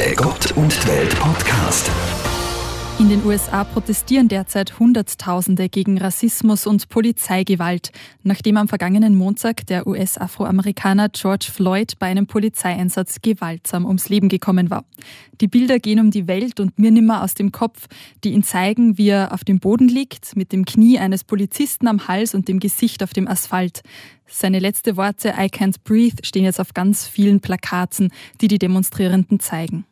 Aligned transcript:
Der 0.00 0.14
Gott 0.14 0.52
und 0.52 0.88
Welt 0.88 1.14
Podcast. 1.20 1.90
In 2.98 3.10
den 3.10 3.22
USA 3.22 3.64
protestieren 3.64 4.28
derzeit 4.28 4.78
Hunderttausende 4.78 5.68
gegen 5.68 5.98
Rassismus 5.98 6.66
und 6.66 6.88
Polizeigewalt, 6.88 7.92
nachdem 8.22 8.56
am 8.56 8.66
vergangenen 8.66 9.14
Montag 9.14 9.66
der 9.66 9.86
US-Afroamerikaner 9.86 11.10
George 11.10 11.50
Floyd 11.52 11.98
bei 11.98 12.06
einem 12.06 12.26
Polizeieinsatz 12.26 13.16
gewaltsam 13.20 13.84
ums 13.84 14.08
Leben 14.08 14.30
gekommen 14.30 14.70
war. 14.70 14.86
Die 15.42 15.48
Bilder 15.48 15.78
gehen 15.78 16.00
um 16.00 16.10
die 16.10 16.26
Welt 16.26 16.60
und 16.60 16.78
mir 16.78 16.90
nimmer 16.90 17.22
aus 17.22 17.34
dem 17.34 17.52
Kopf, 17.52 17.86
die 18.24 18.30
ihn 18.30 18.42
zeigen, 18.42 18.96
wie 18.96 19.08
er 19.08 19.34
auf 19.34 19.44
dem 19.44 19.58
Boden 19.58 19.88
liegt, 19.88 20.34
mit 20.34 20.52
dem 20.52 20.64
Knie 20.64 20.98
eines 20.98 21.24
Polizisten 21.24 21.86
am 21.88 22.08
Hals 22.08 22.34
und 22.34 22.48
dem 22.48 22.58
Gesicht 22.58 23.02
auf 23.02 23.12
dem 23.12 23.28
Asphalt. 23.28 23.82
Seine 24.26 24.60
letzte 24.60 24.96
Worte 24.96 25.34
I 25.38 25.48
can't 25.48 25.76
breathe 25.84 26.24
stehen 26.24 26.44
jetzt 26.44 26.60
auf 26.60 26.72
ganz 26.72 27.06
vielen 27.06 27.40
Plakaten, 27.40 28.10
die 28.40 28.48
die 28.48 28.58
Demonstrierenden 28.58 29.40
zeigen. 29.40 29.84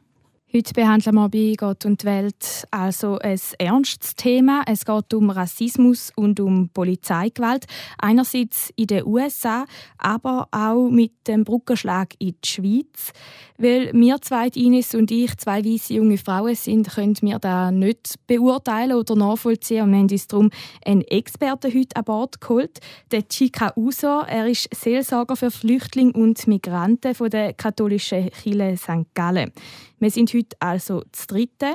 Heute 0.50 0.72
behandeln 0.72 1.14
wir 1.14 1.28
bei 1.28 1.54
Gott 1.58 1.84
und 1.84 2.00
die 2.00 2.06
Welt 2.06 2.66
also 2.70 3.18
ein 3.18 3.38
ernstes 3.58 4.14
Thema. 4.14 4.62
Es 4.66 4.86
geht 4.86 5.12
um 5.12 5.28
Rassismus 5.28 6.10
und 6.16 6.40
um 6.40 6.70
Polizeigewalt. 6.70 7.66
Einerseits 7.98 8.72
in 8.74 8.86
den 8.86 9.04
USA, 9.04 9.66
aber 9.98 10.48
auch 10.50 10.88
mit 10.88 11.12
dem 11.28 11.44
Brückenschlag 11.44 12.14
in 12.18 12.34
die 12.42 12.48
Schweiz. 12.48 13.12
Weil 13.58 13.92
wir 13.92 14.22
zwei, 14.22 14.48
Ines 14.54 14.94
und 14.94 15.10
ich, 15.10 15.36
zwei 15.36 15.62
weiße 15.62 15.92
junge 15.92 16.16
Frauen 16.16 16.54
sind, 16.54 16.88
können 16.94 17.18
wir 17.20 17.38
da 17.38 17.70
nicht 17.70 18.14
beurteilen 18.26 18.96
oder 18.96 19.16
nachvollziehen. 19.16 19.82
Und 19.82 19.90
wir 19.90 19.98
haben 19.98 20.10
uns 20.10 20.28
darum 20.28 20.50
einen 20.82 21.02
Experten 21.02 21.74
heute 21.74 21.94
an 21.94 22.04
Bord 22.04 22.40
geholt, 22.40 22.78
den 23.12 23.28
Chika 23.28 23.74
Usor. 23.76 24.26
Er 24.26 24.46
ist 24.46 24.74
Seelsorger 24.74 25.36
für 25.36 25.50
Flüchtlinge 25.50 26.14
und 26.14 26.46
Migranten 26.46 27.14
von 27.14 27.28
der 27.28 27.52
katholischen 27.52 28.30
Kirche 28.30 28.78
St. 28.78 29.12
Gallen. 29.12 29.52
Wir 30.00 30.12
sind 30.12 30.32
heute 30.32 30.56
also 30.60 31.02
das 31.10 31.26
Dritte. 31.26 31.74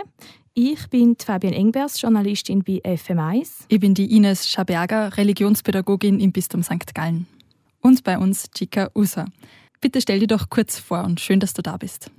Ich 0.54 0.88
bin 0.88 1.18
Fabian 1.18 1.54
Engbers, 1.54 2.00
Journalistin 2.00 2.64
bei 2.64 2.82
FM1. 2.86 3.66
Ich 3.68 3.82
bin 3.82 3.94
die 3.94 4.16
Ines 4.16 4.48
Schaberger, 4.48 5.18
Religionspädagogin 5.18 6.22
im 6.22 6.32
Bistum 6.32 6.64
St. 6.64 6.96
Gallen. 6.96 7.28
Und 7.82 8.06
bei 8.06 8.18
uns 8.18 8.50
Chica 8.52 8.90
Usa. 8.96 9.26
Bitte 9.82 10.00
stell 10.00 10.22
dir 10.22 10.28
doch 10.28 10.50
kurz 10.50 10.80
vor 10.80 11.04
und 11.04 11.20
schön, 11.20 11.42
dass 11.42 11.54
du 11.54 11.62
da 11.62 11.76
bist. 11.76 12.12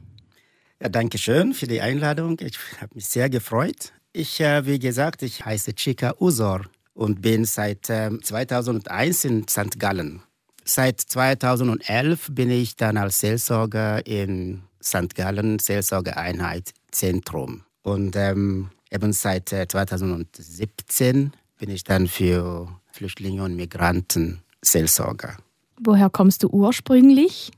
Ja, 0.82 0.90
danke 0.90 1.16
schön 1.16 1.54
für 1.54 1.66
die 1.66 1.80
Einladung. 1.80 2.38
Ich 2.40 2.58
habe 2.82 2.94
mich 2.94 3.06
sehr 3.06 3.30
gefreut. 3.30 3.94
Ich, 4.12 4.40
äh, 4.40 4.66
wie 4.66 4.78
gesagt, 4.78 5.22
ich 5.22 5.46
heiße 5.46 5.74
Chica 5.74 6.16
Usor 6.20 6.66
und 6.92 7.22
bin 7.22 7.46
seit 7.46 7.88
äh, 7.88 8.10
2001 8.20 9.24
in 9.24 9.48
St. 9.48 9.78
Gallen. 9.78 10.22
Seit 10.64 11.00
2011 11.00 12.28
bin 12.32 12.50
ich 12.50 12.76
dann 12.76 12.98
als 12.98 13.20
Seelsorger 13.20 14.06
in 14.06 14.64
St. 14.84 15.14
Gallen 15.14 15.58
Seelsorgeeinheit 15.58 16.72
Zentrum. 16.90 17.62
Und 17.82 18.16
ähm, 18.16 18.70
eben 18.90 19.12
seit 19.12 19.52
äh, 19.52 19.66
2017 19.66 21.32
bin 21.58 21.70
ich 21.70 21.84
dann 21.84 22.06
für 22.06 22.68
Flüchtlinge 22.92 23.42
und 23.42 23.56
Migranten 23.56 24.42
Seelsorger. 24.62 25.36
Woher 25.80 26.10
kommst 26.10 26.42
du 26.42 26.48
ursprünglich? 26.48 27.50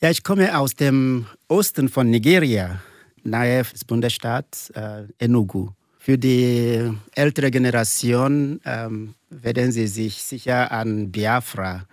Ja, 0.00 0.10
ich 0.10 0.22
komme 0.22 0.56
aus 0.56 0.74
dem 0.74 1.26
Osten 1.48 1.88
von 1.88 2.08
Nigeria, 2.08 2.80
nahe 3.24 3.64
des 3.64 3.84
Bundesstaats 3.84 4.70
äh, 4.70 5.04
Enugu. 5.18 5.70
Für 5.98 6.16
die 6.16 6.90
ältere 7.14 7.50
Generation 7.50 8.60
ähm, 8.64 9.14
werden 9.28 9.72
sie 9.72 9.88
sich 9.88 10.22
sicher 10.22 10.70
an 10.70 11.10
Biafra, 11.10 11.84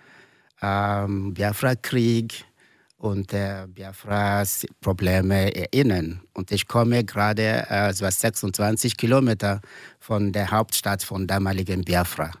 ähm, 0.62 1.34
Biafra-Krieg, 1.34 2.44
und 2.98 3.32
äh, 3.32 3.66
Biafras 3.68 4.66
Probleme 4.80 5.54
erinnern. 5.54 6.20
Und 6.32 6.50
ich 6.50 6.66
komme 6.66 7.04
gerade 7.04 7.66
äh, 7.68 7.92
so 7.92 8.08
26 8.08 8.96
Kilometer 8.96 9.60
von 10.00 10.32
der 10.32 10.50
Hauptstadt 10.50 11.02
von 11.02 11.26
damaligen 11.26 11.84
Biafra. 11.84 12.32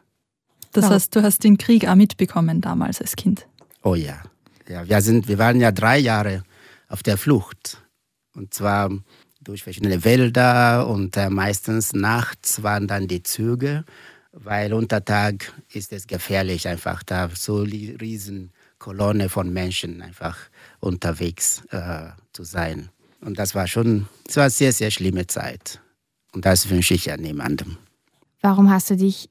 Das 0.72 0.90
heißt, 0.90 1.14
du 1.16 1.22
hast 1.22 1.44
den 1.44 1.56
Krieg 1.56 1.88
auch 1.88 1.94
mitbekommen 1.94 2.60
damals 2.60 3.00
als 3.00 3.16
Kind? 3.16 3.46
Oh 3.82 3.94
ja. 3.94 4.22
ja 4.68 4.86
wir, 4.86 5.00
sind, 5.00 5.28
wir 5.28 5.38
waren 5.38 5.60
ja 5.60 5.72
drei 5.72 5.98
Jahre 5.98 6.42
auf 6.88 7.02
der 7.02 7.16
Flucht. 7.16 7.82
Und 8.34 8.52
zwar 8.52 8.90
durch 9.40 9.62
verschiedene 9.62 10.04
Wälder 10.04 10.86
und 10.88 11.16
äh, 11.16 11.30
meistens 11.30 11.92
nachts 11.92 12.62
waren 12.62 12.86
dann 12.86 13.08
die 13.08 13.22
Züge, 13.22 13.84
weil 14.32 14.74
unter 14.74 15.04
Tag 15.04 15.52
ist 15.72 15.92
es 15.92 16.06
gefährlich, 16.06 16.68
einfach 16.68 17.02
da 17.02 17.30
so 17.32 17.62
riesen 17.62 18.52
Kolonne 18.86 19.28
von 19.28 19.52
Menschen 19.52 20.00
einfach 20.00 20.36
unterwegs 20.78 21.64
äh, 21.72 22.10
zu 22.32 22.44
sein. 22.44 22.88
Und 23.20 23.36
das 23.36 23.56
war 23.56 23.66
schon, 23.66 24.06
es 24.28 24.36
war 24.36 24.44
eine 24.44 24.50
sehr, 24.50 24.72
sehr 24.72 24.92
schlimme 24.92 25.26
Zeit. 25.26 25.80
Und 26.32 26.46
das 26.46 26.70
wünsche 26.70 26.94
ich 26.94 27.06
ja 27.06 27.16
niemandem. 27.16 27.78
Warum 28.42 28.70
hast 28.70 28.88
du 28.90 28.96
dich 28.96 29.28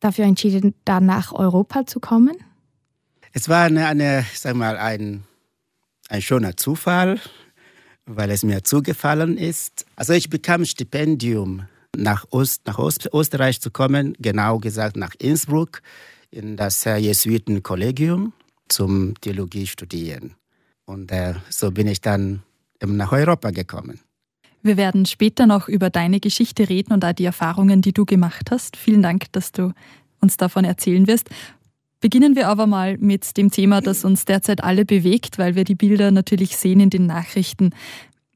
dafür 0.00 0.24
entschieden, 0.24 0.74
da 0.84 0.98
nach 0.98 1.30
Europa 1.30 1.86
zu 1.86 2.00
kommen? 2.00 2.36
Es 3.32 3.48
war 3.48 3.66
eine, 3.66 3.86
eine 3.86 4.26
sag 4.34 4.56
mal, 4.56 4.76
ein, 4.76 5.22
ein 6.08 6.20
schöner 6.20 6.56
Zufall, 6.56 7.20
weil 8.06 8.32
es 8.32 8.42
mir 8.42 8.64
zugefallen 8.64 9.38
ist. 9.38 9.86
Also 9.94 10.14
ich 10.14 10.30
bekam 10.30 10.62
ein 10.62 10.66
Stipendium, 10.66 11.66
nach, 11.96 12.24
Ost, 12.30 12.66
nach 12.66 12.80
Ost, 12.80 13.08
Österreich 13.14 13.60
zu 13.60 13.70
kommen, 13.70 14.14
genau 14.18 14.58
gesagt 14.58 14.96
nach 14.96 15.14
Innsbruck, 15.20 15.80
in 16.32 16.56
das 16.56 16.82
Jesuitenkollegium 16.82 18.32
zum 18.68 19.14
Theologie 19.20 19.66
studieren. 19.66 20.34
Und 20.84 21.10
äh, 21.10 21.34
so 21.50 21.70
bin 21.70 21.86
ich 21.86 22.00
dann 22.00 22.42
nach 22.80 23.12
Europa 23.12 23.50
gekommen. 23.50 24.00
Wir 24.62 24.76
werden 24.76 25.06
später 25.06 25.46
noch 25.46 25.68
über 25.68 25.90
deine 25.90 26.20
Geschichte 26.20 26.68
reden 26.68 26.92
und 26.92 27.04
auch 27.04 27.12
die 27.12 27.24
Erfahrungen, 27.24 27.82
die 27.82 27.92
du 27.92 28.04
gemacht 28.04 28.50
hast. 28.50 28.76
Vielen 28.76 29.02
Dank, 29.02 29.30
dass 29.32 29.52
du 29.52 29.72
uns 30.20 30.36
davon 30.36 30.64
erzählen 30.64 31.06
wirst. 31.06 31.30
Beginnen 32.00 32.36
wir 32.36 32.48
aber 32.48 32.66
mal 32.66 32.98
mit 32.98 33.36
dem 33.36 33.50
Thema, 33.50 33.80
das 33.80 34.04
uns 34.04 34.24
derzeit 34.24 34.62
alle 34.62 34.84
bewegt, 34.84 35.38
weil 35.38 35.54
wir 35.54 35.64
die 35.64 35.74
Bilder 35.74 36.10
natürlich 36.10 36.56
sehen 36.56 36.80
in 36.80 36.90
den 36.90 37.06
Nachrichten. 37.06 37.70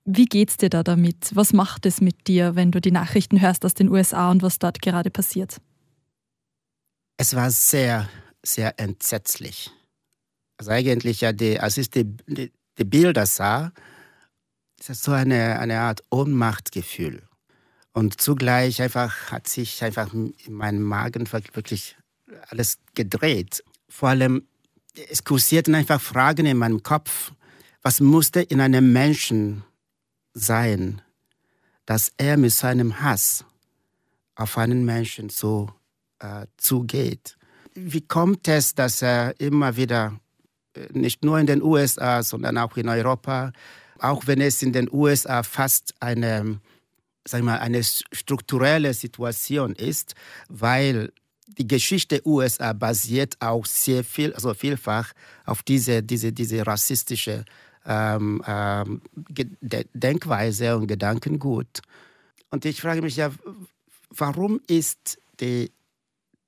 Wie 0.04 0.24
geht's 0.24 0.56
dir 0.56 0.70
da 0.70 0.82
damit? 0.82 1.30
Was 1.34 1.52
macht 1.52 1.84
es 1.84 2.00
mit 2.00 2.26
dir, 2.26 2.54
wenn 2.54 2.70
du 2.70 2.80
die 2.80 2.90
Nachrichten 2.90 3.40
hörst 3.40 3.64
aus 3.64 3.74
den 3.74 3.88
USA 3.88 4.30
und 4.30 4.42
was 4.42 4.58
dort 4.58 4.80
gerade 4.82 5.10
passiert? 5.10 5.58
Es 7.16 7.34
war 7.34 7.50
sehr, 7.50 8.08
sehr 8.42 8.78
entsetzlich 8.78 9.70
also 10.60 10.72
eigentlich 10.72 11.22
ja, 11.22 11.32
die, 11.32 11.58
als 11.58 11.78
ich 11.78 11.88
die, 11.88 12.04
die, 12.26 12.52
die 12.76 12.84
Bilder 12.84 13.24
sah, 13.24 13.72
ist 14.78 14.90
das 14.90 15.02
so 15.02 15.12
eine, 15.12 15.58
eine 15.58 15.80
Art 15.80 16.02
Ohnmachtgefühl. 16.10 17.22
Und 17.94 18.20
zugleich 18.20 18.82
einfach 18.82 19.32
hat 19.32 19.48
sich 19.48 19.82
einfach 19.82 20.12
in 20.12 20.34
meinem 20.48 20.82
Magen 20.82 21.26
wirklich 21.32 21.96
alles 22.50 22.76
gedreht. 22.94 23.64
Vor 23.88 24.10
allem, 24.10 24.46
es 25.08 25.24
kursierten 25.24 25.74
einfach 25.74 25.98
Fragen 25.98 26.44
in 26.44 26.58
meinem 26.58 26.82
Kopf. 26.82 27.32
Was 27.80 28.00
musste 28.00 28.42
in 28.42 28.60
einem 28.60 28.92
Menschen 28.92 29.64
sein, 30.34 31.00
dass 31.86 32.12
er 32.18 32.36
mit 32.36 32.52
seinem 32.52 33.00
Hass 33.00 33.46
auf 34.34 34.58
einen 34.58 34.84
Menschen 34.84 35.30
so 35.30 35.72
äh, 36.18 36.44
zugeht? 36.58 37.38
Wie 37.72 38.02
kommt 38.02 38.46
es, 38.46 38.74
dass 38.74 39.00
er 39.00 39.40
immer 39.40 39.76
wieder 39.76 40.20
nicht 40.92 41.24
nur 41.24 41.38
in 41.38 41.46
den 41.46 41.62
USA, 41.62 42.22
sondern 42.22 42.58
auch 42.58 42.76
in 42.76 42.88
Europa, 42.88 43.52
auch 43.98 44.26
wenn 44.26 44.40
es 44.40 44.62
in 44.62 44.72
den 44.72 44.88
USA 44.90 45.42
fast 45.42 45.94
eine, 46.00 46.60
sag 47.26 47.42
mal, 47.42 47.58
eine 47.58 47.82
strukturelle 47.84 48.94
Situation 48.94 49.74
ist, 49.74 50.14
weil 50.48 51.12
die 51.58 51.66
Geschichte 51.66 52.22
USA 52.24 52.72
basiert 52.72 53.36
auch 53.40 53.66
sehr 53.66 54.04
viel, 54.04 54.32
also 54.32 54.54
vielfach 54.54 55.12
auf 55.44 55.62
diese, 55.62 56.02
diese, 56.02 56.32
diese 56.32 56.66
rassistische 56.66 57.44
ähm, 57.86 58.42
ähm, 58.46 59.02
Denkweise 59.94 60.76
und 60.76 60.86
Gedankengut. 60.86 61.82
Und 62.50 62.64
ich 62.64 62.80
frage 62.80 63.02
mich 63.02 63.16
ja, 63.16 63.30
warum 64.10 64.60
ist 64.66 65.18
die, 65.40 65.70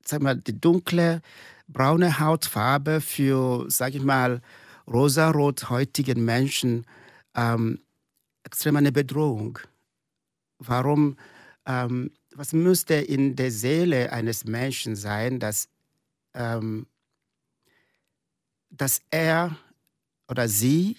sag 0.04 0.22
mal, 0.22 0.36
die 0.36 0.60
dunkle 0.60 1.22
braune 1.68 2.18
Hautfarbe 2.18 3.00
für, 3.00 3.70
sage 3.70 3.98
ich 3.98 4.02
mal, 4.02 4.40
rosarot 4.86 5.70
heutigen 5.70 6.24
Menschen 6.24 6.86
ähm, 7.34 7.80
extrem 8.44 8.76
eine 8.76 8.92
Bedrohung. 8.92 9.58
Warum, 10.58 11.16
ähm, 11.66 12.10
was 12.34 12.52
müsste 12.52 12.94
in 12.94 13.36
der 13.36 13.50
Seele 13.50 14.12
eines 14.12 14.44
Menschen 14.44 14.96
sein, 14.96 15.38
dass, 15.38 15.68
ähm, 16.34 16.86
dass 18.70 19.02
er 19.10 19.56
oder 20.28 20.48
sie 20.48 20.96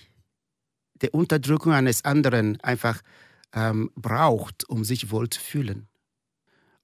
die 1.01 1.09
Unterdrückung 1.09 1.73
eines 1.73 2.05
anderen 2.05 2.59
einfach 2.61 3.01
ähm, 3.53 3.91
braucht, 3.95 4.67
um 4.69 4.83
sich 4.83 5.11
wohl 5.11 5.29
zu 5.29 5.39
fühlen? 5.39 5.87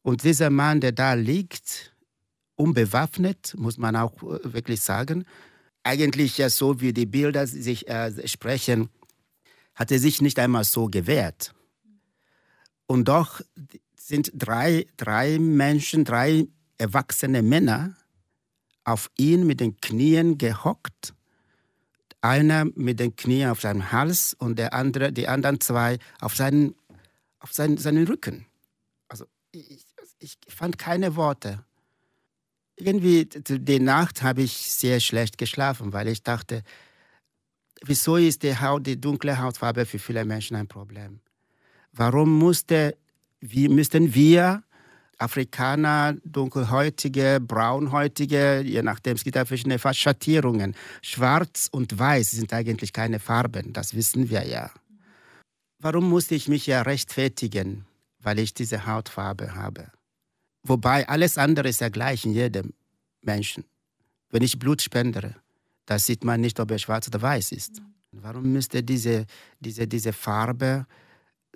Und 0.02 0.24
dieser 0.24 0.50
Mann, 0.50 0.82
der 0.82 0.92
da 0.92 1.14
liegt, 1.14 1.94
unbewaffnet, 2.60 3.56
muss 3.58 3.78
man 3.78 3.96
auch 3.96 4.22
äh, 4.22 4.54
wirklich 4.54 4.82
sagen. 4.82 5.26
Eigentlich 5.84 6.38
ja 6.38 6.50
so, 6.50 6.82
wie 6.82 6.94
die 6.94 7.06
Bilder 7.06 7.48
sich 7.48 7.88
äh, 7.88 8.28
sprechen, 8.28 8.90
hat 9.76 9.92
er 9.92 10.00
sich 10.00 10.22
nicht 10.22 10.38
einmal 10.40 10.66
so 10.66 10.88
gewehrt. 10.88 11.56
Und 12.86 13.08
doch 13.08 13.42
sind 13.96 14.32
drei, 14.34 14.88
drei 14.98 15.40
Menschen, 15.40 16.04
drei 16.04 16.48
erwachsene 16.78 17.42
Männer 17.42 17.96
auf 18.84 19.10
ihn 19.18 19.46
mit 19.46 19.62
den 19.62 19.78
Knien 19.78 20.38
gehockt. 20.38 21.14
Einer 22.20 22.66
mit 22.76 23.00
den 23.00 23.16
Knien 23.16 23.52
auf 23.52 23.62
seinem 23.62 23.94
Hals 23.94 24.34
und 24.34 24.60
der 24.60 24.74
andere, 24.74 25.14
die 25.14 25.30
anderen 25.30 25.62
zwei 25.62 26.00
auf 26.20 26.36
seinen, 26.36 26.76
auf 27.40 27.54
seinen, 27.54 27.78
seinen 27.78 28.06
Rücken. 28.06 28.48
Also 29.08 29.26
ich, 29.52 29.86
ich 30.20 30.38
fand 30.50 30.78
keine 30.78 31.16
Worte. 31.16 31.64
Irgendwie 32.80 33.26
die 33.26 33.80
Nacht 33.80 34.22
habe 34.24 34.42
ich 34.42 34.54
sehr 34.54 35.00
schlecht 35.00 35.38
geschlafen, 35.38 35.92
weil 35.92 36.08
ich 36.08 36.24
dachte, 36.24 36.64
wieso 37.84 38.16
ist 38.16 38.44
die, 38.44 38.58
Haut, 38.58 38.88
die 38.88 39.00
dunkle 39.00 39.38
Hautfarbe 39.40 39.86
für 39.86 40.00
viele 40.00 40.24
Menschen 40.26 40.56
ein 40.56 40.68
Problem? 40.68 41.20
Warum 41.92 42.38
musste, 42.38 42.96
wie, 43.42 43.68
müssten 43.68 44.14
wir 44.14 44.64
Afrikaner, 45.20 46.16
dunkelhäutige, 46.24 47.40
braunhäutige, 47.42 48.62
je 48.62 48.82
nachdem, 48.82 49.18
es 49.18 49.24
gibt 49.26 49.36
ja 49.36 49.44
verschiedene 49.44 49.78
Schattierungen. 49.78 50.76
Schwarz 51.02 51.68
und 51.72 52.00
Weiß 52.00 52.32
sind 52.32 52.54
eigentlich 52.54 52.94
keine 52.94 53.20
Farben, 53.20 53.74
das 53.74 53.94
wissen 53.94 54.30
wir 54.30 54.48
ja. 54.48 54.72
Warum 55.80 56.10
musste 56.10 56.36
ich 56.36 56.48
mich 56.48 56.68
ja 56.68 56.82
rechtfertigen, 56.84 57.86
weil 58.20 58.40
ich 58.40 58.54
diese 58.54 58.86
Hautfarbe 58.86 59.56
habe? 59.56 59.92
Wobei 60.64 61.08
alles 61.08 61.38
andere 61.38 61.70
ist 61.70 61.82
ja 61.82 61.90
gleich 61.90 62.26
in 62.26 62.34
jedem 62.34 62.74
Menschen. 63.22 63.66
Wenn 64.30 64.44
ich 64.44 64.60
Blut 64.60 64.82
spendere, 64.82 65.36
da 65.86 65.98
sieht 65.98 66.24
man 66.24 66.42
nicht, 66.42 66.60
ob 66.60 66.72
er 66.72 66.80
schwarz 66.80 67.08
oder 67.08 67.22
weiß 67.22 67.52
ist. 67.52 67.82
Warum 68.12 68.52
müsste 68.52 68.84
diese, 68.84 69.26
diese, 69.60 69.88
diese 69.88 70.14
Farbe 70.14 70.86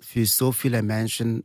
für 0.00 0.26
so 0.26 0.52
viele 0.52 0.82
Menschen 0.82 1.42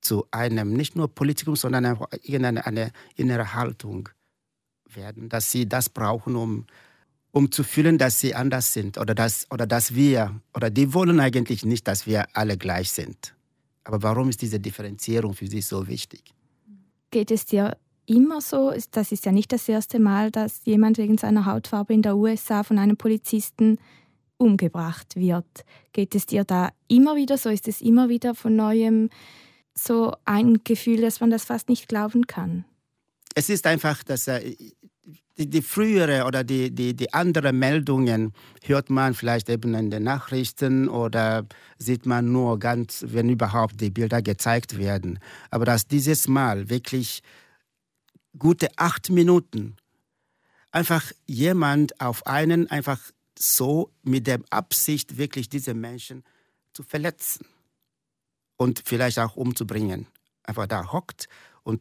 zu 0.00 0.26
einem 0.30 0.72
nicht 0.72 0.96
nur 0.96 1.14
Politikum, 1.14 1.56
sondern 1.56 1.84
einfach 1.84 2.06
irgendeine 2.22 2.66
eine 2.66 2.92
innere 3.16 3.54
Haltung 3.54 4.08
werden, 4.86 5.28
dass 5.28 5.50
sie 5.50 5.68
das 5.68 5.88
brauchen, 5.88 6.36
um, 6.36 6.66
um 7.32 7.52
zu 7.52 7.62
fühlen, 7.62 7.98
dass 7.98 8.20
sie 8.20 8.34
anders 8.34 8.72
sind 8.72 8.98
oder 8.98 9.14
dass, 9.14 9.50
oder 9.50 9.66
dass 9.66 9.94
wir, 9.94 10.40
oder 10.54 10.70
die 10.70 10.94
wollen 10.94 11.20
eigentlich 11.20 11.64
nicht, 11.64 11.86
dass 11.86 12.06
wir 12.06 12.26
alle 12.36 12.56
gleich 12.56 12.90
sind. 12.90 13.34
Aber 13.84 14.02
warum 14.02 14.28
ist 14.28 14.42
diese 14.42 14.60
Differenzierung 14.60 15.34
für 15.34 15.46
sie 15.46 15.60
so 15.60 15.86
wichtig? 15.86 16.34
Geht 17.10 17.30
es 17.30 17.44
dir 17.44 17.76
immer 18.06 18.40
so? 18.40 18.72
Das 18.92 19.12
ist 19.12 19.24
ja 19.24 19.32
nicht 19.32 19.52
das 19.52 19.68
erste 19.68 19.98
Mal, 19.98 20.30
dass 20.30 20.64
jemand 20.64 20.98
wegen 20.98 21.18
seiner 21.18 21.46
Hautfarbe 21.46 21.94
in 21.94 22.02
der 22.02 22.16
USA 22.16 22.62
von 22.62 22.78
einem 22.78 22.96
Polizisten 22.96 23.78
umgebracht 24.36 25.16
wird. 25.16 25.64
Geht 25.92 26.14
es 26.14 26.26
dir 26.26 26.44
da 26.44 26.70
immer 26.88 27.16
wieder 27.16 27.36
so? 27.36 27.50
Ist 27.50 27.68
es 27.68 27.80
immer 27.80 28.08
wieder 28.08 28.34
von 28.34 28.56
neuem 28.56 29.10
so 29.74 30.14
ein 30.24 30.60
Gefühl, 30.64 31.00
dass 31.00 31.20
man 31.20 31.30
das 31.30 31.44
fast 31.44 31.68
nicht 31.68 31.88
glauben 31.88 32.26
kann. 32.26 32.64
Es 33.34 33.48
ist 33.48 33.66
einfach, 33.66 34.02
dass 34.02 34.26
äh, 34.28 34.56
die, 35.40 35.48
die 35.48 35.62
frühere 35.62 36.26
oder 36.26 36.44
die, 36.44 36.70
die, 36.70 36.94
die 36.94 37.12
anderen 37.14 37.58
Meldungen 37.58 38.34
hört 38.62 38.90
man 38.90 39.14
vielleicht 39.14 39.48
eben 39.48 39.74
in 39.74 39.90
den 39.90 40.02
Nachrichten 40.02 40.86
oder 40.88 41.46
sieht 41.78 42.04
man 42.04 42.30
nur 42.30 42.58
ganz, 42.58 43.04
wenn 43.08 43.30
überhaupt 43.30 43.80
die 43.80 43.90
Bilder 43.90 44.20
gezeigt 44.20 44.76
werden. 44.76 45.18
Aber 45.50 45.64
dass 45.64 45.86
dieses 45.86 46.28
Mal 46.28 46.68
wirklich 46.68 47.22
gute 48.38 48.68
acht 48.76 49.08
Minuten 49.08 49.76
einfach 50.72 51.10
jemand 51.26 51.98
auf 52.00 52.26
einen 52.26 52.70
einfach 52.70 53.00
so 53.38 53.90
mit 54.02 54.26
der 54.26 54.40
Absicht 54.50 55.16
wirklich 55.16 55.48
diese 55.48 55.72
Menschen 55.72 56.22
zu 56.74 56.82
verletzen 56.82 57.46
und 58.58 58.82
vielleicht 58.84 59.18
auch 59.18 59.36
umzubringen. 59.36 60.06
Einfach 60.42 60.66
da 60.66 60.92
hockt 60.92 61.28
und 61.62 61.80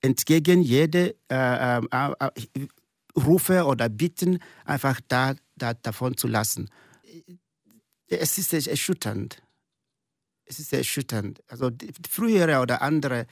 entgegen 0.00 0.60
jede 0.60 1.14
äh, 1.30 1.78
äh, 1.78 2.12
äh, 2.18 2.68
Rufe 3.16 3.64
oder 3.64 3.88
Bitten 3.88 4.38
einfach 4.64 5.00
da, 5.08 5.34
da 5.56 5.74
davon 5.74 6.16
zu 6.16 6.28
lassen. 6.28 6.68
Es 8.08 8.38
ist 8.38 8.52
erschütternd. 8.52 9.42
Es 10.44 10.58
ist 10.58 10.72
erschütternd. 10.72 11.42
Also 11.48 11.70
frühere 12.08 12.60
oder 12.60 12.82
andere, 12.82 13.26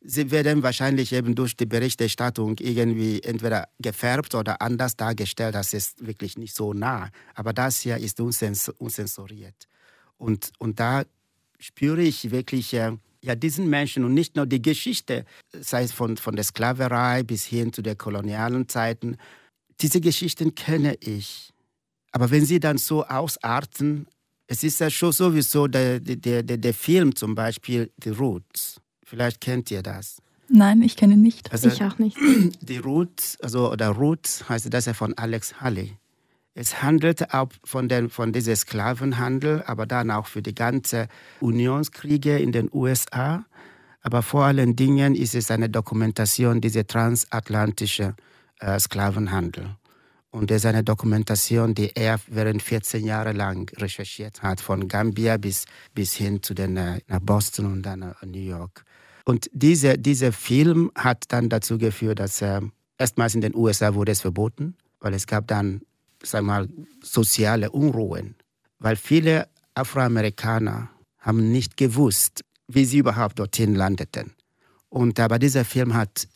sie 0.00 0.30
werden 0.30 0.62
wahrscheinlich 0.62 1.12
eben 1.12 1.34
durch 1.34 1.56
die 1.56 1.66
Berichterstattung 1.66 2.56
irgendwie 2.58 3.22
entweder 3.22 3.68
gefärbt 3.78 4.34
oder 4.34 4.60
anders 4.60 4.96
dargestellt. 4.96 5.54
Das 5.54 5.72
ist 5.72 6.04
wirklich 6.04 6.36
nicht 6.36 6.54
so 6.54 6.72
nah. 6.72 7.10
Aber 7.34 7.52
das 7.52 7.80
hier 7.80 7.98
ist 7.98 8.20
unsensoriert. 8.20 9.68
Und, 10.16 10.52
und 10.58 10.80
da 10.80 11.04
spüre 11.60 12.02
ich 12.02 12.30
wirklich 12.30 12.74
äh, 12.74 12.96
ja, 13.22 13.34
diesen 13.34 13.68
Menschen 13.68 14.04
und 14.04 14.14
nicht 14.14 14.36
nur 14.36 14.46
die 14.46 14.62
Geschichte, 14.62 15.24
sei 15.52 15.82
es 15.82 15.92
von, 15.92 16.16
von 16.16 16.36
der 16.36 16.44
Sklaverei 16.44 17.22
bis 17.22 17.44
hin 17.44 17.72
zu 17.72 17.82
den 17.82 17.98
kolonialen 17.98 18.68
Zeiten. 18.68 19.16
Diese 19.80 20.00
Geschichten 20.00 20.54
kenne 20.54 20.96
ich. 21.00 21.52
Aber 22.12 22.30
wenn 22.30 22.44
sie 22.44 22.60
dann 22.60 22.78
so 22.78 23.04
ausarten, 23.04 24.06
es 24.46 24.64
ist 24.64 24.80
ja 24.80 24.88
schon 24.88 25.12
sowieso 25.12 25.66
der, 25.66 26.00
der, 26.00 26.42
der, 26.42 26.56
der 26.56 26.74
Film 26.74 27.14
zum 27.14 27.34
Beispiel, 27.34 27.90
The 28.02 28.10
Roots. 28.10 28.80
Vielleicht 29.04 29.40
kennt 29.40 29.70
ihr 29.70 29.82
das. 29.82 30.18
Nein, 30.48 30.80
ich 30.82 30.96
kenne 30.96 31.14
ihn 31.14 31.22
nicht. 31.22 31.52
Also, 31.52 31.68
ich 31.68 31.82
auch 31.82 31.98
nicht. 31.98 32.16
Die 32.62 32.78
Roots, 32.78 33.38
also 33.40 33.70
oder 33.70 33.88
Roots 33.88 34.48
heißt 34.48 34.72
das 34.72 34.86
ja 34.86 34.94
von 34.94 35.16
Alex 35.18 35.60
Haley. 35.60 35.98
Es 36.60 36.82
handelt 36.82 37.32
auch 37.32 37.50
von, 37.62 37.88
den, 37.88 38.10
von 38.10 38.32
diesem 38.32 38.56
Sklavenhandel, 38.56 39.62
aber 39.62 39.86
dann 39.86 40.10
auch 40.10 40.26
für 40.26 40.42
die 40.42 40.56
ganzen 40.56 41.06
Unionskriege 41.38 42.36
in 42.36 42.50
den 42.50 42.68
USA. 42.72 43.44
Aber 44.00 44.22
vor 44.22 44.46
allen 44.46 44.74
Dingen 44.74 45.14
ist 45.14 45.36
es 45.36 45.52
eine 45.52 45.68
Dokumentation 45.68 46.60
dieser 46.60 46.84
transatlantische 46.84 48.16
äh, 48.58 48.76
Sklavenhandel. 48.80 49.76
Und 50.32 50.50
es 50.50 50.56
ist 50.56 50.66
eine 50.66 50.82
Dokumentation, 50.82 51.76
die 51.76 51.92
er 51.94 52.18
während 52.26 52.60
14 52.60 53.04
Jahre 53.04 53.30
lang 53.30 53.70
recherchiert 53.76 54.42
hat, 54.42 54.60
von 54.60 54.88
Gambia 54.88 55.36
bis, 55.36 55.64
bis 55.94 56.14
hin 56.14 56.42
zu 56.42 56.54
den, 56.54 56.76
äh, 56.76 56.98
nach 57.06 57.20
Boston 57.20 57.66
und 57.66 57.82
dann 57.82 58.00
nach 58.00 58.20
New 58.22 58.40
York. 58.40 58.84
Und 59.24 59.48
diese, 59.52 59.96
dieser 59.96 60.32
Film 60.32 60.90
hat 60.96 61.26
dann 61.28 61.50
dazu 61.50 61.78
geführt, 61.78 62.18
dass 62.18 62.42
äh, 62.42 62.60
erstmals 62.98 63.36
in 63.36 63.42
den 63.42 63.54
USA 63.54 63.94
wurde 63.94 64.10
es 64.10 64.22
verboten, 64.22 64.76
weil 64.98 65.14
es 65.14 65.28
gab 65.28 65.46
dann 65.46 65.82
sag 66.22 66.42
mal, 66.42 66.68
soziale 67.02 67.70
Unruhen, 67.70 68.34
weil 68.78 68.96
viele 68.96 69.48
Afroamerikaner 69.74 70.90
haben 71.18 71.52
nicht 71.52 71.76
gewusst, 71.76 72.44
wie 72.66 72.84
sie 72.84 72.98
überhaupt 72.98 73.38
dorthin 73.38 73.74
landeten. 73.74 74.32
Und 74.88 75.20
aber 75.20 75.38
dieser 75.38 75.64
Film 75.64 75.94
hat 75.94 76.28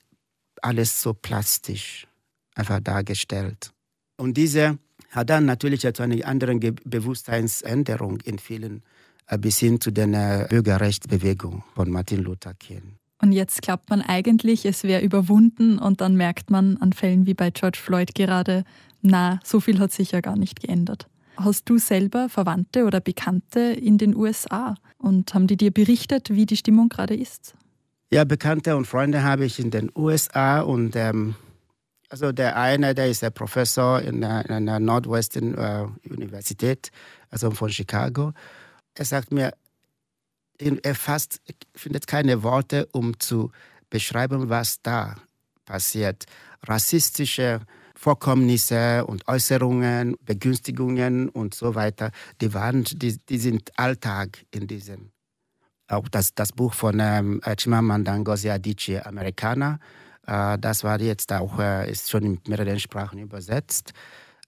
alles 0.61 1.03
so 1.03 1.15
plastisch 1.15 2.07
einfach 2.55 2.81
dargestellt. 2.81 3.73
Und 4.17 4.37
diese 4.37 4.79
hat 5.11 5.31
dann 5.31 5.47
natürlich 5.47 5.81
zu 5.81 6.03
einer 6.03 6.27
anderen 6.27 6.61
Bewusstseinsänderung 6.85 8.21
in 8.21 8.39
vielen 8.39 8.83
äh, 9.27 9.39
bis 9.39 9.59
hin 9.59 9.81
zu 9.81 9.91
der 9.91 10.47
Bürgerrechtsbewegung 10.49 11.65
von 11.75 11.91
Martin 11.91 12.23
Luther 12.23 12.55
King. 12.55 12.97
Und 13.21 13.33
jetzt 13.33 13.63
glaubt 13.63 13.89
man 13.89 14.03
eigentlich, 14.03 14.67
es 14.67 14.83
wäre 14.83 15.01
überwunden 15.01 15.79
und 15.79 16.01
dann 16.01 16.17
merkt 16.17 16.51
man 16.51 16.77
an 16.79 16.93
Fällen 16.93 17.25
wie 17.27 17.35
bei 17.35 17.51
George 17.51 17.79
Floyd 17.81 18.15
gerade, 18.15 18.65
na, 19.03 19.41
so 19.45 19.61
viel 19.61 19.79
hat 19.79 19.93
sich 19.93 20.13
ja 20.13 20.21
gar 20.21 20.37
nicht 20.37 20.61
geändert. 20.61 21.09
Hast 21.37 21.69
du 21.69 21.79
selber 21.79 22.29
Verwandte 22.29 22.85
oder 22.85 23.01
Bekannte 23.01 23.61
in 23.61 23.99
den 23.99 24.15
USA 24.15 24.75
und 24.99 25.35
haben 25.35 25.47
die 25.47 25.57
dir 25.57 25.71
berichtet, 25.71 26.31
wie 26.31 26.47
die 26.47 26.57
Stimmung 26.57 26.89
gerade 26.89 27.15
ist? 27.15 27.55
Ja, 28.11 28.25
Bekannte 28.25 28.77
und 28.77 28.87
Freunde 28.87 29.23
habe 29.23 29.45
ich 29.45 29.59
in 29.59 29.71
den 29.71 29.91
USA 29.97 30.61
und 30.61 30.95
ähm, 30.97 31.35
also 32.11 32.31
der 32.31 32.57
eine, 32.57 32.95
der 32.95 33.09
ist 33.09 33.23
der 33.23 33.31
Professor 33.31 34.03
in 34.03 34.21
der, 34.21 34.49
in 34.51 34.67
der 34.67 34.79
Northwestern 34.79 35.55
äh, 35.55 35.87
Universität, 36.11 36.91
also 37.31 37.51
von 37.51 37.71
Chicago. 37.71 38.35
Er 38.95 39.07
sagt 39.07 39.33
mir, 39.33 39.53
er 40.59 40.95
fast 40.95 41.41
findet 41.75 42.07
keine 42.07 42.43
Worte, 42.43 42.87
um 42.93 43.19
zu 43.19 43.51
beschreiben, 43.89 44.51
was 44.51 44.83
da 44.83 45.17
passiert. 45.65 46.27
Rassistische 46.65 47.61
Vorkommnisse 48.03 49.07
und 49.07 49.29
Äußerungen, 49.29 50.17
Begünstigungen 50.27 51.29
und 51.29 51.55
so 51.55 51.77
weiter, 51.77 52.11
die, 52.41 52.53
waren, 52.53 52.83
die, 52.83 53.17
die 53.17 53.39
sind 53.39 53.71
Alltag 53.79 54.45
in 54.51 54.67
diesem. 54.67 55.13
Auch 55.87 56.09
das, 56.09 56.35
das 56.35 56.51
Buch 56.51 56.75
von 56.75 56.99
ähm, 56.99 57.41
Chimamanda 57.57 58.19
Ngozi 58.19 58.51
Adichie, 58.51 58.99
Amerikaner, 58.99 59.79
äh, 60.27 60.59
das 60.59 60.83
war 60.83 61.01
jetzt 61.01 61.33
auch, 61.33 61.61
äh, 61.61 61.89
ist 61.93 62.11
schon 62.11 62.25
in 62.25 62.41
mehreren 62.49 62.81
Sprachen 62.81 63.21
übersetzt, 63.21 63.93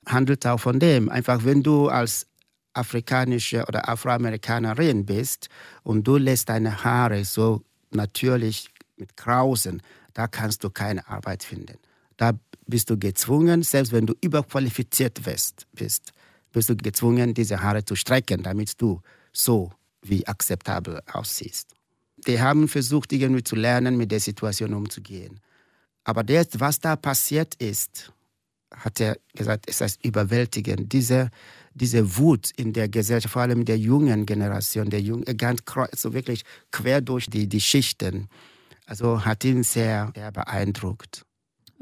handelt 0.05 0.45
auch 0.49 0.59
von 0.59 0.81
dem. 0.81 1.09
Einfach, 1.09 1.45
wenn 1.45 1.63
du 1.63 1.89
als 1.89 2.27
afrikanische 2.73 3.67
oder 3.69 3.89
Afroamerikanerin 3.89 5.07
bist 5.07 5.49
und 5.85 6.03
du 6.03 6.17
lässt 6.17 6.49
deine 6.49 6.83
Haare 6.83 7.25
so 7.25 7.63
natürlich 7.93 8.69
mit 8.97 9.17
Krausen, 9.17 9.81
da 10.13 10.27
kannst 10.27 10.65
du 10.65 10.71
keine 10.71 11.07
Arbeit 11.07 11.45
finden. 11.45 11.79
Da 12.17 12.33
bist 12.67 12.91
du 12.91 12.99
gezwungen, 12.99 13.63
selbst 13.63 13.93
wenn 13.93 14.07
du 14.07 14.15
überqualifiziert 14.21 15.21
bist, 15.23 15.67
bist 16.53 16.69
du 16.69 16.77
gezwungen, 16.77 17.35
diese 17.35 17.63
Haare 17.63 17.85
zu 17.85 17.97
strecken, 17.97 18.43
damit 18.43 18.81
du 18.81 19.01
so 19.33 19.73
wie 20.03 20.27
akzeptabel 20.27 21.01
aussiehst. 21.13 21.75
Die 22.27 22.41
haben 22.41 22.69
versucht, 22.69 23.13
irgendwie 23.13 23.43
zu 23.43 23.57
lernen, 23.57 23.97
mit 23.97 24.11
der 24.11 24.21
Situation 24.21 24.73
umzugehen. 24.73 25.41
Aber 26.05 26.23
das, 26.23 26.49
was 26.55 26.79
da 26.79 26.97
passiert 26.97 27.55
ist, 27.57 28.13
hat 28.75 29.01
er 29.01 29.17
gesagt, 29.35 29.67
es 29.69 29.81
ist 29.81 30.05
überwältigend. 30.05 30.93
Diese, 30.93 31.31
diese 31.75 32.17
Wut 32.17 32.51
in 32.57 32.73
der 32.73 32.89
Gesellschaft, 32.89 33.33
vor 33.33 33.43
allem 33.43 33.65
der 33.65 33.79
jungen 33.79 34.27
Generation, 34.27 34.91
der 34.91 35.01
jungen, 35.01 35.25
ganz 35.37 35.63
so 35.97 36.13
wirklich 36.13 36.45
quer 36.71 37.01
durch 37.01 37.27
die, 37.27 37.49
die 37.49 37.61
Schichten, 37.61 38.29
also 38.87 39.25
hat 39.25 39.45
ihn 39.45 39.63
sehr, 39.63 40.13
sehr 40.15 40.33
beeindruckt. 40.33 41.25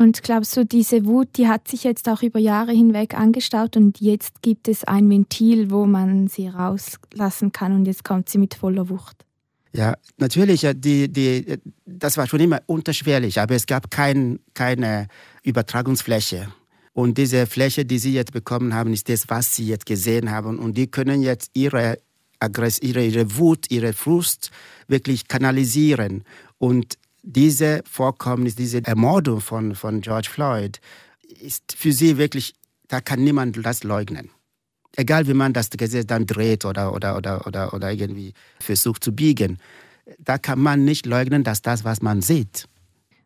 Und 0.02 0.25
glaubst 0.25 0.56
du, 0.56 0.64
diese 0.64 1.06
Wut, 1.06 1.28
die 1.37 1.47
hat 1.47 1.68
sich 1.68 1.85
jetzt 1.85 2.09
auch 2.09 2.23
über 2.23 2.40
Jahre 2.40 2.73
hinweg 2.73 3.14
angestaut 3.14 3.76
und 3.76 4.00
jetzt 4.00 4.42
gibt 4.42 4.66
es 4.66 4.82
ein 4.82 5.09
Ventil, 5.09 5.71
wo 5.71 5.87
man 5.87 6.26
sie 6.26 6.49
rauslassen 6.49 7.52
kann 7.52 7.73
und 7.73 7.87
jetzt 7.87 8.02
kommt 8.02 8.28
sie 8.28 8.38
mit 8.38 8.54
voller 8.54 8.88
Wucht? 8.88 9.25
Ja, 9.73 9.94
natürlich, 10.18 10.66
die, 10.75 11.09
die, 11.09 11.56
das 11.87 12.16
war 12.16 12.26
schon 12.26 12.40
immer 12.40 12.61
unterschwellig, 12.66 13.40
aber 13.40 13.54
es 13.54 13.66
gab 13.66 13.92
kein, 13.92 14.40
keine 14.54 15.06
Übertragungsfläche. 15.44 16.49
Und 16.94 17.16
diese 17.16 17.47
Fläche, 17.47 17.85
die 17.85 18.00
sie 18.00 18.12
jetzt 18.12 18.32
bekommen 18.32 18.75
haben, 18.75 18.92
ist 18.92 19.09
das, 19.09 19.28
was 19.28 19.54
sie 19.54 19.68
jetzt 19.68 19.87
gesehen 19.87 20.32
haben. 20.32 20.59
Und 20.59 20.76
die 20.76 20.88
können 20.88 21.23
jetzt 21.23 21.52
ihre 21.54 21.99
Aggress 22.40 22.80
ihre, 22.80 23.04
ihre 23.04 23.37
Wut, 23.37 23.71
ihre 23.71 23.92
Frust 23.92 24.50
wirklich 24.88 25.28
kanalisieren. 25.28 26.25
Und 26.59 26.99
diese 27.22 27.82
Vorkommnis, 27.88 28.56
diese 28.56 28.84
Ermordung 28.84 29.40
von, 29.40 29.74
von 29.74 30.00
George 30.00 30.28
Floyd, 30.30 30.80
ist 31.40 31.74
für 31.76 31.92
sie 31.92 32.18
wirklich, 32.18 32.54
da 32.88 33.00
kann 33.00 33.22
niemand 33.24 33.64
das 33.64 33.84
leugnen. 33.84 34.30
Egal 34.96 35.26
wie 35.26 35.34
man 35.34 35.52
das 35.52 35.70
Gesetz 35.70 36.06
dann 36.06 36.26
dreht 36.26 36.64
oder, 36.64 36.92
oder, 36.94 37.16
oder, 37.16 37.46
oder, 37.46 37.72
oder 37.72 37.92
irgendwie 37.92 38.34
versucht 38.60 39.02
zu 39.02 39.12
biegen, 39.12 39.58
da 40.18 40.36
kann 40.36 40.60
man 40.60 40.84
nicht 40.84 41.06
leugnen, 41.06 41.44
dass 41.44 41.62
das, 41.62 41.84
was 41.84 42.02
man 42.02 42.20
sieht. 42.20 42.68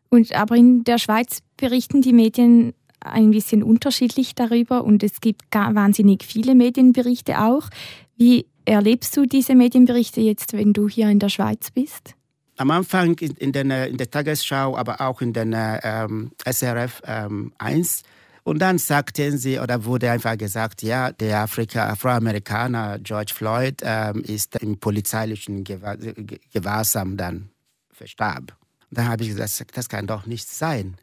Und 0.09 0.33
aber 0.33 0.55
in 0.55 0.83
der 0.85 0.99
Schweiz 0.99 1.39
berichten 1.57 2.01
die 2.01 2.13
Medien 2.13 2.73
ein 2.99 3.31
bisschen 3.31 3.63
unterschiedlich 3.63 4.35
darüber 4.35 4.83
und 4.83 5.03
es 5.03 5.19
gibt 5.21 5.41
wahnsinnig 5.53 6.23
viele 6.23 6.55
Medienberichte 6.55 7.41
auch. 7.41 7.69
Wie 8.15 8.45
erlebst 8.65 9.15
du 9.17 9.25
diese 9.25 9.55
Medienberichte 9.55 10.21
jetzt, 10.21 10.53
wenn 10.53 10.73
du 10.73 10.87
hier 10.87 11.09
in 11.09 11.19
der 11.19 11.29
Schweiz 11.29 11.71
bist? 11.71 12.16
Am 12.57 12.71
Anfang 12.71 13.17
in, 13.19 13.31
in, 13.35 13.51
den, 13.51 13.71
in 13.71 13.97
der 13.97 14.09
Tagesschau, 14.09 14.75
aber 14.75 14.99
auch 15.01 15.21
in 15.21 15.33
den 15.33 15.53
ähm, 15.55 16.31
SRF 16.45 17.01
ähm, 17.05 17.53
1. 17.57 18.03
Und 18.43 18.59
dann 18.59 18.77
sagten 18.77 19.37
sie, 19.37 19.59
oder 19.59 19.83
wurde 19.85 20.09
einfach 20.09 20.37
gesagt, 20.37 20.81
ja, 20.81 21.11
der 21.11 21.41
Afrika, 21.41 21.89
Afroamerikaner 21.89 22.97
George 22.99 23.33
Floyd 23.35 23.81
ähm, 23.83 24.21
ist 24.21 24.55
im 24.57 24.79
polizeilichen 24.79 25.63
Gewahrsam 25.63 27.17
dann 27.17 27.49
verstarb. 27.91 28.55
Und 28.89 28.97
dann 28.97 29.09
habe 29.09 29.23
ich 29.23 29.35
gesagt, 29.35 29.77
das 29.77 29.89
kann 29.89 30.07
doch 30.07 30.25
nicht 30.25 30.47
sein. 30.47 30.95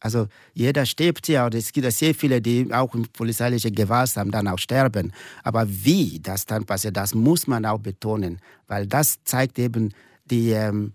Also 0.00 0.28
jeder 0.54 0.86
stirbt 0.86 1.28
ja, 1.28 1.44
und 1.46 1.54
es 1.54 1.72
gibt 1.72 1.90
sehr 1.92 2.14
viele, 2.14 2.40
die 2.40 2.72
auch 2.72 2.94
im 2.94 3.02
polizeilichen 3.08 3.74
Gewahrsam 3.74 4.30
dann 4.30 4.48
auch 4.48 4.58
sterben. 4.58 5.12
Aber 5.42 5.66
wie 5.68 6.20
das 6.20 6.46
dann 6.46 6.64
passiert, 6.64 6.96
das 6.96 7.14
muss 7.14 7.46
man 7.46 7.66
auch 7.66 7.80
betonen, 7.80 8.38
weil 8.66 8.86
das 8.86 9.18
zeigt 9.24 9.58
eben 9.58 9.92
die, 10.30 10.50
ähm, 10.50 10.92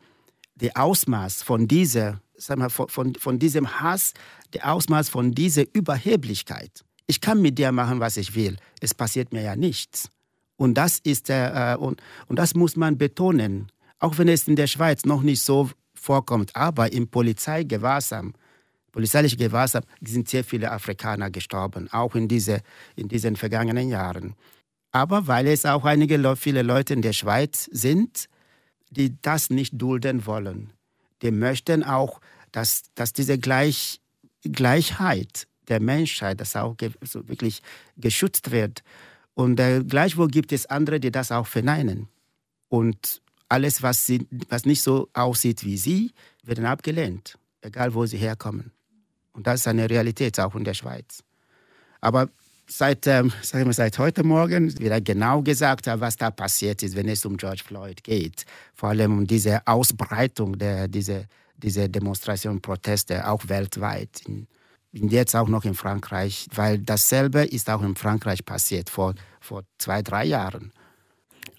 die 0.56 0.75
Ausmaß 0.75 1.44
von, 1.44 1.68
dieser, 1.68 2.22
sag 2.38 2.58
mal, 2.58 2.70
von, 2.70 2.90
von, 2.90 3.16
von 3.16 3.40
diesem 3.40 3.80
Hass, 3.80 4.13
der 4.54 4.72
Ausmaß 4.72 5.10
von 5.10 5.32
dieser 5.32 5.63
Überheblichkeit. 5.74 6.84
Ich 7.08 7.22
kann 7.22 7.42
mit 7.42 7.58
dir 7.58 7.72
machen, 7.72 8.00
was 8.00 8.18
ich 8.18 8.36
will. 8.36 8.58
Es 8.80 8.94
passiert 8.94 9.34
mir 9.34 9.42
ja 9.42 9.56
nichts. 9.56 10.10
Und 10.56 10.75
das 10.75 11.00
ist 11.00 11.30
äh, 11.30 11.75
und, 11.80 12.02
und 12.28 12.40
das 12.40 12.54
muss 12.54 12.75
man 12.75 12.98
betonen, 12.98 13.72
auch 14.00 14.18
wenn 14.18 14.28
es 14.28 14.48
in 14.48 14.56
der 14.56 14.68
Schweiz 14.68 15.06
noch 15.06 15.22
nicht 15.22 15.42
so 15.42 15.70
vorkommt. 15.94 16.56
Aber 16.56 16.92
im 16.94 17.08
Polizeigewahrsam, 17.08 18.34
polizeilichen 18.92 19.40
Gewahrsam, 19.40 19.84
sind 20.02 20.30
sehr 20.30 20.44
viele 20.44 20.72
Afrikaner 20.72 21.32
gestorben, 21.32 21.90
auch 21.92 22.16
in, 22.16 22.28
diese, 22.28 22.62
in 22.96 23.08
diesen 23.08 23.36
vergangenen 23.36 23.90
Jahren. 23.90 24.36
Aber 24.92 25.28
weil 25.28 25.48
es 25.48 25.66
auch 25.66 25.86
einige 25.86 26.36
viele 26.36 26.62
Leute 26.62 26.94
in 26.94 27.02
der 27.02 27.13
Schweiz 27.13 27.68
sind, 27.72 28.30
die 28.93 29.15
das 29.21 29.50
nicht 29.50 29.81
dulden 29.81 30.25
wollen. 30.25 30.71
Die 31.21 31.31
möchten 31.31 31.83
auch, 31.83 32.21
dass, 32.51 32.83
dass 32.95 33.13
diese 33.13 33.38
Gleich, 33.38 34.01
Gleichheit 34.43 35.47
der 35.67 35.79
Menschheit, 35.79 36.41
das 36.41 36.55
auch 36.55 36.75
so 37.01 37.27
wirklich 37.27 37.62
geschützt 37.97 38.51
wird. 38.51 38.83
Und 39.33 39.59
äh, 39.59 39.83
gleichwohl 39.83 40.27
gibt 40.27 40.51
es 40.51 40.65
andere, 40.65 41.00
die 41.00 41.12
das 41.12 41.31
auch 41.31 41.47
verneinen. 41.47 42.07
Und 42.69 43.21
alles, 43.50 43.81
was, 43.81 44.05
sie, 44.05 44.27
was 44.50 44.65
nicht 44.65 44.81
so 44.81 45.09
aussieht 45.13 45.63
wie 45.63 45.77
sie, 45.77 46.12
wird 46.43 46.59
abgelehnt, 46.59 47.38
egal 47.62 47.93
wo 47.93 48.05
sie 48.05 48.17
herkommen. 48.17 48.71
Und 49.31 49.47
das 49.47 49.62
ist 49.62 49.67
eine 49.67 49.89
Realität 49.89 50.39
auch 50.39 50.55
in 50.55 50.63
der 50.63 50.73
Schweiz. 50.73 51.23
Aber 52.01 52.29
seit, 52.67 53.08
ähm, 53.08 53.32
sagen 53.41 53.65
wir, 53.65 53.74
seit 53.74 53.98
heute 54.00 54.24
Morgen 54.24 54.77
wieder 54.79 55.01
genau 55.01 55.41
gesagt 55.41 55.88
was 55.88 56.17
da 56.17 56.32
passiert 56.32 56.84
ist, 56.84 56.96
wenn 56.96 57.08
es 57.08 57.25
um 57.25 57.38
George 57.38 57.63
Floyd 57.65 58.03
geht. 58.03 58.46
Vor 58.74 58.89
allem 58.89 59.20
um 59.20 59.27
diese 59.27 59.65
Ausbreitung 59.67 60.58
der 60.58 60.88
diese, 60.88 61.27
diese 61.58 61.89
Demonstrationen, 61.89 62.62
Proteste, 62.62 63.27
auch 63.27 63.48
weltweit. 63.48 64.22
In, 64.27 64.48
jetzt 64.91 65.36
auch 65.36 65.48
noch 65.48 65.65
in 65.65 65.74
Frankreich, 65.74 66.48
weil 66.53 66.77
dasselbe 66.79 67.43
ist 67.43 67.70
auch 67.70 67.82
in 67.82 67.96
Frankreich 67.96 68.46
passiert 68.46 68.89
vor, 68.89 69.15
vor 69.39 69.63
zwei, 69.77 70.01
drei 70.01 70.25
Jahren. 70.25 70.72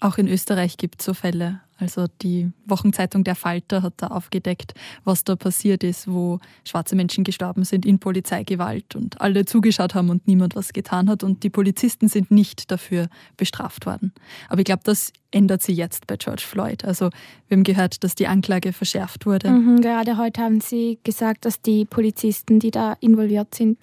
Auch 0.05 0.19
in 0.19 0.27
Österreich 0.27 0.77
gibt 0.77 0.99
es 0.99 1.05
so 1.07 1.15
Fälle. 1.15 1.61
Also 1.79 2.05
die 2.21 2.51
Wochenzeitung 2.67 3.23
Der 3.23 3.33
Falter 3.33 3.81
hat 3.81 3.93
da 3.97 4.07
aufgedeckt, 4.07 4.75
was 5.03 5.23
da 5.23 5.35
passiert 5.35 5.83
ist, 5.83 6.07
wo 6.07 6.37
schwarze 6.63 6.95
Menschen 6.95 7.23
gestorben 7.23 7.63
sind 7.63 7.87
in 7.87 7.97
Polizeigewalt 7.97 8.95
und 8.95 9.19
alle 9.19 9.45
zugeschaut 9.45 9.95
haben 9.95 10.11
und 10.11 10.27
niemand 10.27 10.55
was 10.55 10.73
getan 10.73 11.09
hat 11.09 11.23
und 11.23 11.41
die 11.41 11.49
Polizisten 11.49 12.07
sind 12.07 12.29
nicht 12.29 12.69
dafür 12.69 13.07
bestraft 13.35 13.87
worden. 13.87 14.13
Aber 14.47 14.59
ich 14.59 14.65
glaube, 14.65 14.83
das 14.83 15.11
ändert 15.31 15.63
sich 15.63 15.75
jetzt 15.75 16.05
bei 16.05 16.17
George 16.17 16.43
Floyd. 16.45 16.85
Also 16.85 17.09
wir 17.47 17.57
haben 17.57 17.63
gehört, 17.63 18.03
dass 18.03 18.13
die 18.13 18.27
Anklage 18.27 18.73
verschärft 18.73 19.25
wurde. 19.25 19.49
Mhm, 19.49 19.81
gerade 19.81 20.19
heute 20.19 20.39
haben 20.39 20.61
Sie 20.61 20.99
gesagt, 21.03 21.45
dass 21.45 21.63
die 21.63 21.83
Polizisten, 21.85 22.59
die 22.59 22.69
da 22.69 22.93
involviert 22.99 23.55
sind, 23.55 23.79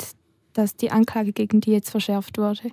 dass 0.52 0.76
die 0.76 0.92
Anklage 0.92 1.32
gegen 1.32 1.60
die 1.60 1.72
jetzt 1.72 1.90
verschärft 1.90 2.38
wurde. 2.38 2.70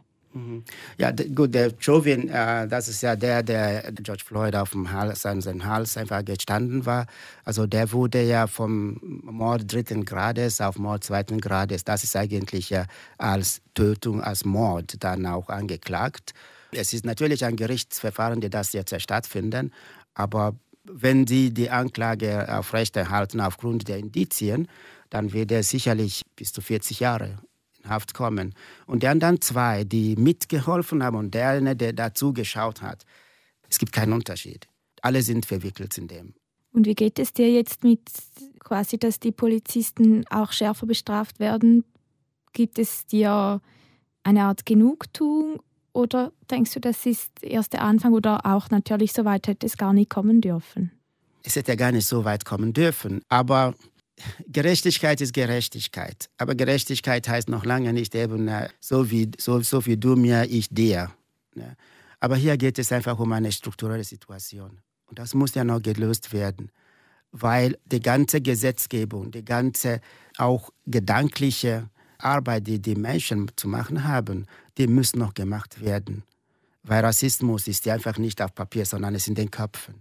Ja, 0.97 1.11
gut, 1.11 1.55
der 1.55 1.71
Chauvin, 1.79 2.29
äh, 2.29 2.67
das 2.67 2.87
ist 2.87 3.01
ja 3.01 3.15
der, 3.15 3.41
der 3.41 3.91
George 3.93 4.23
Floyd 4.23 4.55
auf 4.55 4.71
dem 4.71 4.91
Hals, 4.91 5.25
an 5.25 5.41
seinem 5.41 5.65
Hals 5.65 5.97
einfach 5.97 6.23
gestanden 6.23 6.85
war. 6.85 7.07
Also 7.45 7.65
der 7.65 7.91
wurde 7.91 8.21
ja 8.21 8.45
vom 8.45 8.99
Mord 9.23 9.71
dritten 9.71 10.05
Grades 10.05 10.61
auf 10.61 10.77
Mord 10.77 11.03
zweiten 11.03 11.41
Grades, 11.41 11.83
das 11.83 12.03
ist 12.03 12.15
eigentlich 12.15 12.69
ja 12.69 12.85
als 13.17 13.61
Tötung, 13.73 14.21
als 14.21 14.45
Mord 14.45 15.03
dann 15.03 15.25
auch 15.25 15.49
angeklagt. 15.49 16.33
Es 16.71 16.93
ist 16.93 17.05
natürlich 17.05 17.43
ein 17.43 17.55
Gerichtsverfahren, 17.55 18.39
die 18.39 18.51
das 18.51 18.73
jetzt 18.73 19.01
stattfinden, 19.01 19.73
aber 20.13 20.53
wenn 20.91 21.27
Sie 21.27 21.51
die 21.51 21.69
Anklage 21.69 22.47
aufrechterhalten 22.55 23.41
aufgrund 23.41 23.87
der 23.87 23.97
Indizien, 23.97 24.67
dann 25.09 25.33
wird 25.33 25.51
er 25.51 25.63
sicherlich 25.63 26.23
bis 26.35 26.51
zu 26.53 26.61
40 26.61 26.99
Jahre 26.99 27.39
Haft 27.87 28.13
kommen. 28.13 28.53
Und 28.85 29.03
die 29.03 29.07
anderen 29.07 29.41
zwei, 29.41 29.83
die 29.83 30.15
mitgeholfen 30.15 31.03
haben 31.03 31.17
und 31.17 31.33
der 31.33 31.49
eine, 31.49 31.75
der 31.75 31.93
dazu 31.93 32.33
geschaut 32.33 32.81
hat, 32.81 33.05
es 33.69 33.79
gibt 33.79 33.91
keinen 33.91 34.13
Unterschied. 34.13 34.67
Alle 35.01 35.21
sind 35.21 35.45
verwickelt 35.45 35.97
in 35.97 36.07
dem. 36.07 36.33
Und 36.71 36.85
wie 36.85 36.95
geht 36.95 37.19
es 37.19 37.33
dir 37.33 37.49
jetzt 37.51 37.83
mit 37.83 38.01
quasi, 38.59 38.97
dass 38.97 39.19
die 39.19 39.31
Polizisten 39.31 40.25
auch 40.29 40.51
schärfer 40.51 40.85
bestraft 40.85 41.39
werden? 41.39 41.83
Gibt 42.53 42.79
es 42.79 43.05
dir 43.05 43.61
eine 44.23 44.43
Art 44.43 44.65
Genugtuung 44.65 45.61
oder 45.93 46.31
denkst 46.51 46.73
du, 46.73 46.79
das 46.79 47.05
ist 47.05 47.31
erst 47.41 47.73
der 47.73 47.81
Anfang 47.81 48.13
oder 48.13 48.45
auch 48.45 48.69
natürlich 48.69 49.13
so 49.13 49.25
weit 49.25 49.47
hätte 49.47 49.65
es 49.65 49.77
gar 49.77 49.93
nicht 49.93 50.09
kommen 50.09 50.41
dürfen? 50.41 50.91
Es 51.43 51.55
hätte 51.55 51.71
ja 51.71 51.75
gar 51.75 51.91
nicht 51.91 52.07
so 52.07 52.25
weit 52.25 52.45
kommen 52.45 52.73
dürfen. 52.73 53.21
Aber 53.29 53.73
Gerechtigkeit 54.47 55.21
ist 55.21 55.33
Gerechtigkeit. 55.33 56.29
Aber 56.37 56.55
Gerechtigkeit 56.55 57.27
heißt 57.27 57.49
noch 57.49 57.65
lange 57.65 57.93
nicht 57.93 58.15
eben 58.15 58.47
äh, 58.47 58.69
so 58.79 59.09
wie, 59.11 59.31
so, 59.37 59.61
so 59.61 59.85
wie 59.85 59.97
du 59.97 60.15
mir, 60.15 60.45
ich 60.49 60.69
dir. 60.69 61.11
Ne? 61.55 61.75
Aber 62.19 62.35
hier 62.35 62.57
geht 62.57 62.79
es 62.79 62.91
einfach 62.91 63.17
um 63.19 63.31
eine 63.31 63.51
strukturelle 63.51 64.03
Situation. 64.03 64.79
Und 65.07 65.19
das 65.19 65.33
muss 65.33 65.55
ja 65.55 65.63
noch 65.63 65.81
gelöst 65.81 66.33
werden, 66.33 66.71
weil 67.31 67.77
die 67.85 67.99
ganze 68.01 68.41
Gesetzgebung, 68.41 69.31
die 69.31 69.45
ganze 69.45 70.01
auch 70.37 70.69
gedankliche 70.85 71.89
Arbeit, 72.17 72.67
die 72.67 72.79
die 72.79 72.95
Menschen 72.95 73.49
zu 73.55 73.67
machen 73.67 74.03
haben, 74.03 74.45
die 74.77 74.87
muss 74.87 75.15
noch 75.15 75.33
gemacht 75.33 75.81
werden. 75.81 76.23
Weil 76.83 77.03
Rassismus 77.03 77.67
ist 77.67 77.85
ja 77.85 77.93
einfach 77.93 78.17
nicht 78.17 78.41
auf 78.41 78.53
Papier, 78.53 78.85
sondern 78.85 79.15
es 79.15 79.23
ist 79.23 79.29
in 79.29 79.35
den 79.35 79.51
Köpfen. 79.51 79.95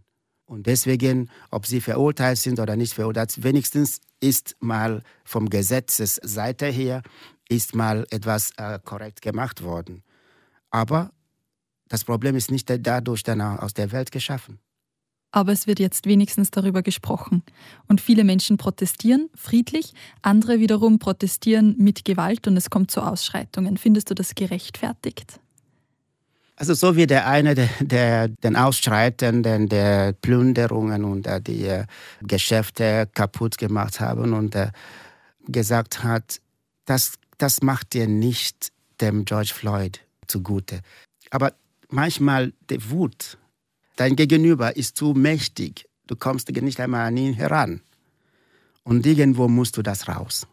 Und 0.48 0.66
deswegen, 0.66 1.30
ob 1.50 1.66
sie 1.66 1.82
verurteilt 1.82 2.38
sind 2.38 2.58
oder 2.58 2.74
nicht 2.74 2.94
verurteilt, 2.94 3.42
wenigstens 3.42 4.00
ist 4.18 4.56
mal 4.60 5.02
vom 5.22 5.50
Gesetzesseite 5.50 6.66
her 6.66 7.02
ist 7.50 7.74
mal 7.74 8.06
etwas 8.10 8.52
äh, 8.56 8.78
korrekt 8.82 9.20
gemacht 9.20 9.62
worden. 9.62 10.02
Aber 10.70 11.12
das 11.88 12.04
Problem 12.04 12.34
ist 12.34 12.50
nicht 12.50 12.68
dadurch 12.68 13.22
dann 13.22 13.40
aus 13.40 13.74
der 13.74 13.92
Welt 13.92 14.10
geschaffen. 14.10 14.58
Aber 15.30 15.52
es 15.52 15.66
wird 15.66 15.78
jetzt 15.78 16.06
wenigstens 16.06 16.50
darüber 16.50 16.82
gesprochen. 16.82 17.42
Und 17.86 18.00
viele 18.00 18.24
Menschen 18.24 18.56
protestieren 18.56 19.28
friedlich, 19.34 19.92
andere 20.22 20.60
wiederum 20.60 20.98
protestieren 20.98 21.76
mit 21.76 22.06
Gewalt 22.06 22.46
und 22.46 22.56
es 22.56 22.70
kommt 22.70 22.90
zu 22.90 23.02
Ausschreitungen. 23.02 23.76
Findest 23.76 24.10
du 24.10 24.14
das 24.14 24.34
gerechtfertigt? 24.34 25.40
Also 26.58 26.74
so 26.74 26.96
wie 26.96 27.06
der 27.06 27.28
eine, 27.28 27.54
der, 27.80 28.26
den 28.26 28.56
Ausschreitenden, 28.56 29.68
der 29.68 30.12
Plünderungen 30.12 31.04
und 31.04 31.28
äh, 31.28 31.40
die 31.40 31.64
äh, 31.64 31.84
Geschäfte 32.20 33.08
kaputt 33.14 33.58
gemacht 33.58 34.00
haben 34.00 34.32
und 34.32 34.56
äh, 34.56 34.72
gesagt 35.46 36.02
hat, 36.02 36.40
das, 36.84 37.12
das 37.38 37.62
macht 37.62 37.92
dir 37.94 38.08
nicht 38.08 38.72
dem 39.00 39.24
George 39.24 39.52
Floyd 39.54 40.00
zugute. 40.26 40.80
Aber 41.30 41.52
manchmal 41.90 42.52
die 42.70 42.90
Wut, 42.90 43.38
dein 43.94 44.16
Gegenüber 44.16 44.76
ist 44.76 44.96
zu 44.96 45.14
mächtig, 45.14 45.88
du 46.08 46.16
kommst 46.16 46.50
nicht 46.50 46.80
einmal 46.80 47.06
an 47.06 47.16
ihn 47.16 47.34
heran. 47.34 47.82
Und 48.82 49.06
irgendwo 49.06 49.46
musst 49.46 49.76
du 49.76 49.82
das 49.82 50.08
raus. 50.08 50.48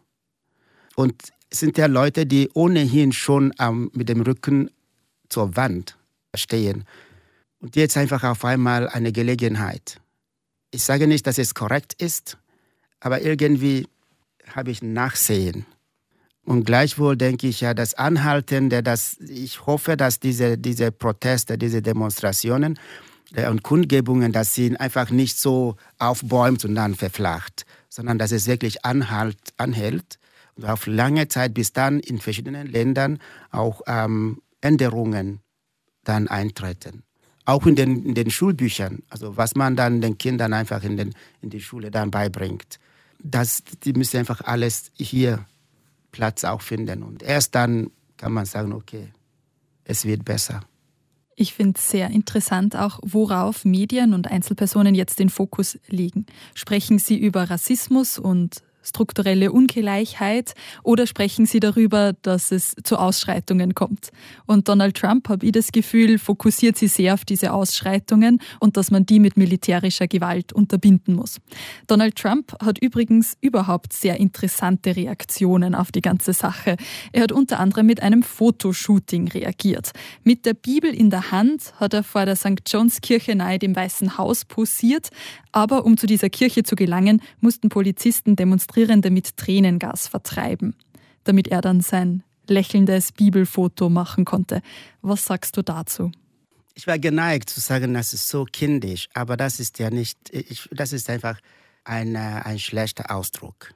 Und 0.94 1.32
es 1.50 1.58
sind 1.60 1.76
ja 1.78 1.86
Leute, 1.86 2.26
die 2.26 2.48
ohnehin 2.54 3.10
schon 3.12 3.52
mit 3.92 4.08
dem 4.08 4.20
Rücken 4.20 4.70
zur 5.28 5.56
Wand 5.56 5.96
stehen. 6.34 6.84
Und 7.60 7.76
jetzt 7.76 7.96
einfach 7.96 8.22
auf 8.24 8.44
einmal 8.44 8.88
eine 8.88 9.12
Gelegenheit. 9.12 10.00
Ich 10.70 10.82
sage 10.82 11.06
nicht, 11.06 11.26
dass 11.26 11.38
es 11.38 11.54
korrekt 11.54 11.94
ist, 11.94 12.38
aber 13.00 13.22
irgendwie 13.22 13.88
habe 14.54 14.70
ich 14.70 14.82
Nachsehen. 14.82 15.66
Und 16.44 16.64
gleichwohl 16.64 17.16
denke 17.16 17.48
ich 17.48 17.60
ja, 17.60 17.74
das 17.74 17.94
Anhalten, 17.94 18.70
das, 18.70 19.18
ich 19.18 19.66
hoffe, 19.66 19.96
dass 19.96 20.20
diese, 20.20 20.56
diese 20.56 20.92
Proteste, 20.92 21.58
diese 21.58 21.82
Demonstrationen 21.82 22.78
äh, 23.34 23.48
und 23.48 23.64
Kundgebungen, 23.64 24.30
dass 24.32 24.54
sie 24.54 24.76
einfach 24.78 25.10
nicht 25.10 25.38
so 25.38 25.76
aufbäumt 25.98 26.64
und 26.64 26.76
dann 26.76 26.94
verflacht, 26.94 27.66
sondern 27.88 28.18
dass 28.18 28.30
es 28.30 28.46
wirklich 28.46 28.84
anhalt, 28.84 29.38
anhält 29.56 30.20
und 30.54 30.66
auf 30.66 30.86
lange 30.86 31.26
Zeit 31.26 31.52
bis 31.52 31.72
dann 31.72 31.98
in 31.98 32.20
verschiedenen 32.20 32.68
Ländern 32.68 33.18
auch 33.50 33.82
ähm, 33.88 34.40
Änderungen 34.60 35.40
dann 36.04 36.28
eintreten. 36.28 37.02
Auch 37.44 37.66
in 37.66 37.76
den, 37.76 38.04
in 38.04 38.14
den 38.14 38.30
Schulbüchern, 38.30 39.02
also 39.08 39.36
was 39.36 39.54
man 39.54 39.76
dann 39.76 40.00
den 40.00 40.18
Kindern 40.18 40.52
einfach 40.52 40.82
in, 40.82 40.96
den, 40.96 41.14
in 41.42 41.50
die 41.50 41.60
Schule 41.60 41.90
dann 41.90 42.10
beibringt. 42.10 42.78
Das, 43.22 43.62
die 43.84 43.92
müssen 43.92 44.18
einfach 44.18 44.40
alles 44.40 44.90
hier 44.94 45.46
Platz 46.10 46.44
auch 46.44 46.60
finden. 46.60 47.02
Und 47.02 47.22
erst 47.22 47.54
dann 47.54 47.90
kann 48.16 48.32
man 48.32 48.46
sagen, 48.46 48.72
okay, 48.72 49.08
es 49.84 50.04
wird 50.04 50.24
besser. 50.24 50.60
Ich 51.36 51.52
finde 51.52 51.78
es 51.78 51.90
sehr 51.90 52.08
interessant 52.10 52.74
auch, 52.74 52.98
worauf 53.02 53.66
Medien 53.66 54.14
und 54.14 54.26
Einzelpersonen 54.26 54.94
jetzt 54.94 55.18
den 55.18 55.28
Fokus 55.28 55.78
legen. 55.86 56.24
Sprechen 56.54 56.98
sie 56.98 57.18
über 57.18 57.50
Rassismus 57.50 58.18
und 58.18 58.62
strukturelle 58.86 59.52
Ungleichheit 59.52 60.54
oder 60.82 61.06
sprechen 61.06 61.46
Sie 61.46 61.60
darüber, 61.60 62.14
dass 62.22 62.52
es 62.52 62.74
zu 62.82 62.98
Ausschreitungen 62.98 63.74
kommt? 63.74 64.10
Und 64.46 64.68
Donald 64.68 64.96
Trump, 64.96 65.28
habe 65.28 65.46
ich 65.46 65.52
das 65.52 65.72
Gefühl, 65.72 66.18
fokussiert 66.18 66.76
sich 66.76 66.92
sehr 66.92 67.14
auf 67.14 67.24
diese 67.24 67.52
Ausschreitungen 67.52 68.40
und 68.60 68.76
dass 68.76 68.90
man 68.90 69.06
die 69.06 69.18
mit 69.18 69.36
militärischer 69.36 70.06
Gewalt 70.06 70.52
unterbinden 70.52 71.14
muss. 71.14 71.38
Donald 71.86 72.16
Trump 72.16 72.54
hat 72.62 72.78
übrigens 72.80 73.36
überhaupt 73.40 73.92
sehr 73.92 74.18
interessante 74.18 74.94
Reaktionen 74.94 75.74
auf 75.74 75.90
die 75.92 76.02
ganze 76.02 76.32
Sache. 76.32 76.76
Er 77.12 77.22
hat 77.22 77.32
unter 77.32 77.58
anderem 77.60 77.86
mit 77.86 78.02
einem 78.02 78.22
Fotoshooting 78.22 79.28
reagiert. 79.28 79.92
Mit 80.24 80.46
der 80.46 80.54
Bibel 80.54 80.94
in 80.94 81.10
der 81.10 81.30
Hand 81.30 81.74
hat 81.80 81.94
er 81.94 82.02
vor 82.02 82.24
der 82.24 82.36
St. 82.36 82.62
John's 82.66 83.00
Kirche 83.00 83.34
nahe 83.34 83.58
dem 83.58 83.74
Weißen 83.74 84.18
Haus 84.18 84.44
posiert, 84.44 85.10
aber 85.52 85.84
um 85.84 85.96
zu 85.96 86.06
dieser 86.06 86.28
Kirche 86.28 86.62
zu 86.62 86.76
gelangen, 86.76 87.22
mussten 87.40 87.68
Polizisten 87.68 88.36
demonstrieren 88.36 88.75
Demonstrierende 88.76 89.10
mit 89.10 89.38
Tränengas 89.38 90.06
vertreiben, 90.06 90.76
damit 91.24 91.48
er 91.48 91.62
dann 91.62 91.80
sein 91.80 92.22
lächelndes 92.46 93.10
Bibelfoto 93.10 93.88
machen 93.88 94.26
konnte. 94.26 94.60
Was 95.00 95.24
sagst 95.24 95.56
du 95.56 95.62
dazu? 95.62 96.12
Ich 96.74 96.86
war 96.86 96.98
geneigt 96.98 97.48
zu 97.48 97.60
sagen, 97.60 97.94
das 97.94 98.12
ist 98.12 98.28
so 98.28 98.44
kindisch, 98.44 99.08
aber 99.14 99.38
das 99.38 99.60
ist 99.60 99.78
ja 99.78 99.88
nicht, 99.88 100.18
ich, 100.30 100.68
das 100.72 100.92
ist 100.92 101.08
einfach 101.08 101.40
ein, 101.84 102.16
äh, 102.16 102.42
ein 102.44 102.58
schlechter 102.58 103.10
Ausdruck. 103.10 103.72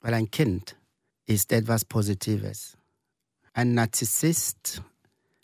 Weil 0.00 0.12
ein 0.12 0.30
Kind 0.30 0.76
ist 1.24 1.50
etwas 1.50 1.86
Positives. 1.86 2.76
Ein 3.54 3.72
Narzissist, 3.72 4.82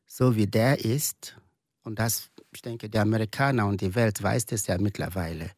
so 0.06 0.36
wie 0.36 0.46
der 0.46 0.84
ist, 0.84 1.36
und 1.84 1.98
das, 1.98 2.28
ich 2.52 2.60
denke, 2.60 2.90
die 2.90 2.98
Amerikaner 2.98 3.66
und 3.66 3.80
die 3.80 3.94
Welt 3.94 4.22
weiß 4.22 4.44
das 4.44 4.66
ja 4.66 4.76
mittlerweile, 4.76 5.52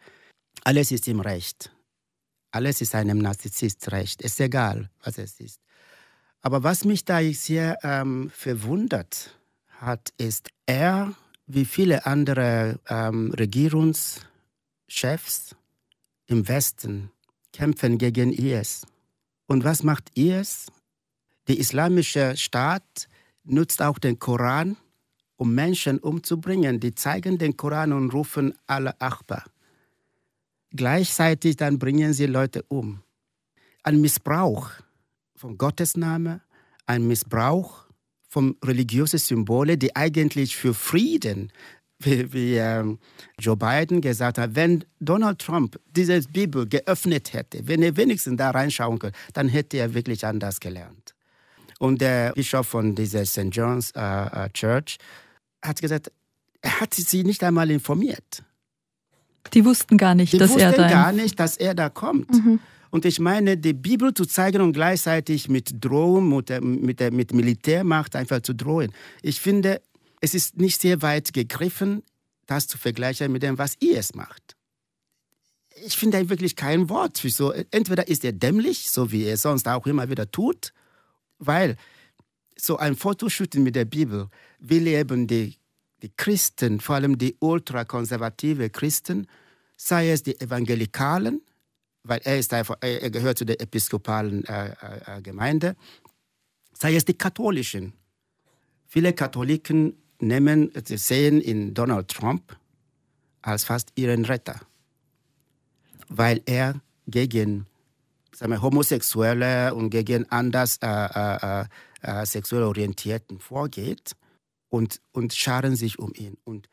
alles 0.62 0.92
ist 0.92 1.08
ihm 1.08 1.18
recht. 1.18 1.72
Alles 2.52 2.80
ist 2.82 2.94
einem 2.94 3.18
Narzisst 3.18 3.90
recht. 3.90 4.22
Ist 4.22 4.40
egal, 4.40 4.90
was 5.02 5.18
es 5.18 5.40
ist. 5.40 5.60
Aber 6.42 6.62
was 6.62 6.84
mich 6.84 7.04
da 7.04 7.20
sehr 7.32 7.78
ähm, 7.82 8.30
verwundert 8.34 9.36
hat, 9.80 10.12
ist, 10.18 10.50
er, 10.66 11.14
wie 11.46 11.64
viele 11.64 12.04
andere 12.04 12.78
ähm, 12.88 13.32
Regierungschefs 13.32 15.56
im 16.26 16.46
Westen, 16.46 17.10
kämpfen 17.52 17.98
gegen 17.98 18.32
IS. 18.32 18.86
Und 19.46 19.64
was 19.64 19.82
macht 19.82 20.16
IS? 20.16 20.66
Der 21.48 21.58
islamische 21.58 22.36
Staat 22.36 23.08
nutzt 23.44 23.82
auch 23.82 23.98
den 23.98 24.18
Koran, 24.18 24.76
um 25.36 25.54
Menschen 25.54 25.98
umzubringen. 25.98 26.80
Die 26.80 26.94
zeigen 26.94 27.38
den 27.38 27.56
Koran 27.56 27.92
und 27.92 28.12
rufen 28.12 28.54
alle 28.66 29.00
Achbar. 29.00 29.44
Gleichzeitig 30.74 31.56
dann 31.56 31.78
bringen 31.78 32.12
sie 32.12 32.26
Leute 32.26 32.64
um. 32.68 33.02
Ein 33.82 34.00
Missbrauch 34.00 34.70
vom 35.36 35.58
Gottesname, 35.58 36.40
ein 36.86 37.06
Missbrauch 37.06 37.86
von 38.28 38.56
religiösen 38.64 39.18
Symbolen, 39.18 39.78
die 39.78 39.94
eigentlich 39.94 40.56
für 40.56 40.72
Frieden, 40.72 41.52
wie, 41.98 42.32
wie 42.32 42.56
ähm, 42.56 42.98
Joe 43.38 43.56
Biden 43.56 44.00
gesagt 44.00 44.38
hat, 44.38 44.54
wenn 44.54 44.84
Donald 45.00 45.38
Trump 45.38 45.78
diese 45.90 46.20
Bibel 46.22 46.66
geöffnet 46.66 47.32
hätte, 47.32 47.66
wenn 47.68 47.82
er 47.82 47.96
wenigstens 47.96 48.36
da 48.36 48.50
reinschauen 48.50 48.98
könnte, 48.98 49.18
dann 49.34 49.48
hätte 49.48 49.76
er 49.78 49.94
wirklich 49.94 50.24
anders 50.24 50.60
gelernt. 50.60 51.14
Und 51.78 52.00
der 52.00 52.32
Bischof 52.32 52.68
von 52.68 52.94
dieser 52.94 53.26
St. 53.26 53.48
John's 53.50 53.90
äh, 53.92 54.00
äh, 54.00 54.50
Church 54.50 54.98
hat 55.62 55.80
gesagt, 55.80 56.12
er 56.60 56.80
hat 56.80 56.94
sie 56.94 57.24
nicht 57.24 57.42
einmal 57.42 57.70
informiert. 57.70 58.44
Die 59.54 59.64
wussten 59.64 59.96
gar 59.98 60.14
nicht, 60.14 60.32
die 60.32 60.38
dass 60.38 60.56
er 60.56 60.70
da 60.70 60.76
Die 60.76 60.82
wussten 60.82 60.90
gar 60.90 61.12
nicht, 61.12 61.40
dass 61.40 61.56
er 61.56 61.74
da 61.74 61.88
kommt. 61.88 62.30
Mhm. 62.30 62.60
Und 62.90 63.06
ich 63.06 63.20
meine, 63.20 63.56
die 63.56 63.72
Bibel 63.72 64.12
zu 64.12 64.26
zeigen 64.26 64.60
und 64.60 64.74
gleichzeitig 64.74 65.48
mit 65.48 65.82
Drohung, 65.82 66.28
mit, 66.28 66.50
mit, 66.62 67.00
mit 67.12 67.32
Militärmacht 67.32 68.14
einfach 68.14 68.42
zu 68.42 68.54
drohen. 68.54 68.92
Ich 69.22 69.40
finde, 69.40 69.80
es 70.20 70.34
ist 70.34 70.58
nicht 70.58 70.80
sehr 70.80 71.00
weit 71.00 71.32
gegriffen, 71.32 72.02
das 72.46 72.68
zu 72.68 72.76
vergleichen 72.76 73.32
mit 73.32 73.42
dem, 73.42 73.56
was 73.56 73.76
IS 73.76 74.14
macht. 74.14 74.56
Ich 75.86 75.96
finde 75.96 76.28
wirklich 76.28 76.54
kein 76.54 76.90
Wort 76.90 77.18
für 77.18 77.30
so. 77.30 77.50
Entweder 77.70 78.08
ist 78.08 78.24
er 78.24 78.32
dämlich, 78.32 78.90
so 78.90 79.10
wie 79.10 79.24
er 79.24 79.38
sonst 79.38 79.66
auch 79.68 79.86
immer 79.86 80.10
wieder 80.10 80.30
tut, 80.30 80.74
weil 81.38 81.76
so 82.56 82.76
ein 82.76 82.94
Fotoshooting 82.94 83.62
mit 83.62 83.74
der 83.74 83.86
Bibel 83.86 84.28
will 84.58 84.86
eben 84.86 85.26
die 85.26 85.56
die 86.02 86.12
Christen, 86.16 86.80
vor 86.80 86.96
allem 86.96 87.16
die 87.16 87.36
ultrakonservative 87.38 88.70
Christen, 88.70 89.26
sei 89.76 90.10
es 90.10 90.22
die 90.22 90.40
Evangelikalen, 90.40 91.42
weil 92.02 92.20
er, 92.24 92.38
ist 92.38 92.52
er 92.52 92.64
gehört 93.10 93.38
zu 93.38 93.44
der 93.44 93.60
episkopalen 93.60 94.44
äh, 94.44 94.74
äh, 95.06 95.22
Gemeinde, 95.22 95.76
sei 96.72 96.96
es 96.96 97.04
die 97.04 97.14
Katholischen. 97.14 97.92
Viele 98.86 99.12
Katholiken 99.12 99.96
nehmen, 100.18 100.72
sie 100.84 100.98
sehen 100.98 101.40
in 101.40 101.74
Donald 101.74 102.08
Trump 102.08 102.56
als 103.40 103.64
fast 103.64 103.92
ihren 103.94 104.24
Retter, 104.24 104.60
weil 106.08 106.42
er 106.46 106.80
gegen 107.06 107.66
sagen 108.34 108.52
wir, 108.52 108.62
Homosexuelle 108.62 109.74
und 109.74 109.90
gegen 109.90 110.30
anders 110.30 110.78
äh, 110.82 110.86
äh, 110.86 111.64
äh 112.02 112.26
sexuell 112.26 112.62
Orientierten 112.64 113.38
vorgeht 113.38 114.16
und, 114.72 115.02
und 115.12 115.34
scharen 115.34 115.76
sich 115.76 115.98
um 115.98 116.12
ihn 116.14 116.38
und 116.44 116.70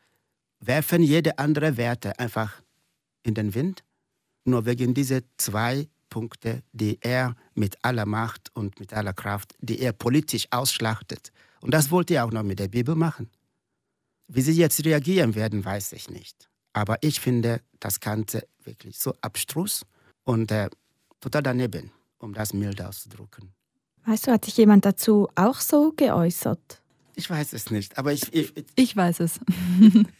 werfen 0.58 1.02
jede 1.02 1.38
andere 1.38 1.76
Werte 1.76 2.18
einfach 2.18 2.62
in 3.22 3.34
den 3.34 3.54
Wind, 3.54 3.84
nur 4.44 4.64
wegen 4.64 4.94
dieser 4.94 5.20
zwei 5.36 5.86
Punkte, 6.08 6.62
die 6.72 6.98
er 7.02 7.36
mit 7.54 7.76
aller 7.82 8.06
Macht 8.06 8.50
und 8.54 8.80
mit 8.80 8.94
aller 8.94 9.12
Kraft, 9.12 9.54
die 9.60 9.80
er 9.80 9.92
politisch 9.92 10.46
ausschlachtet. 10.50 11.30
Und 11.60 11.74
das 11.74 11.90
wollte 11.90 12.14
er 12.14 12.24
auch 12.24 12.32
noch 12.32 12.42
mit 12.42 12.58
der 12.58 12.68
Bibel 12.68 12.94
machen. 12.94 13.28
Wie 14.28 14.40
sie 14.40 14.52
jetzt 14.52 14.82
reagieren 14.84 15.34
werden, 15.34 15.62
weiß 15.62 15.92
ich 15.92 16.08
nicht. 16.08 16.48
Aber 16.72 16.96
ich 17.02 17.20
finde 17.20 17.60
das 17.80 18.00
Ganze 18.00 18.46
wirklich 18.64 18.98
so 18.98 19.14
abstrus 19.20 19.84
und 20.24 20.50
äh, 20.50 20.70
total 21.20 21.42
daneben, 21.42 21.92
um 22.18 22.32
das 22.32 22.54
mild 22.54 22.80
auszudrücken. 22.80 23.52
Weißt 24.06 24.26
du, 24.26 24.32
hat 24.32 24.46
sich 24.46 24.56
jemand 24.56 24.86
dazu 24.86 25.28
auch 25.34 25.60
so 25.60 25.92
geäußert? 25.94 26.80
Ich 27.14 27.28
weiß 27.28 27.52
es 27.52 27.70
nicht, 27.70 27.98
aber 27.98 28.12
ich. 28.12 28.32
Ich, 28.32 28.52
ich 28.76 28.96
weiß 28.96 29.20
es. 29.20 29.40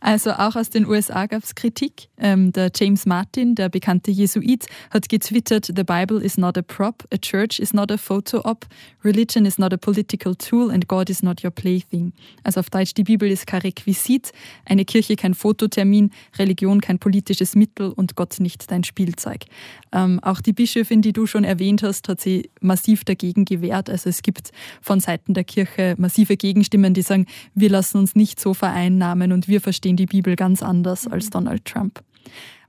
Also 0.00 0.32
auch 0.32 0.56
aus 0.56 0.70
den 0.70 0.86
USA 0.86 1.26
gab 1.26 1.42
es 1.42 1.54
Kritik. 1.54 2.08
Ähm, 2.18 2.52
der 2.52 2.70
James 2.74 3.06
Martin, 3.06 3.54
der 3.54 3.68
bekannte 3.68 4.10
Jesuit, 4.10 4.66
hat 4.90 5.08
getwittert, 5.08 5.66
The 5.66 5.84
Bible 5.84 6.22
is 6.22 6.36
not 6.36 6.58
a 6.58 6.62
prop, 6.62 7.04
a 7.12 7.18
church 7.18 7.58
is 7.58 7.72
not 7.72 7.90
a 7.90 7.96
photo 7.96 8.40
op, 8.44 8.66
religion 9.04 9.46
is 9.46 9.58
not 9.58 9.72
a 9.72 9.76
political 9.76 10.34
tool 10.34 10.70
and 10.70 10.86
God 10.88 11.10
is 11.10 11.22
not 11.22 11.42
your 11.44 11.50
plaything. 11.50 12.12
Also 12.44 12.60
auf 12.60 12.70
Deutsch, 12.70 12.94
die 12.94 13.04
Bibel 13.04 13.30
ist 13.30 13.46
kein 13.46 13.62
Requisit, 13.62 14.32
eine 14.64 14.84
Kirche 14.84 15.16
kein 15.16 15.34
Fototermin, 15.34 16.10
Religion 16.38 16.80
kein 16.80 16.98
politisches 16.98 17.54
Mittel 17.54 17.90
und 17.90 18.16
Gott 18.16 18.40
nicht 18.40 18.70
dein 18.70 18.84
Spielzeug. 18.84 19.44
Ähm, 19.92 20.20
auch 20.20 20.40
die 20.40 20.52
Bischöfin, 20.52 21.02
die 21.02 21.12
du 21.12 21.26
schon 21.26 21.44
erwähnt 21.44 21.82
hast, 21.82 22.08
hat 22.08 22.20
sie 22.20 22.50
massiv 22.60 23.04
dagegen 23.04 23.44
gewehrt. 23.44 23.90
Also 23.90 24.08
es 24.08 24.22
gibt 24.22 24.50
von 24.80 25.00
Seiten 25.00 25.34
der 25.34 25.44
Kirche 25.44 25.94
massive 25.98 26.36
Gegenstimmen, 26.36 26.94
die 26.94 27.02
sagen, 27.02 27.26
wir 27.54 27.70
lassen 27.70 27.98
uns 27.98 28.14
nicht 28.14 28.40
so 28.40 28.54
vereinnahmen 28.54 29.32
und 29.32 29.48
wir 29.48 29.59
wir 29.60 29.62
verstehen 29.62 29.96
die 29.96 30.06
Bibel 30.06 30.36
ganz 30.36 30.62
anders 30.62 31.06
als 31.06 31.26
mhm. 31.26 31.30
Donald 31.30 31.64
Trump. 31.66 32.02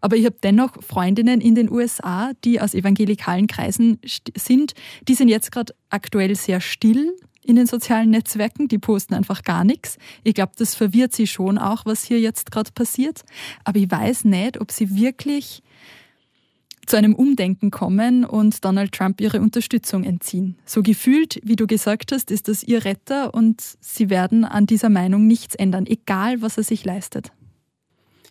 Aber 0.02 0.18
ich 0.18 0.26
habe 0.26 0.36
dennoch 0.44 0.72
Freundinnen 0.82 1.40
in 1.40 1.56
den 1.56 1.72
USA, 1.72 2.32
die 2.44 2.60
aus 2.60 2.74
evangelikalen 2.74 3.48
Kreisen 3.48 4.00
sind. 4.36 4.74
Die 5.08 5.14
sind 5.14 5.30
jetzt 5.30 5.52
gerade 5.52 5.74
aktuell 5.90 6.36
sehr 6.36 6.60
still 6.60 7.16
in 7.44 7.56
den 7.56 7.66
sozialen 7.66 8.10
Netzwerken. 8.10 8.68
Die 8.68 8.78
posten 8.78 9.14
einfach 9.14 9.44
gar 9.44 9.64
nichts. 9.64 9.98
Ich 10.24 10.34
glaube, 10.34 10.52
das 10.58 10.76
verwirrt 10.76 11.14
sie 11.14 11.28
schon 11.28 11.58
auch, 11.58 11.86
was 11.86 12.04
hier 12.04 12.20
jetzt 12.20 12.52
gerade 12.52 12.72
passiert. 12.74 13.22
Aber 13.64 13.80
ich 13.80 13.90
weiß 13.90 14.26
nicht, 14.26 14.60
ob 14.60 14.72
sie 14.72 14.96
wirklich 14.96 15.64
zu 16.86 16.98
einem 16.98 17.16
Umdenken 17.16 17.72
kommen 17.72 18.26
und 18.26 18.64
Donald 18.66 18.92
Trump 18.92 19.22
ihre 19.22 19.40
Unterstützung 19.40 20.04
entziehen. 20.04 20.58
So 20.66 20.82
gefühlt, 20.82 21.40
wie 21.44 21.56
du 21.56 21.68
gesagt 21.68 22.12
hast, 22.12 22.32
ist 22.32 22.48
das 22.48 22.64
ihr 22.64 22.86
Retter 22.86 23.34
und 23.34 23.62
sie 23.80 24.10
werden 24.10 24.46
an 24.46 24.66
dieser 24.66 24.90
Meinung 24.90 25.28
nichts 25.28 25.56
ändern, 25.56 25.86
egal 25.86 26.42
was 26.42 26.58
er 26.58 26.64
sich 26.64 26.84
leistet. 26.84 27.32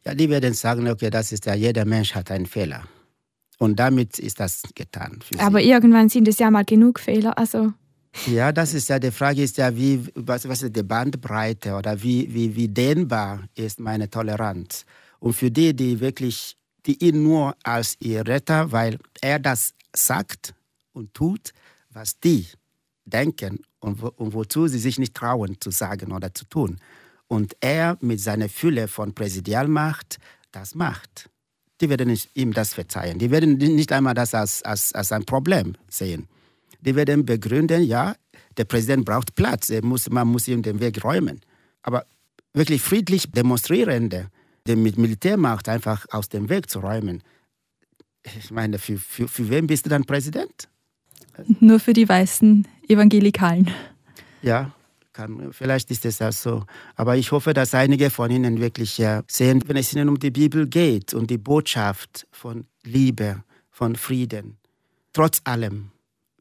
Ja, 0.04 0.14
die 0.14 0.30
werden 0.30 0.54
sagen, 0.54 0.88
okay, 0.88 1.10
das 1.10 1.32
ist 1.32 1.46
ja, 1.46 1.54
jeder 1.54 1.84
Mensch 1.84 2.14
hat 2.14 2.30
einen 2.30 2.46
Fehler. 2.46 2.84
Und 3.58 3.78
damit 3.78 4.18
ist 4.18 4.40
das 4.40 4.62
getan. 4.74 5.18
Aber 5.38 5.60
irgendwann 5.60 6.08
sind 6.08 6.26
es 6.26 6.38
ja 6.38 6.50
mal 6.50 6.64
genug 6.64 6.98
Fehler, 6.98 7.36
also. 7.36 7.74
Ja, 8.26 8.52
das 8.52 8.74
ist 8.74 8.88
ja, 8.88 8.98
die 8.98 9.10
Frage 9.10 9.42
ist 9.42 9.58
ja, 9.58 9.76
wie, 9.76 10.00
was, 10.14 10.48
was 10.48 10.62
ist 10.62 10.74
die 10.74 10.82
Bandbreite 10.82 11.74
oder 11.74 12.02
wie, 12.02 12.32
wie, 12.32 12.56
wie 12.56 12.68
dehnbar 12.68 13.44
ist 13.54 13.78
meine 13.78 14.08
Toleranz? 14.08 14.84
Und 15.20 15.34
für 15.34 15.50
die, 15.50 15.76
die 15.76 16.00
wirklich 16.00 16.56
die 16.86 17.02
ihn 17.04 17.22
nur 17.22 17.54
als 17.62 17.96
ihr 18.00 18.26
Retter, 18.26 18.72
weil 18.72 18.98
er 19.20 19.38
das 19.38 19.74
sagt 19.94 20.54
und 20.92 21.14
tut, 21.14 21.52
was 21.90 22.18
die 22.20 22.46
denken 23.04 23.60
und, 23.80 24.02
wo, 24.02 24.08
und 24.16 24.34
wozu 24.34 24.68
sie 24.68 24.78
sich 24.78 24.98
nicht 24.98 25.14
trauen 25.14 25.56
zu 25.60 25.70
sagen 25.70 26.12
oder 26.12 26.32
zu 26.34 26.44
tun. 26.44 26.78
Und 27.26 27.56
er 27.60 27.96
mit 28.00 28.20
seiner 28.20 28.48
Fülle 28.48 28.88
von 28.88 29.14
Präsidialmacht 29.14 30.18
das 30.52 30.74
macht. 30.74 31.30
Die 31.80 31.88
werden 31.88 32.18
ihm 32.34 32.52
das 32.52 32.74
verzeihen. 32.74 33.18
Die 33.18 33.30
werden 33.30 33.56
nicht 33.56 33.92
einmal 33.92 34.14
das 34.14 34.34
als, 34.34 34.62
als, 34.62 34.92
als 34.92 35.12
ein 35.12 35.24
Problem 35.24 35.76
sehen. 35.88 36.28
Die 36.80 36.94
werden 36.94 37.24
begründen, 37.24 37.82
ja, 37.82 38.14
der 38.56 38.64
Präsident 38.64 39.04
braucht 39.04 39.34
Platz, 39.34 39.70
muss, 39.82 40.10
man 40.10 40.28
muss 40.28 40.48
ihm 40.48 40.62
den 40.62 40.80
Weg 40.80 41.02
räumen. 41.04 41.40
Aber 41.82 42.04
wirklich 42.52 42.82
friedlich 42.82 43.30
Demonstrierende, 43.30 44.28
den 44.66 44.82
mit 44.82 44.98
Militärmacht 44.98 45.68
einfach 45.68 46.06
aus 46.10 46.28
dem 46.28 46.48
Weg 46.48 46.70
zu 46.70 46.80
räumen. 46.80 47.22
Ich 48.22 48.50
meine, 48.50 48.78
für, 48.78 48.98
für, 48.98 49.28
für 49.28 49.48
wen 49.48 49.66
bist 49.66 49.86
du 49.86 49.90
dann 49.90 50.04
Präsident? 50.04 50.68
Nur 51.60 51.80
für 51.80 51.92
die 51.92 52.08
weißen 52.08 52.66
Evangelikalen. 52.88 53.70
Ja, 54.42 54.72
kann, 55.12 55.52
vielleicht 55.52 55.90
ist 55.90 56.04
es 56.04 56.18
ja 56.18 56.30
so. 56.32 56.64
Aber 56.96 57.16
ich 57.16 57.32
hoffe, 57.32 57.54
dass 57.54 57.74
einige 57.74 58.10
von 58.10 58.30
Ihnen 58.30 58.60
wirklich 58.60 59.02
sehen, 59.28 59.62
wenn 59.66 59.76
es 59.76 59.92
Ihnen 59.92 60.08
um 60.08 60.18
die 60.18 60.30
Bibel 60.30 60.66
geht 60.66 61.14
und 61.14 61.30
die 61.30 61.38
Botschaft 61.38 62.26
von 62.30 62.66
Liebe, 62.84 63.42
von 63.70 63.96
Frieden, 63.96 64.58
trotz 65.12 65.40
allem, 65.44 65.92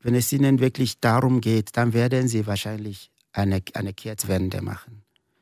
wenn 0.02 0.16
es 0.16 0.32
Ihnen 0.34 0.60
wirklich 0.60 1.00
darum 1.00 1.42
geht, 1.42 1.78
dann 1.78 1.94
werden 1.94 2.28
Sie 2.28 2.46
wahrscheinlich 2.46 3.12
eine, 3.32 3.62
eine 3.74 3.94
Kehrtwende 3.94 4.62
machen 4.62 4.99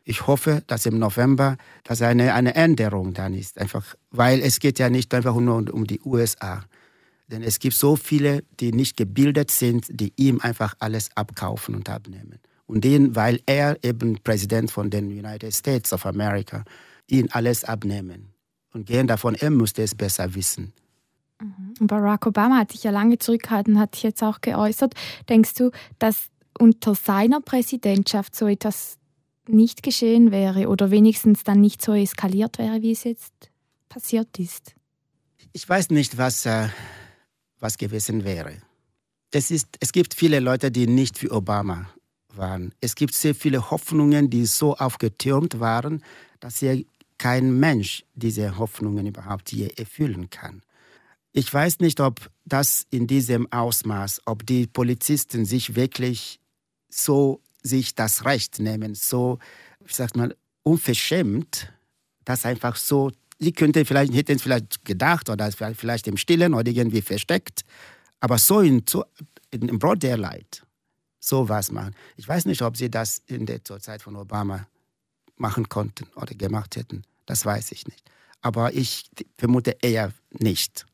ich 0.08 0.26
hoffe, 0.26 0.64
dass 0.68 0.86
im 0.86 1.00
November 1.00 1.58
dass 1.84 2.02
eine, 2.02 2.34
eine 2.34 2.56
Änderung 2.56 3.14
dann 3.14 3.34
ist. 3.34 3.60
Einfach, 3.60 3.96
weil 4.10 4.40
es 4.40 4.60
geht 4.60 4.80
ja 4.80 4.90
nicht 4.90 5.14
einfach 5.14 5.36
nur 5.36 5.74
um 5.74 5.86
die 5.86 6.00
USA. 6.00 6.64
Denn 7.28 7.44
es 7.44 7.60
gibt 7.60 7.76
so 7.76 7.98
viele, 7.98 8.44
die 8.60 8.72
nicht 8.72 8.96
gebildet 8.96 9.52
sind, 9.52 9.86
die 9.90 10.14
ihm 10.16 10.40
einfach 10.40 10.76
alles 10.80 11.10
abkaufen 11.16 11.76
und 11.76 11.90
abnehmen. 11.90 12.40
Und 12.68 12.86
den, 12.86 13.18
weil 13.18 13.42
er 13.46 13.84
eben 13.84 14.18
Präsident 14.24 14.72
von 14.72 14.90
den 14.90 15.08
United 15.08 15.54
States 15.54 15.92
of 15.92 16.06
America, 16.06 16.64
ihn 17.08 17.30
alles 17.32 17.66
abnehmen. 17.66 18.34
Und 18.74 18.86
gehen 18.86 19.08
davon, 19.08 19.36
er 19.36 19.50
müsste 19.50 19.84
es 19.84 19.94
besser 19.94 20.34
wissen. 20.36 20.72
Mhm. 21.42 21.86
Barack 21.86 22.26
Obama 22.28 22.60
hat 22.60 22.72
sich 22.72 22.84
ja 22.84 22.92
lange 22.92 23.18
zurückgehalten, 23.18 23.78
hat 23.78 23.96
sich 23.96 24.04
jetzt 24.04 24.24
auch 24.24 24.40
geäußert. 24.40 24.94
Denkst 25.28 25.56
du, 25.56 25.72
dass 26.00 26.28
unter 26.58 26.96
seiner 26.96 27.42
Präsidentschaft 27.42 28.36
so 28.36 28.48
etwas 28.48 28.98
nicht 29.50 29.84
geschehen 29.84 30.32
wäre 30.32 30.68
oder 30.68 30.92
wenigstens 30.92 31.44
dann 31.44 31.62
nicht 31.62 31.82
so 31.82 31.94
eskaliert 31.94 32.58
wäre, 32.58 32.82
wie 32.82 32.92
es 32.92 33.04
jetzt 33.04 33.34
passiert 33.90 34.38
ist? 34.40 34.76
Ich 35.54 35.68
weiß 35.68 35.90
nicht, 35.90 36.18
was, 36.18 36.46
äh, 36.46 36.70
was 37.60 37.78
gewesen 37.78 38.24
wäre. 38.24 38.62
Es, 39.32 39.52
ist, 39.52 39.68
es 39.80 39.92
gibt 39.92 40.14
viele 40.14 40.40
Leute, 40.40 40.72
die 40.72 40.88
nicht 40.88 41.18
für 41.18 41.32
Obama 41.32 41.90
waren. 42.36 42.74
Es 42.82 42.96
gibt 42.96 43.14
sehr 43.14 43.36
viele 43.36 43.72
Hoffnungen, 43.72 44.30
die 44.30 44.46
so 44.46 44.76
aufgetürmt 44.76 45.60
waren, 45.60 46.04
dass 46.40 46.60
hier 46.60 46.84
kein 47.18 47.60
Mensch 47.60 48.06
diese 48.14 48.58
Hoffnungen 48.58 49.08
überhaupt 49.08 49.52
je 49.52 49.70
erfüllen 49.76 50.30
kann. 50.30 50.62
Ich 51.34 51.54
weiß 51.54 51.80
nicht, 51.80 52.00
ob 52.00 52.32
das 52.46 52.88
in 52.90 53.08
diesem 53.08 53.52
Ausmaß, 53.52 54.22
ob 54.26 54.46
die 54.46 54.68
Polizisten 54.68 55.46
sich 55.46 55.76
wirklich 55.76 56.40
so 56.90 57.42
sich 57.68 57.96
das 57.96 58.26
Recht 58.26 58.60
nehmen, 58.60 58.96
so, 58.96 59.40
wie 59.80 59.94
sagt 59.94 60.16
man, 60.16 60.34
unverschämt, 60.64 61.72
das 62.26 62.46
einfach 62.46 62.76
so, 62.76 63.12
sie 63.40 63.52
könnte 63.52 63.86
vielleicht, 63.86 64.14
hätten 64.14 64.40
vielleicht 64.40 64.84
gedacht 64.84 65.30
oder 65.30 65.52
vielleicht 65.52 66.08
im 66.08 66.18
Stillen 66.18 66.54
oder 66.54 66.72
irgendwie 66.72 67.02
versteckt, 67.02 67.62
aber 68.20 68.38
so 68.38 68.62
in, 68.62 68.84
so, 68.88 69.06
in, 69.52 69.70
im 69.70 69.80
Broad 69.80 70.02
Daylight, 70.02 70.64
so 71.20 71.48
was 71.48 71.72
machen. 71.72 71.94
Ich 72.16 72.28
weiß 72.28 72.46
nicht, 72.46 72.62
ob 72.62 72.76
sie 72.76 72.90
das 72.90 73.22
in 73.28 73.46
der 73.46 73.64
zur 73.64 73.80
Zeit 73.80 74.02
von 74.02 74.16
Obama 74.16 74.68
machen 75.38 75.70
konnten 75.70 76.08
oder 76.16 76.34
gemacht 76.34 76.76
hätten. 76.76 77.04
Das 77.26 77.46
weiß 77.46 77.72
ich 77.72 77.86
nicht. 77.88 78.04
Aber 78.42 78.74
ich 78.74 79.10
vermute 79.38 79.78
eher 79.82 80.14
nicht. 80.32 80.86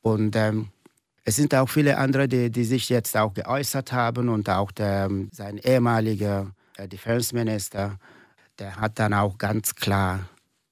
Und 0.00 0.36
ähm, 0.36 0.68
es 1.28 1.36
sind 1.36 1.54
auch 1.54 1.68
viele 1.68 1.98
andere, 1.98 2.26
die, 2.26 2.50
die 2.50 2.64
sich 2.64 2.88
jetzt 2.88 3.14
auch 3.14 3.34
geäußert 3.34 3.92
haben 3.92 4.30
und 4.30 4.48
auch 4.48 4.72
der, 4.72 5.10
sein 5.30 5.58
ehemaliger 5.58 6.52
äh, 6.78 6.88
Defense 6.88 7.34
Minister, 7.34 7.98
der 8.58 8.76
hat 8.76 8.98
dann 8.98 9.12
auch 9.12 9.36
ganz 9.36 9.74
klar 9.74 10.20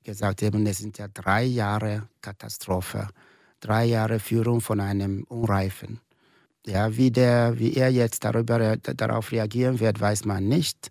gesagt, 0.03 0.42
eben, 0.42 0.64
es 0.64 0.79
sind 0.79 0.97
ja 0.97 1.09
drei 1.12 1.45
Jahre 1.45 2.09
Katastrophe, 2.23 3.07
drei 3.61 3.85
Jahre 3.85 4.19
Führung 4.19 4.62
von 4.62 4.81
einem 4.81 5.25
Unreifen. 5.25 6.01
Ja, 6.66 6.97
wie, 6.97 7.11
der, 7.11 7.59
wie 7.59 7.75
er 7.75 7.90
jetzt 7.90 8.25
darüber, 8.25 8.79
darauf 8.79 9.33
reagieren 9.33 9.79
wird, 9.79 10.01
weiß 10.01 10.25
man 10.25 10.49
nicht. 10.49 10.88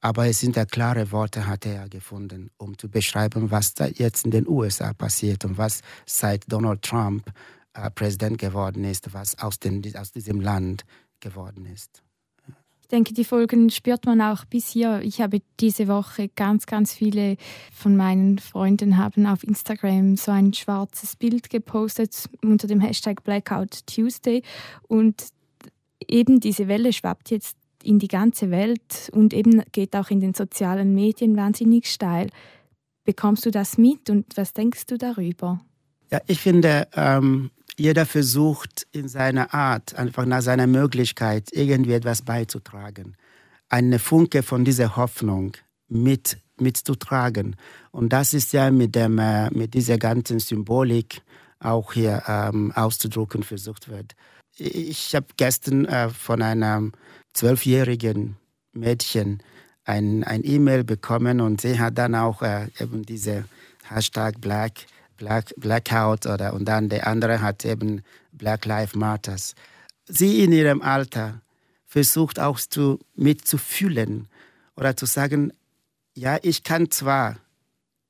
Aber 0.00 0.28
es 0.28 0.38
sind 0.38 0.54
ja 0.54 0.64
klare 0.64 1.10
Worte, 1.10 1.48
hat 1.48 1.66
er 1.66 1.88
gefunden, 1.88 2.50
um 2.56 2.78
zu 2.78 2.88
beschreiben, 2.88 3.50
was 3.50 3.74
da 3.74 3.86
jetzt 3.86 4.24
in 4.24 4.30
den 4.30 4.46
USA 4.46 4.92
passiert 4.92 5.44
und 5.44 5.58
was 5.58 5.80
seit 6.06 6.44
Donald 6.46 6.82
Trump 6.82 7.32
äh, 7.74 7.90
Präsident 7.90 8.38
geworden 8.38 8.84
ist, 8.84 9.14
was 9.14 9.38
aus, 9.38 9.58
den, 9.58 9.82
aus 9.96 10.12
diesem 10.12 10.40
Land 10.40 10.84
geworden 11.20 11.66
ist. 11.66 12.02
Ich 12.82 12.88
denke, 12.88 13.14
die 13.14 13.24
Folgen 13.24 13.70
spürt 13.70 14.04
man 14.04 14.20
auch 14.20 14.44
bis 14.44 14.68
hier. 14.68 15.00
Ich 15.00 15.22
habe 15.22 15.40
diese 15.60 15.88
Woche 15.88 16.28
ganz, 16.28 16.66
ganz 16.66 16.92
viele 16.92 17.38
von 17.72 17.96
meinen 17.96 18.38
Freunden 18.38 18.98
haben 18.98 19.24
auf 19.26 19.44
Instagram 19.44 20.16
so 20.16 20.30
ein 20.30 20.52
schwarzes 20.52 21.16
Bild 21.16 21.48
gepostet 21.48 22.28
unter 22.42 22.66
dem 22.66 22.80
Hashtag 22.80 23.24
Blackout 23.24 23.86
Tuesday 23.86 24.42
und 24.88 25.24
eben 26.06 26.40
diese 26.40 26.68
Welle 26.68 26.92
schwappt 26.92 27.30
jetzt 27.30 27.56
in 27.82 27.98
die 27.98 28.08
ganze 28.08 28.50
Welt 28.50 29.10
und 29.12 29.32
eben 29.32 29.62
geht 29.72 29.96
auch 29.96 30.10
in 30.10 30.20
den 30.20 30.34
sozialen 30.34 30.94
Medien 30.94 31.36
wahnsinnig 31.36 31.90
steil. 31.90 32.28
Bekommst 33.04 33.46
du 33.46 33.50
das 33.50 33.78
mit 33.78 34.10
und 34.10 34.36
was 34.36 34.52
denkst 34.52 34.86
du 34.86 34.98
darüber? 34.98 35.60
Ja, 36.10 36.20
ich 36.26 36.40
finde, 36.40 36.88
ähm, 36.94 37.50
jeder 37.78 38.06
versucht 38.06 38.86
in 38.92 39.08
seiner 39.08 39.54
Art, 39.54 39.94
einfach 39.94 40.24
nach 40.26 40.42
seiner 40.42 40.66
Möglichkeit, 40.66 41.48
irgendwie 41.52 41.92
etwas 41.92 42.22
beizutragen. 42.22 43.16
Eine 43.68 43.98
Funke 43.98 44.42
von 44.42 44.64
dieser 44.64 44.96
Hoffnung 44.96 45.56
mit, 45.88 46.38
mitzutragen. 46.58 47.56
Und 47.90 48.12
das 48.12 48.34
ist 48.34 48.52
ja 48.52 48.70
mit, 48.70 48.94
dem, 48.94 49.18
äh, 49.18 49.50
mit 49.50 49.74
dieser 49.74 49.98
ganzen 49.98 50.38
Symbolik 50.38 51.22
auch 51.60 51.92
hier 51.92 52.22
ähm, 52.26 52.72
auszudrucken 52.72 53.42
versucht 53.42 53.88
wird. 53.88 54.14
Ich 54.56 55.14
habe 55.14 55.26
gestern 55.36 55.86
äh, 55.86 56.10
von 56.10 56.42
einem 56.42 56.92
zwölfjährigen 57.32 58.36
Mädchen 58.72 59.42
ein, 59.84 60.24
ein 60.24 60.44
E-Mail 60.44 60.84
bekommen 60.84 61.40
und 61.40 61.60
sie 61.60 61.78
hat 61.78 61.98
dann 61.98 62.14
auch 62.14 62.42
äh, 62.42 62.68
eben 62.78 63.04
diese 63.04 63.44
Hashtag 63.84 64.40
Black, 64.40 64.72
Black, 65.22 65.54
Blackout 65.56 66.26
oder 66.26 66.52
und 66.52 66.64
dann 66.64 66.88
der 66.88 67.06
andere 67.06 67.40
hat 67.40 67.64
eben 67.64 68.02
Black 68.32 68.64
Lives 68.64 68.96
Matters. 68.96 69.54
Sie 70.08 70.42
in 70.42 70.50
ihrem 70.50 70.82
Alter 70.82 71.40
versucht 71.86 72.40
auch 72.40 72.58
zu, 72.58 72.98
mitzufühlen 73.14 74.26
oder 74.74 74.96
zu 74.96 75.06
sagen, 75.06 75.52
ja, 76.14 76.38
ich 76.42 76.64
kann 76.64 76.90
zwar 76.90 77.36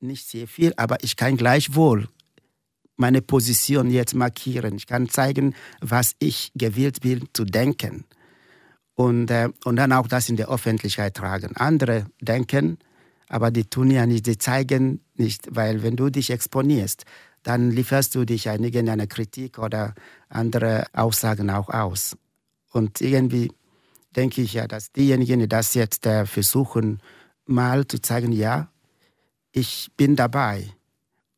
nicht 0.01 0.27
sehr 0.27 0.49
viel, 0.49 0.73
aber 0.79 1.05
ich 1.05 1.17
kann 1.17 1.37
gleichwohl 1.37 2.09
meine 2.97 3.21
Position 3.21 3.91
jetzt 3.91 4.15
markieren. 4.15 4.77
Ich 4.77 4.87
kann 4.87 5.11
zeigen, 5.11 5.55
was 5.81 6.15
ich 6.19 6.51
gewillt 6.55 7.03
bin 7.03 7.29
zu 7.35 7.45
denken. 7.45 8.05
Und, 8.95 9.31
äh, 9.31 9.51
und 9.65 9.77
dann 9.77 9.93
auch 9.93 10.09
das 10.09 10.31
in 10.31 10.37
der 10.37 10.49
Öffentlichkeit 10.49 11.15
tragen. 11.15 11.57
Andere 11.57 12.07
denken, 12.23 12.79
aber 13.33 13.51
die 13.51 13.65
tun 13.65 13.91
ja 13.91 14.05
nicht, 14.05 14.27
die 14.27 14.37
zeigen 14.37 15.01
nicht, 15.17 15.49
weil 15.57 15.83
wenn 15.83 15.97
du 15.97 16.11
dich 16.11 16.31
exponierst, 16.31 17.07
dann 17.43 17.71
lieferst 17.71 18.15
du 18.15 18.27
dich 18.27 18.51
an 18.51 18.63
irgendeine 18.63 19.07
Kritik 19.07 19.59
oder 19.59 19.95
andere 20.29 20.85
Aussagen 20.93 21.49
auch 21.49 21.71
aus. 21.71 22.15
Und 22.73 23.01
irgendwie 23.01 23.51
denke 24.15 24.43
ich 24.43 24.53
ja, 24.53 24.69
dass 24.69 24.93
diejenigen, 24.93 25.41
die 25.41 25.49
das 25.49 25.73
jetzt 25.73 26.05
äh, 26.05 26.27
versuchen, 26.27 27.01
mal 27.47 27.87
zu 27.87 28.03
zeigen, 28.03 28.33
ja, 28.33 28.69
ich 29.51 29.91
bin 29.97 30.15
dabei 30.15 30.69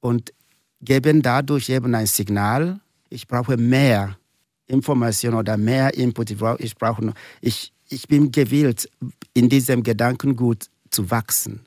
und 0.00 0.32
geben 0.80 1.22
dadurch 1.22 1.68
eben 1.68 1.94
ein 1.94 2.06
Signal, 2.06 2.80
ich 3.08 3.28
brauche 3.28 3.56
mehr 3.56 4.18
Information 4.66 5.34
oder 5.34 5.56
mehr 5.56 5.94
Input, 5.94 6.32
ich, 6.32 6.74
brauche, 6.74 7.14
ich, 7.40 7.72
ich 7.88 8.08
bin 8.08 8.32
gewillt, 8.32 8.90
in 9.32 9.48
diesem 9.48 9.84
Gedankengut 9.84 10.66
zu 10.90 11.08
wachsen. 11.12 11.64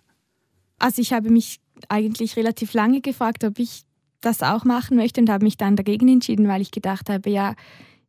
Also 0.80 1.02
ich 1.02 1.14
habe 1.14 1.30
mich 1.30 1.60
eigentlich 1.90 2.36
relativ 2.36 2.74
lange 2.74 3.02
gefragt, 3.02 3.44
ob 3.44 3.60
ich 3.60 3.84
das 4.22 4.42
auch 4.42 4.64
machen 4.64 4.98
möchte 4.98 5.22
und 5.22 5.30
habe 5.30 5.46
mich 5.46 5.58
dann 5.58 5.76
dagegen 5.76 6.08
entschieden, 6.08 6.48
weil 6.48 6.62
ich 6.62 6.72
gedacht 6.72 7.10
habe, 7.10 7.30
ja, 7.30 7.56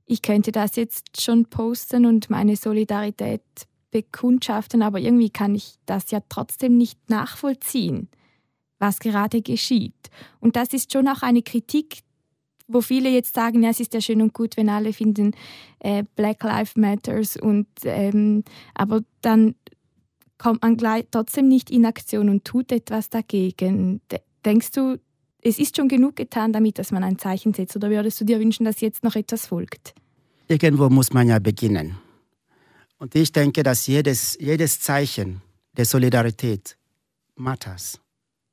ich 0.06 0.22
könnte 0.22 0.52
das 0.52 0.76
jetzt 0.76 1.20
schon 1.20 1.46
posten 1.46 2.06
und 2.06 2.30
meine 2.30 2.56
Solidarität 2.56 3.42
bekundschaften, 3.90 4.82
aber 4.82 4.98
irgendwie 5.00 5.30
kann 5.30 5.54
ich 5.54 5.74
das 5.86 6.10
ja 6.10 6.20
trotzdem 6.28 6.76
nicht 6.76 7.10
nachvollziehen, 7.10 8.08
was 8.78 9.00
gerade 9.00 9.42
geschieht. 9.42 10.10
Und 10.40 10.56
das 10.56 10.72
ist 10.72 10.92
schon 10.92 11.08
auch 11.08 11.22
eine 11.22 11.42
Kritik, 11.42 12.00
wo 12.66 12.80
viele 12.80 13.08
jetzt 13.08 13.34
sagen, 13.34 13.62
ja, 13.62 13.70
es 13.70 13.80
ist 13.80 13.94
ja 13.94 14.00
schön 14.00 14.22
und 14.22 14.34
gut, 14.34 14.56
wenn 14.56 14.68
alle 14.68 14.92
finden 14.92 15.32
äh, 15.80 16.04
Black 16.16 16.42
Lives 16.42 16.76
Matters 16.76 17.36
und 17.36 17.66
ähm, 17.84 18.44
aber 18.74 19.00
dann 19.22 19.54
kommt 20.38 20.62
man 20.62 20.76
gleich 20.76 21.06
trotzdem 21.10 21.48
nicht 21.48 21.70
in 21.70 21.84
Aktion 21.84 22.28
und 22.28 22.44
tut 22.44 22.72
etwas 22.72 23.10
dagegen. 23.10 24.00
Denkst 24.44 24.70
du, 24.72 24.98
es 25.42 25.58
ist 25.58 25.76
schon 25.76 25.88
genug 25.88 26.16
getan 26.16 26.52
damit, 26.52 26.78
dass 26.78 26.90
man 26.92 27.04
ein 27.04 27.18
Zeichen 27.18 27.54
setzt? 27.54 27.76
Oder 27.76 27.90
würdest 27.90 28.20
du 28.20 28.24
dir 28.24 28.40
wünschen, 28.40 28.64
dass 28.64 28.80
jetzt 28.80 29.04
noch 29.04 29.16
etwas 29.16 29.46
folgt? 29.46 29.94
Irgendwo 30.48 30.88
muss 30.88 31.12
man 31.12 31.28
ja 31.28 31.38
beginnen. 31.38 31.98
Und 32.98 33.14
ich 33.14 33.32
denke, 33.32 33.62
dass 33.62 33.86
jedes, 33.86 34.36
jedes 34.40 34.80
Zeichen 34.80 35.42
der 35.76 35.84
Solidarität 35.84 36.76
matters. 37.36 38.00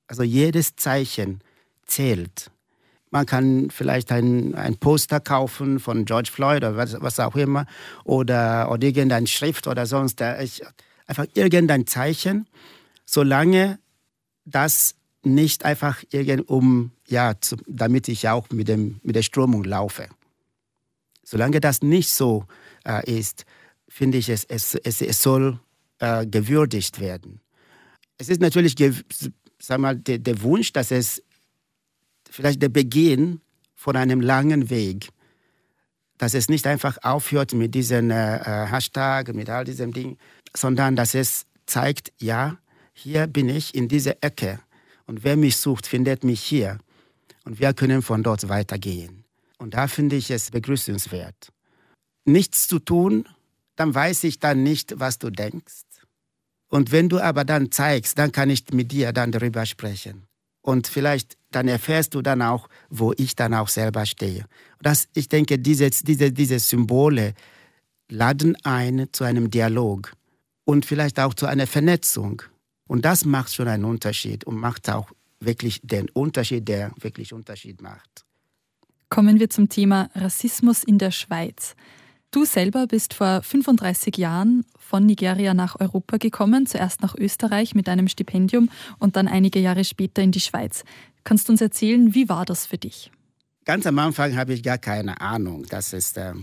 Also 0.08 0.24
jedes 0.24 0.76
Zeichen 0.76 1.41
zählt. 1.86 2.52
Man 3.10 3.26
kann 3.26 3.69
vielleicht 3.71 4.12
ein, 4.12 4.56
ein 4.56 4.78
Poster 4.78 5.19
kaufen 5.19 5.80
von 5.80 6.06
George 6.06 6.30
Floyd 6.32 6.58
oder 6.58 6.76
was, 6.76 7.00
was 7.00 7.19
auch 7.19 7.36
immer 7.36 7.65
oder, 8.04 8.69
oder 8.71 8.86
irgendeine 8.86 9.28
Schrift 9.28 9.67
oder 9.67 9.86
sonst. 9.86 10.21
Ich, 10.41 10.62
einfach 11.05 11.25
irgendein 11.33 11.87
Zeichen, 11.87 12.47
solange 13.05 13.79
das 14.45 14.95
nicht 15.23 15.65
einfach 15.65 16.03
irgend 16.11 16.47
um, 16.49 16.91
ja, 17.07 17.33
zu, 17.39 17.57
damit 17.67 18.07
ich 18.07 18.29
auch 18.29 18.49
mit, 18.49 18.67
dem, 18.67 18.99
mit 19.03 19.15
der 19.15 19.23
Strömung 19.23 19.63
laufe. 19.63 20.07
Solange 21.23 21.59
das 21.59 21.81
nicht 21.81 22.09
so 22.09 22.45
äh, 22.85 23.19
ist, 23.19 23.45
finde 23.87 24.19
ich, 24.19 24.29
es, 24.29 24.43
es, 24.43 24.75
es, 24.75 25.01
es 25.01 25.21
soll 25.21 25.59
äh, 25.99 26.25
gewürdigt 26.25 26.99
werden. 26.99 27.41
Es 28.17 28.29
ist 28.29 28.41
natürlich 28.41 28.75
sag 29.59 29.79
mal, 29.79 29.95
der, 29.95 30.19
der 30.19 30.41
Wunsch, 30.41 30.71
dass 30.73 30.91
es 30.91 31.23
vielleicht 32.29 32.61
der 32.61 32.69
Beginn 32.69 33.41
von 33.73 33.95
einem 33.95 34.21
langen 34.21 34.69
Weg, 34.69 35.09
dass 36.17 36.33
es 36.33 36.47
nicht 36.47 36.65
einfach 36.67 36.97
aufhört 37.01 37.53
mit 37.53 37.75
diesem 37.75 38.11
äh, 38.11 38.37
äh 38.37 38.67
Hashtag, 38.67 39.33
mit 39.33 39.49
all 39.49 39.65
diesem 39.65 39.91
Ding, 39.93 40.17
sondern 40.55 40.95
dass 40.95 41.15
es 41.15 41.45
zeigt, 41.65 42.11
ja, 42.19 42.57
hier 42.93 43.27
bin 43.27 43.49
ich 43.49 43.75
in 43.75 43.87
dieser 43.87 44.23
Ecke 44.23 44.59
und 45.05 45.23
wer 45.23 45.35
mich 45.37 45.57
sucht, 45.57 45.87
findet 45.87 46.23
mich 46.23 46.41
hier 46.41 46.79
und 47.43 47.59
wir 47.59 47.73
können 47.73 48.01
von 48.01 48.23
dort 48.23 48.47
weitergehen. 48.49 49.25
Und 49.57 49.73
da 49.73 49.87
finde 49.87 50.15
ich 50.15 50.31
es 50.31 50.51
begrüßenswert. 50.51 51.51
Nichts 52.25 52.67
zu 52.67 52.79
tun, 52.79 53.27
dann 53.75 53.93
weiß 53.93 54.23
ich 54.23 54.39
dann 54.39 54.63
nicht, 54.63 54.99
was 54.99 55.19
du 55.19 55.29
denkst. 55.29 55.83
Und 56.67 56.91
wenn 56.91 57.09
du 57.09 57.19
aber 57.19 57.45
dann 57.45 57.71
zeigst, 57.71 58.17
dann 58.17 58.31
kann 58.31 58.49
ich 58.49 58.65
mit 58.71 58.91
dir 58.91 59.13
dann 59.13 59.31
darüber 59.31 59.65
sprechen. 59.65 60.23
Und 60.61 60.87
vielleicht 60.87 61.37
dann 61.51 61.67
erfährst 61.67 62.15
du 62.15 62.21
dann 62.21 62.41
auch, 62.41 62.67
wo 62.89 63.13
ich 63.17 63.35
dann 63.35 63.53
auch 63.53 63.69
selber 63.69 64.05
stehe. 64.05 64.45
Das, 64.81 65.07
ich 65.13 65.29
denke, 65.29 65.59
diese, 65.59 65.89
diese, 65.89 66.31
diese 66.31 66.59
Symbole 66.59 67.33
laden 68.09 68.57
ein 68.63 69.07
zu 69.11 69.23
einem 69.23 69.51
Dialog 69.51 70.11
und 70.65 70.86
vielleicht 70.86 71.19
auch 71.19 71.34
zu 71.34 71.45
einer 71.45 71.67
Vernetzung. 71.67 72.41
Und 72.88 73.06
das 73.06 73.25
macht 73.25 73.54
schon 73.54 73.67
einen 73.67 73.86
Unterschied 73.86 74.43
und 74.43 74.58
macht 74.58 74.89
auch 74.89 75.12
wirklich 75.39 75.80
den 75.84 76.10
Unterschied, 76.10 76.67
der 76.67 76.91
wirklich 76.99 77.34
Unterschied 77.34 77.82
macht. 77.82 78.25
Kommen 79.10 79.39
wir 79.39 79.49
zum 79.49 79.69
Thema 79.69 80.10
Rassismus 80.15 80.84
in 80.84 80.97
der 80.97 81.12
Schweiz. 81.12 81.75
Du 82.32 82.43
selber 82.43 82.88
bist 82.88 83.13
vor 83.13 83.41
35 83.43 84.17
Jahren 84.17 84.65
von 84.78 85.06
Nigeria 85.06 85.54
nach 85.54 85.80
Europa 85.80 86.17
gekommen, 86.17 86.65
zuerst 86.65 87.01
nach 87.01 87.15
Österreich 87.15 87.75
mit 87.75 87.88
einem 87.88 88.08
Stipendium 88.08 88.69
und 88.99 89.15
dann 89.15 89.28
einige 89.28 89.60
Jahre 89.60 89.86
später 89.86 90.21
in 90.21 90.32
die 90.32 90.41
Schweiz. 90.41 90.84
Kannst 91.23 91.47
du 91.47 91.54
uns 91.54 91.62
erzählen, 91.62 92.13
wie 92.13 92.28
war 92.28 92.45
das 92.45 92.65
für 92.65 92.78
dich? 92.78 93.12
Ganz 93.63 93.88
am 93.88 93.97
Anfang 93.99 94.36
habe 94.36 94.54
ich 94.54 94.63
gar 94.63 94.78
keine 94.78 95.21
Ahnung. 95.21 95.65
Das 95.69 95.93
ist, 95.93 96.17
äh, 96.17 96.34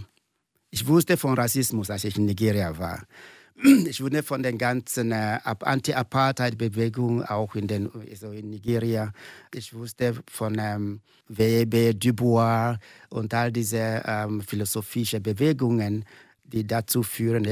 ich 0.70 0.86
wusste 0.86 1.16
von 1.16 1.34
Rassismus, 1.34 1.90
als 1.90 2.04
ich 2.04 2.16
in 2.16 2.24
Nigeria 2.24 2.78
war. 2.78 3.04
Ich 3.86 4.00
wurde 4.02 4.22
von 4.22 4.42
den 4.42 4.58
ganzen 4.58 5.12
äh, 5.12 5.38
Anti-Apartheid-Bewegungen 5.44 7.24
auch 7.24 7.54
in, 7.54 7.68
den, 7.68 7.90
also 8.10 8.32
in 8.32 8.50
Nigeria. 8.50 9.12
Ich 9.54 9.72
wusste 9.72 10.14
von 10.28 10.56
ähm, 10.58 11.00
Webe, 11.28 11.94
Dubois 11.94 12.78
und 13.08 13.32
all 13.34 13.52
diese 13.52 14.02
ähm, 14.04 14.40
philosophischen 14.40 15.22
Bewegungen, 15.22 16.04
die 16.44 16.66
dazu 16.66 17.02
führen, 17.02 17.46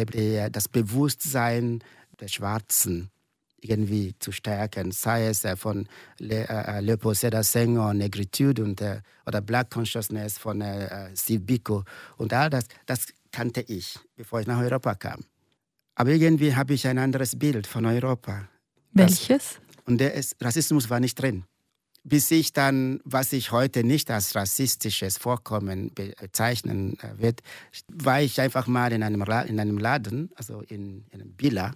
das 0.53 0.69
Bewusstsein 0.69 1.83
der 2.21 2.29
Schwarzen 2.29 3.11
irgendwie 3.61 4.15
zu 4.19 4.33
stärken, 4.33 4.91
sei 4.91 5.27
es 5.27 5.45
äh, 5.45 5.55
von 5.55 5.87
Le, 6.19 6.49
äh, 6.49 6.81
Leopold 6.81 7.19
Sedar 7.19 7.45
Senghor, 7.45 7.95
Negritude 7.95 8.65
und, 8.65 8.81
äh, 8.81 9.01
oder 9.27 9.41
Black 9.43 9.71
Consciousness 9.71 10.39
von 10.39 10.61
äh, 10.61 11.15
Steve 11.15 11.41
Biko 11.41 11.85
und 12.17 12.33
all 12.33 12.51
das, 12.51 12.65
das 12.87 13.09
kannte 13.31 13.61
ich, 13.61 13.99
bevor 14.17 14.41
ich 14.41 14.47
nach 14.47 14.61
Europa 14.61 14.95
kam. 14.95 15.25
Aber 15.95 16.11
irgendwie 16.11 16.55
habe 16.55 16.75
ich 16.75 16.87
ein 16.87 16.99
anderes 16.99 17.39
Bild 17.39 17.67
von 17.67 17.87
Europa. 17.87 18.49
Welches? 18.93 19.61
Das, 19.67 19.85
und 19.87 19.99
der 19.99 20.15
ist, 20.15 20.37
Rassismus 20.41 20.91
war 20.91 21.01
nicht 21.01 21.21
drin. 21.21 21.45
Bis 22.03 22.31
ich 22.31 22.55
dann, 22.55 23.01
was 23.05 23.33
ich 23.35 23.53
heute 23.53 23.85
nicht 23.85 24.11
als 24.11 24.35
rassistisches 24.35 25.19
Vorkommen 25.19 25.93
bezeichnen 25.95 26.97
äh, 27.01 27.21
wird, 27.21 27.41
war 27.89 28.23
ich 28.23 28.41
einfach 28.41 28.67
mal 28.67 28.93
in 28.93 29.03
einem, 29.03 29.21
in 29.21 29.61
einem 29.61 29.77
Laden, 29.77 30.31
also 30.35 30.63
in, 30.63 31.05
in 31.11 31.21
einem 31.21 31.33
Billa. 31.35 31.73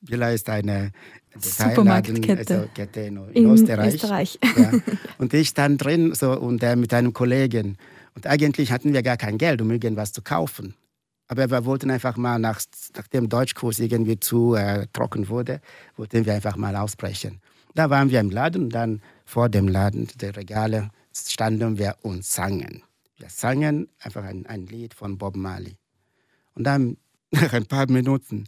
Billa 0.00 0.30
ist 0.32 0.48
eine 0.48 0.92
Supermarktkette 1.38 2.54
also 2.54 2.68
Kette 2.72 3.00
in, 3.00 3.16
in, 3.32 3.50
Österreich. 3.50 3.94
Österreich. 3.94 4.38
Ja. 4.56 4.72
Und 5.18 5.34
ich 5.34 5.48
stand 5.48 5.84
drin 5.84 6.14
so, 6.14 6.38
und, 6.38 6.62
äh, 6.62 6.76
mit 6.76 6.94
einem 6.94 7.12
Kollegen. 7.12 7.78
Und 8.14 8.26
eigentlich 8.26 8.72
hatten 8.72 8.92
wir 8.92 9.02
gar 9.02 9.16
kein 9.16 9.38
Geld, 9.38 9.60
um 9.60 9.70
irgendwas 9.70 10.12
zu 10.12 10.22
kaufen. 10.22 10.74
Aber 11.30 11.48
wir 11.48 11.64
wollten 11.64 11.92
einfach 11.92 12.16
mal, 12.16 12.40
nach, 12.40 12.60
nachdem 12.96 13.28
Deutschkurs 13.28 13.78
irgendwie 13.78 14.18
zu 14.18 14.56
äh, 14.56 14.88
trocken 14.92 15.28
wurde, 15.28 15.60
wollten 15.96 16.26
wir 16.26 16.34
einfach 16.34 16.56
mal 16.56 16.74
ausbrechen. 16.74 17.40
Da 17.76 17.88
waren 17.88 18.10
wir 18.10 18.18
im 18.18 18.30
Laden 18.30 18.64
und 18.64 18.70
dann 18.70 19.00
vor 19.26 19.48
dem 19.48 19.68
Laden, 19.68 20.08
der 20.16 20.34
Regale, 20.34 20.90
standen 21.14 21.78
wir 21.78 21.94
und 22.02 22.24
sangen. 22.24 22.82
Wir 23.16 23.30
sangen 23.30 23.88
einfach 24.00 24.24
ein, 24.24 24.44
ein 24.46 24.66
Lied 24.66 24.92
von 24.92 25.18
Bob 25.18 25.36
Marley. 25.36 25.76
Und 26.56 26.64
dann, 26.64 26.96
nach 27.30 27.52
ein 27.52 27.66
paar 27.66 27.88
Minuten, 27.88 28.46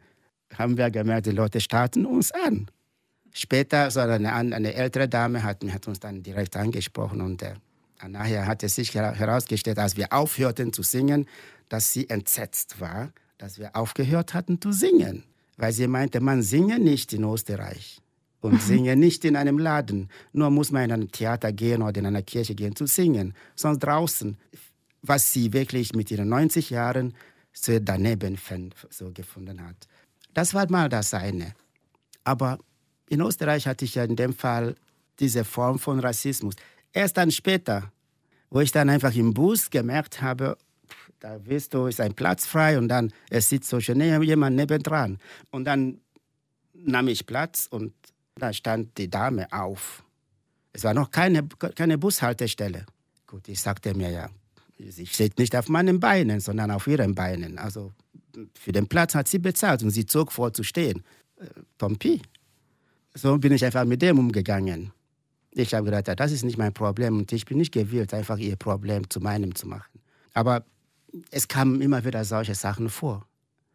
haben 0.53 0.77
wir 0.77 0.90
gemerkt, 0.90 1.27
die 1.27 1.31
Leute 1.31 1.61
starten 1.61 2.05
uns 2.05 2.33
an. 2.33 2.66
Später, 3.33 3.92
so 3.92 4.01
eine, 4.01 4.33
eine 4.33 4.75
ältere 4.75 5.09
Dame 5.09 5.45
hat, 5.45 5.62
hat 5.71 5.87
uns 5.87 6.01
dann 6.01 6.25
direkt 6.25 6.57
angesprochen 6.57 7.21
und 7.21 7.42
äh, 7.42 7.55
nachher 8.09 8.49
hat 8.49 8.64
es 8.64 8.75
sich 8.75 8.92
herausgestellt, 8.92 9.79
als 9.79 9.97
wir 9.97 10.12
aufhörten 10.12 10.73
zu 10.73 10.83
singen, 10.83 11.27
dass 11.72 11.90
sie 11.90 12.11
entsetzt 12.11 12.80
war, 12.80 13.12
dass 13.38 13.58
wir 13.58 13.74
aufgehört 13.74 14.35
hatten 14.35 14.61
zu 14.61 14.72
singen. 14.72 15.24
weil 15.56 15.72
sie 15.72 15.87
meinte, 15.87 16.20
man 16.20 16.42
singe 16.42 16.78
nicht 16.78 17.12
in 17.12 17.24
Österreich 17.24 17.98
und 18.40 18.61
singe 18.61 18.94
nicht 18.96 19.24
in 19.24 19.37
einem 19.37 19.58
Laden. 19.58 20.11
Nur 20.32 20.50
muss 20.50 20.70
man 20.70 20.85
in 20.85 20.92
ein 20.92 21.12
Theater 21.12 21.52
gehen 21.52 21.82
oder 21.82 21.98
in 21.98 22.06
eine 22.06 22.22
Kirche 22.22 22.54
gehen 22.54 22.74
zu 22.76 22.87
singen. 22.87 23.35
Sonst 23.54 23.78
draußen, 23.80 24.37
was 25.02 25.32
sie 25.32 25.52
wirklich 25.52 25.94
mit 25.94 26.11
ihren 26.11 26.28
90 26.28 26.70
Jahren 26.70 27.14
so 27.52 27.78
daneben 27.78 28.38
so 28.90 29.11
gefunden 29.12 29.66
hat. 29.66 29.88
Das 30.35 30.52
war 30.52 30.70
mal 30.70 30.88
das 30.88 31.14
eine. 31.14 31.54
Aber 32.24 32.58
in 33.08 33.20
Österreich 33.20 33.66
hatte 33.66 33.85
ich 33.85 33.94
ja 33.94 34.04
in 34.04 34.16
dem 34.16 34.35
Fall 34.35 34.74
diese 35.20 35.44
Form 35.44 35.78
von 35.78 36.00
Rassismus. 36.00 36.54
Erst 36.92 37.16
dann 37.16 37.30
später, 37.30 37.92
wo 38.50 38.61
ich 38.61 38.72
dann 38.72 38.90
einfach 38.90 39.14
im 39.14 39.32
Bus 39.32 39.70
gemerkt 39.70 40.20
habe, 40.20 40.58
da 41.22 41.46
wirst 41.46 41.72
du, 41.72 41.87
ist 41.87 42.00
ein 42.00 42.14
Platz 42.14 42.46
frei 42.46 42.76
und 42.76 42.88
dann 42.88 43.12
es 43.30 43.48
sitzt 43.48 43.70
so 43.70 43.78
schön 43.78 44.00
jemand 44.22 44.56
nebendran. 44.56 45.18
Und 45.50 45.64
dann 45.66 46.00
nahm 46.74 47.06
ich 47.06 47.26
Platz 47.26 47.68
und 47.70 47.92
da 48.35 48.52
stand 48.52 48.98
die 48.98 49.08
Dame 49.08 49.46
auf. 49.52 50.02
Es 50.72 50.82
war 50.82 50.94
noch 50.94 51.12
keine, 51.12 51.46
keine 51.76 51.96
Bushaltestelle. 51.96 52.87
Gut, 53.28 53.46
ich 53.46 53.61
sagte 53.61 53.94
mir 53.94 54.11
ja, 54.11 54.30
sie 54.78 55.06
steht 55.06 55.38
nicht 55.38 55.54
auf 55.54 55.68
meinen 55.68 56.00
Beinen, 56.00 56.40
sondern 56.40 56.72
auf 56.72 56.88
ihren 56.88 57.14
Beinen. 57.14 57.56
Also 57.56 57.92
für 58.58 58.72
den 58.72 58.88
Platz 58.88 59.14
hat 59.14 59.28
sie 59.28 59.38
bezahlt 59.38 59.85
und 59.85 59.90
sie 59.90 60.06
zog 60.06 60.32
vor 60.32 60.52
zu 60.52 60.64
stehen. 60.64 61.04
Äh, 61.38 61.44
Tompi. 61.78 62.20
So 63.14 63.38
bin 63.38 63.52
ich 63.52 63.64
einfach 63.64 63.85
mit 63.85 64.02
dem 64.02 64.18
umgegangen. 64.18 64.90
Ich 65.52 65.72
habe 65.72 65.85
gedacht, 65.85 66.18
das 66.18 66.32
ist 66.32 66.42
nicht 66.42 66.58
mein 66.58 66.72
Problem 66.72 67.18
und 67.18 67.30
ich 67.30 67.44
bin 67.44 67.58
nicht 67.58 67.72
gewillt, 67.72 68.12
einfach 68.12 68.38
ihr 68.38 68.56
Problem 68.56 69.08
zu 69.08 69.20
meinem 69.20 69.54
zu 69.54 69.68
machen. 69.68 70.00
Aber 70.32 70.64
es 71.31 71.48
kamen 71.48 71.81
immer 71.81 72.05
wieder 72.05 72.25
solche 72.25 72.55
Sachen 72.55 72.88
vor. 72.88 73.27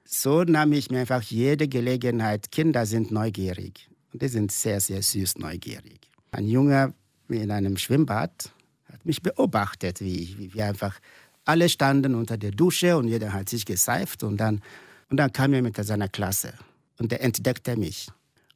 So 0.05 0.43
nahm 0.43 0.71
ich 0.73 0.89
mir 0.89 1.01
einfach 1.01 1.21
jede 1.23 1.67
Gelegenheit. 1.67 2.51
Kinder 2.51 2.85
sind 2.85 3.11
neugierig 3.11 3.89
und 4.13 4.21
die 4.21 4.27
sind 4.27 4.51
sehr, 4.51 4.79
sehr 4.79 5.01
süß 5.01 5.37
neugierig. 5.37 6.09
Ein 6.31 6.47
Junge 6.47 6.93
in 7.29 7.51
einem 7.51 7.77
Schwimmbad 7.77 8.51
hat 8.91 9.05
mich 9.05 9.21
beobachtet, 9.21 9.99
wie, 9.99 10.35
wie 10.37 10.53
wir 10.53 10.65
einfach 10.65 10.99
alle 11.45 11.69
standen 11.69 12.15
unter 12.15 12.37
der 12.37 12.51
Dusche 12.51 12.97
und 12.97 13.07
jeder 13.07 13.33
hat 13.33 13.49
sich 13.49 13.65
geseift 13.65 14.23
und 14.23 14.37
dann, 14.37 14.61
und 15.09 15.17
dann 15.17 15.31
kam 15.31 15.53
er 15.53 15.61
mit 15.61 15.75
seiner 15.75 16.09
Klasse 16.09 16.53
und 16.99 17.11
er 17.11 17.21
entdeckte 17.21 17.77
mich. 17.77 18.09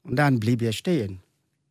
Und 0.04 0.16
dann 0.16 0.40
blieb 0.40 0.62
er 0.62 0.74
stehen 0.74 1.20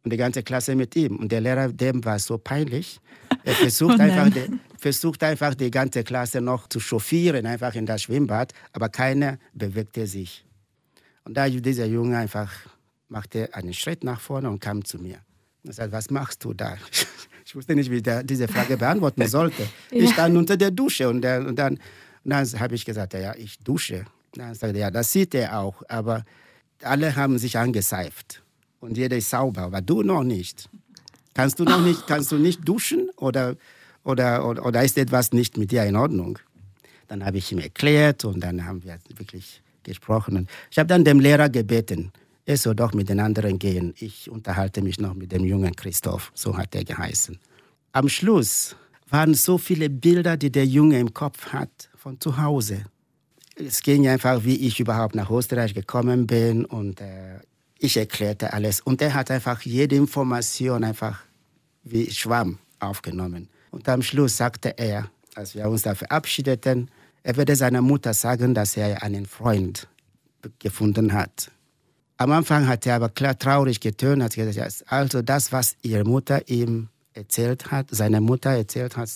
und 0.04 0.12
die 0.12 0.16
ganze 0.16 0.42
Klasse 0.42 0.74
mit 0.74 0.94
ihm. 0.96 1.16
Und 1.16 1.32
der 1.32 1.40
Lehrer, 1.40 1.68
dem 1.68 2.04
war 2.04 2.18
so 2.18 2.38
peinlich. 2.38 3.00
Er 3.44 3.54
versucht, 3.56 3.98
oh 3.98 4.02
einfach, 4.02 4.30
die, 4.30 4.58
versucht 4.80 5.22
einfach 5.22 5.54
die 5.54 5.70
ganze 5.70 6.02
Klasse 6.04 6.40
noch 6.40 6.68
zu 6.68 6.80
chauffieren, 6.80 7.46
einfach 7.46 7.74
in 7.74 7.86
das 7.86 8.02
Schwimmbad, 8.02 8.52
aber 8.72 8.88
keiner 8.88 9.38
bewegte 9.52 10.06
sich. 10.06 10.44
Und 11.24 11.36
da 11.36 11.48
dieser 11.48 11.86
Junge 11.86 12.16
einfach 12.16 12.50
machte 13.08 13.54
einen 13.54 13.74
Schritt 13.74 14.04
nach 14.04 14.20
vorne 14.20 14.48
und 14.48 14.60
kam 14.60 14.84
zu 14.84 14.98
mir. 14.98 15.18
Und 15.64 15.74
sagte, 15.74 15.92
was 15.92 16.10
machst 16.10 16.44
du 16.44 16.54
da? 16.54 16.76
Ich 17.42 17.56
wusste 17.56 17.74
nicht, 17.74 17.90
wie 17.90 17.96
ich 17.96 18.26
diese 18.26 18.46
Frage 18.46 18.76
beantworten 18.76 19.26
sollte. 19.26 19.62
ja. 19.90 20.04
Ich 20.04 20.10
stand 20.10 20.36
unter 20.36 20.56
der 20.56 20.70
Dusche 20.70 21.08
und, 21.08 21.20
der, 21.22 21.44
und 21.44 21.58
dann, 21.58 21.80
dann 22.22 22.46
habe 22.60 22.76
ich 22.76 22.84
gesagt, 22.84 23.12
ja, 23.14 23.34
ich 23.34 23.58
dusche. 23.58 24.04
Dann 24.34 24.54
sagte 24.54 24.76
er, 24.76 24.82
ja, 24.82 24.90
das 24.92 25.10
sieht 25.10 25.34
er 25.34 25.58
auch, 25.58 25.82
aber 25.88 26.24
alle 26.80 27.16
haben 27.16 27.38
sich 27.38 27.58
angeseift 27.58 28.40
und 28.78 28.96
jeder 28.96 29.16
ist 29.16 29.30
sauber, 29.30 29.62
aber 29.62 29.80
du 29.80 30.04
noch 30.04 30.22
nicht. 30.22 30.68
Kannst 31.34 31.58
du 31.58 31.64
noch 31.64 31.80
nicht, 31.80 32.06
kannst 32.06 32.30
du 32.30 32.36
nicht 32.36 32.68
duschen 32.68 33.10
oder, 33.16 33.56
oder, 34.10 34.46
oder, 34.46 34.66
oder 34.66 34.82
ist 34.82 34.98
etwas 34.98 35.32
nicht 35.32 35.56
mit 35.56 35.70
dir 35.70 35.84
in 35.84 35.96
Ordnung? 35.96 36.38
Dann 37.08 37.24
habe 37.24 37.38
ich 37.38 37.50
ihm 37.50 37.58
erklärt 37.58 38.24
und 38.24 38.40
dann 38.40 38.64
haben 38.64 38.84
wir 38.84 38.98
wirklich 39.16 39.62
gesprochen. 39.82 40.46
Ich 40.70 40.78
habe 40.78 40.86
dann 40.86 41.04
dem 41.04 41.20
Lehrer 41.20 41.48
gebeten, 41.48 42.12
er 42.46 42.56
soll 42.56 42.74
doch 42.74 42.92
mit 42.92 43.08
den 43.08 43.20
anderen 43.20 43.58
gehen. 43.58 43.94
Ich 43.98 44.30
unterhalte 44.30 44.82
mich 44.82 44.98
noch 44.98 45.14
mit 45.14 45.32
dem 45.32 45.44
jungen 45.44 45.74
Christoph, 45.74 46.32
so 46.34 46.56
hat 46.56 46.74
er 46.74 46.84
geheißen. 46.84 47.38
Am 47.92 48.08
Schluss 48.08 48.76
waren 49.08 49.34
so 49.34 49.58
viele 49.58 49.90
Bilder, 49.90 50.36
die 50.36 50.50
der 50.50 50.66
Junge 50.66 50.98
im 50.98 51.12
Kopf 51.12 51.48
hat, 51.48 51.90
von 51.96 52.20
zu 52.20 52.38
Hause. 52.38 52.84
Es 53.56 53.82
ging 53.82 54.08
einfach, 54.08 54.44
wie 54.44 54.66
ich 54.66 54.80
überhaupt 54.80 55.14
nach 55.14 55.30
Österreich 55.30 55.74
gekommen 55.74 56.26
bin 56.26 56.64
und 56.64 57.00
äh, 57.00 57.40
ich 57.78 57.96
erklärte 57.96 58.52
alles. 58.52 58.80
Und 58.80 59.02
er 59.02 59.14
hat 59.14 59.30
einfach 59.30 59.62
jede 59.62 59.96
Information 59.96 60.84
einfach 60.84 61.20
wie 61.82 62.10
Schwamm 62.10 62.58
aufgenommen. 62.78 63.48
Und 63.70 63.88
am 63.88 64.02
Schluss 64.02 64.36
sagte 64.36 64.76
er, 64.78 65.10
als 65.34 65.54
wir 65.54 65.68
uns 65.68 65.82
da 65.82 65.94
verabschiedeten, 65.94 66.90
er 67.22 67.36
werde 67.36 67.54
seiner 67.54 67.82
Mutter 67.82 68.14
sagen, 68.14 68.54
dass 68.54 68.76
er 68.76 69.02
einen 69.02 69.26
Freund 69.26 69.88
gefunden 70.58 71.12
hat. 71.12 71.50
Am 72.16 72.32
Anfang 72.32 72.66
hat 72.66 72.86
er 72.86 72.96
aber 72.96 73.08
klar 73.08 73.38
traurig 73.38 73.80
getönt, 73.80 74.22
hat 74.22 74.34
gesagt, 74.34 74.84
also 74.88 75.22
das, 75.22 75.52
was 75.52 75.76
ihre 75.82 76.04
Mutter 76.04 76.48
ihm 76.48 76.88
erzählt 77.14 77.70
hat, 77.70 77.88
seine 77.90 78.20
Mutter 78.20 78.50
erzählt 78.50 78.96
hat, 78.96 79.10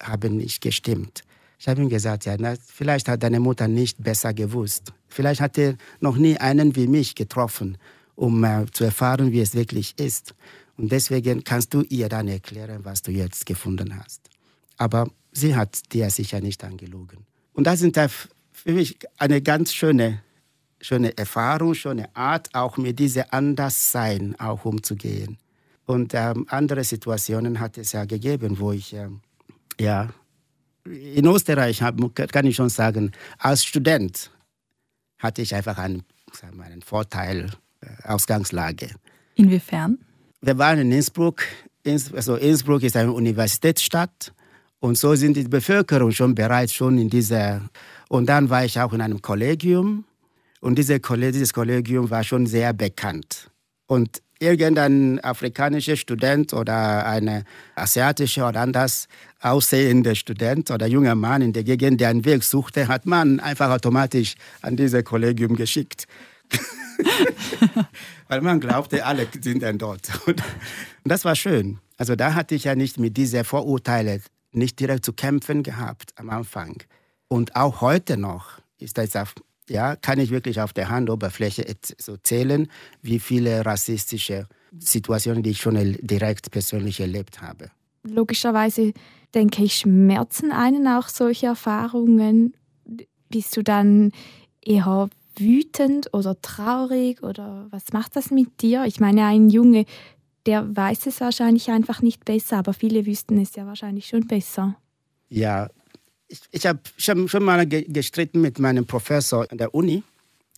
habe 0.00 0.30
nicht 0.30 0.60
gestimmt. 0.60 1.22
Ich 1.58 1.68
habe 1.68 1.80
ihm 1.80 1.88
gesagt, 1.88 2.26
ja, 2.26 2.36
na, 2.38 2.54
vielleicht 2.66 3.08
hat 3.08 3.22
deine 3.22 3.40
Mutter 3.40 3.68
nicht 3.68 4.02
besser 4.02 4.34
gewusst. 4.34 4.92
Vielleicht 5.08 5.40
hat 5.40 5.56
er 5.56 5.76
noch 6.00 6.16
nie 6.16 6.36
einen 6.36 6.76
wie 6.76 6.88
mich 6.88 7.14
getroffen 7.14 7.78
um 8.16 8.44
äh, 8.44 8.66
zu 8.72 8.84
erfahren, 8.84 9.32
wie 9.32 9.40
es 9.40 9.54
wirklich 9.54 9.98
ist. 9.98 10.34
Und 10.76 10.90
deswegen 10.90 11.44
kannst 11.44 11.72
du 11.74 11.82
ihr 11.82 12.08
dann 12.08 12.28
erklären, 12.28 12.84
was 12.84 13.02
du 13.02 13.10
jetzt 13.10 13.46
gefunden 13.46 13.96
hast. 13.96 14.28
Aber 14.76 15.08
sie 15.32 15.54
hat 15.54 15.92
dir 15.92 16.10
sicher 16.10 16.40
nicht 16.40 16.64
angelogen. 16.64 17.26
Und 17.52 17.66
das 17.66 17.82
ist 17.82 17.96
für 18.52 18.72
mich 18.72 18.98
eine 19.18 19.40
ganz 19.40 19.72
schöne, 19.72 20.22
schöne 20.80 21.16
Erfahrung, 21.16 21.74
schöne 21.74 22.14
Art, 22.16 22.52
auch 22.54 22.76
mit 22.76 22.98
diesem 22.98 23.24
Anderssein 23.30 24.38
auch 24.40 24.64
umzugehen. 24.64 25.38
Und 25.86 26.12
ähm, 26.14 26.46
andere 26.48 26.82
Situationen 26.82 27.60
hat 27.60 27.78
es 27.78 27.92
ja 27.92 28.04
gegeben, 28.04 28.58
wo 28.58 28.72
ich, 28.72 28.94
ähm, 28.94 29.20
ja, 29.78 30.12
in 30.84 31.26
Österreich 31.26 31.82
hab, 31.82 31.96
kann 32.14 32.46
ich 32.46 32.56
schon 32.56 32.68
sagen, 32.68 33.12
als 33.38 33.64
Student 33.64 34.30
hatte 35.18 35.42
ich 35.42 35.54
einfach 35.54 35.78
einen, 35.78 36.02
wir, 36.52 36.64
einen 36.64 36.82
Vorteil 36.82 37.50
Ausgangslage. 38.04 38.90
Inwiefern? 39.34 39.98
Wir 40.44 40.58
waren 40.58 40.78
in 40.78 40.92
Innsbruck. 40.92 41.42
Also 41.86 42.36
Innsbruck 42.36 42.82
ist 42.82 42.96
eine 42.96 43.12
Universitätsstadt. 43.12 44.34
Und 44.78 44.98
so 44.98 45.14
sind 45.14 45.38
die 45.38 45.44
Bevölkerung 45.44 46.10
schon 46.10 46.34
bereits 46.34 46.74
schon 46.74 46.98
in 46.98 47.08
dieser. 47.08 47.62
Und 48.10 48.28
dann 48.28 48.50
war 48.50 48.62
ich 48.62 48.78
auch 48.78 48.92
in 48.92 49.00
einem 49.00 49.22
Kollegium. 49.22 50.04
Und 50.60 50.76
diese, 50.78 51.00
dieses 51.00 51.52
Kollegium 51.54 52.10
war 52.10 52.24
schon 52.24 52.44
sehr 52.44 52.74
bekannt. 52.74 53.50
Und 53.86 54.20
irgendein 54.38 55.18
afrikanischer 55.24 55.96
Student 55.96 56.52
oder 56.52 57.06
eine 57.06 57.44
asiatische 57.74 58.44
oder 58.44 58.60
anders 58.60 59.08
aussehende 59.40 60.14
Student 60.14 60.70
oder 60.70 60.86
junger 60.86 61.14
Mann 61.14 61.40
in 61.40 61.54
der 61.54 61.64
Gegend, 61.64 62.02
der 62.02 62.10
einen 62.10 62.26
Weg 62.26 62.44
suchte, 62.44 62.88
hat 62.88 63.06
man 63.06 63.40
einfach 63.40 63.70
automatisch 63.70 64.34
an 64.60 64.76
dieses 64.76 65.04
Kollegium 65.04 65.56
geschickt. 65.56 66.06
Weil 68.28 68.40
man 68.40 68.60
glaubte, 68.60 69.04
alle 69.04 69.26
sind 69.40 69.62
dann 69.62 69.78
dort. 69.78 70.10
Und 70.26 70.42
das 71.04 71.24
war 71.24 71.34
schön. 71.36 71.78
Also 71.96 72.16
da 72.16 72.34
hatte 72.34 72.54
ich 72.54 72.64
ja 72.64 72.74
nicht 72.74 72.98
mit 72.98 73.16
diesen 73.16 73.44
Vorurteilen 73.44 74.22
nicht 74.52 74.78
direkt 74.80 75.04
zu 75.04 75.12
kämpfen 75.12 75.62
gehabt 75.62 76.12
am 76.16 76.30
Anfang. 76.30 76.82
Und 77.28 77.56
auch 77.56 77.80
heute 77.80 78.16
noch 78.16 78.60
ist 78.78 78.98
das 78.98 79.16
auf, 79.16 79.34
ja, 79.68 79.96
kann 79.96 80.18
ich 80.18 80.30
wirklich 80.30 80.60
auf 80.60 80.72
der 80.72 80.88
Handoberfläche 80.88 81.64
so 81.98 82.16
zählen, 82.16 82.68
wie 83.02 83.18
viele 83.18 83.64
rassistische 83.64 84.46
Situationen, 84.78 85.42
die 85.42 85.50
ich 85.50 85.60
schon 85.60 85.96
direkt 86.00 86.50
persönlich 86.50 87.00
erlebt 87.00 87.40
habe. 87.40 87.70
Logischerweise 88.02 88.92
denke 89.34 89.64
ich, 89.64 89.76
schmerzen 89.76 90.52
einen 90.52 90.86
auch 90.86 91.08
solche 91.08 91.46
Erfahrungen. 91.46 92.54
Bist 93.30 93.56
du 93.56 93.62
dann 93.62 94.12
eher 94.60 95.08
wütend 95.40 96.12
oder 96.12 96.40
traurig 96.40 97.22
oder 97.22 97.66
was 97.70 97.92
macht 97.92 98.16
das 98.16 98.30
mit 98.30 98.62
dir? 98.62 98.84
Ich 98.86 99.00
meine, 99.00 99.24
ein 99.24 99.50
Junge, 99.50 99.84
der 100.46 100.76
weiß 100.76 101.06
es 101.06 101.20
wahrscheinlich 101.20 101.70
einfach 101.70 102.02
nicht 102.02 102.24
besser, 102.24 102.58
aber 102.58 102.72
viele 102.74 103.06
wüssten 103.06 103.40
es 103.40 103.54
ja 103.56 103.66
wahrscheinlich 103.66 104.06
schon 104.06 104.26
besser. 104.26 104.76
Ja, 105.28 105.68
ich, 106.28 106.40
ich 106.50 106.66
habe 106.66 106.80
schon, 106.96 107.28
schon 107.28 107.44
mal 107.44 107.66
gestritten 107.66 108.40
mit 108.40 108.58
meinem 108.58 108.86
Professor 108.86 109.46
an 109.50 109.58
der 109.58 109.74
Uni. 109.74 110.02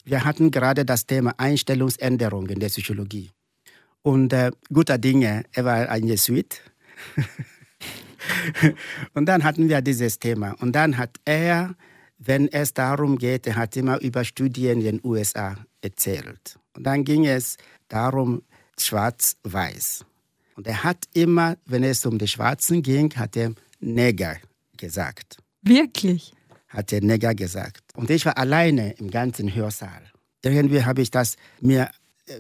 Wir 0.04 0.24
hatten 0.24 0.50
gerade 0.50 0.84
das 0.84 1.06
Thema 1.06 1.34
Einstellungsänderung 1.36 2.48
in 2.48 2.60
der 2.60 2.68
Psychologie. 2.68 3.30
Und 4.02 4.32
äh, 4.32 4.52
guter 4.72 4.98
Dinge, 4.98 5.44
er 5.52 5.64
war 5.64 5.88
ein 5.88 6.06
Jesuit. 6.06 6.60
und 9.14 9.26
dann 9.26 9.42
hatten 9.42 9.68
wir 9.68 9.80
dieses 9.80 10.18
Thema. 10.18 10.54
Und 10.60 10.72
dann 10.72 10.96
hat 10.96 11.18
er 11.24 11.74
wenn 12.18 12.48
es 12.48 12.72
darum 12.74 13.18
geht, 13.18 13.46
er 13.46 13.56
hat 13.56 13.76
immer 13.76 14.00
über 14.00 14.24
Studien 14.24 14.80
in 14.80 14.84
den 14.84 15.00
USA 15.04 15.56
erzählt. 15.80 16.58
Und 16.74 16.84
dann 16.84 17.04
ging 17.04 17.26
es 17.26 17.56
darum, 17.88 18.42
schwarz-weiß. 18.78 20.04
Und 20.56 20.66
er 20.66 20.84
hat 20.84 21.04
immer, 21.12 21.56
wenn 21.66 21.84
es 21.84 22.06
um 22.06 22.18
die 22.18 22.28
Schwarzen 22.28 22.82
ging, 22.82 23.14
hat 23.16 23.36
er 23.36 23.52
Neger 23.80 24.36
gesagt. 24.76 25.38
Wirklich? 25.62 26.32
Hat 26.68 26.92
er 26.92 27.02
Neger 27.02 27.34
gesagt. 27.34 27.82
Und 27.94 28.10
ich 28.10 28.24
war 28.24 28.38
alleine 28.38 28.92
im 28.94 29.10
ganzen 29.10 29.54
Hörsaal. 29.54 30.02
irgendwie 30.42 30.84
habe 30.84 31.02
ich 31.02 31.10
das 31.10 31.36
mir 31.60 31.90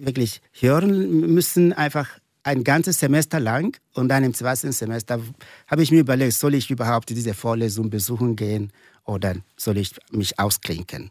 wirklich 0.00 0.40
hören 0.52 1.32
müssen, 1.32 1.72
einfach 1.72 2.08
ein 2.42 2.64
ganzes 2.64 3.00
Semester 3.00 3.40
lang. 3.40 3.76
Und 3.94 4.08
dann 4.08 4.24
im 4.24 4.32
zweiten 4.32 4.72
Semester 4.72 5.20
habe 5.66 5.82
ich 5.82 5.90
mir 5.90 6.00
überlegt, 6.00 6.34
soll 6.34 6.54
ich 6.54 6.70
überhaupt 6.70 7.10
diese 7.10 7.34
Vorlesung 7.34 7.90
besuchen 7.90 8.36
gehen 8.36 8.72
oder 9.06 9.36
soll 9.56 9.78
ich 9.78 9.94
mich 10.10 10.38
ausklinken? 10.38 11.10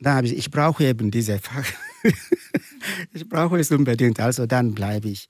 Dann 0.00 0.14
habe 0.14 0.26
ich, 0.26 0.36
ich 0.36 0.50
brauche 0.50 0.84
eben 0.84 1.10
diese 1.10 1.38
Fach. 1.38 1.66
ich 3.12 3.28
brauche 3.28 3.58
es 3.58 3.70
unbedingt, 3.70 4.20
also 4.20 4.46
dann 4.46 4.74
bleibe 4.74 5.08
ich. 5.08 5.28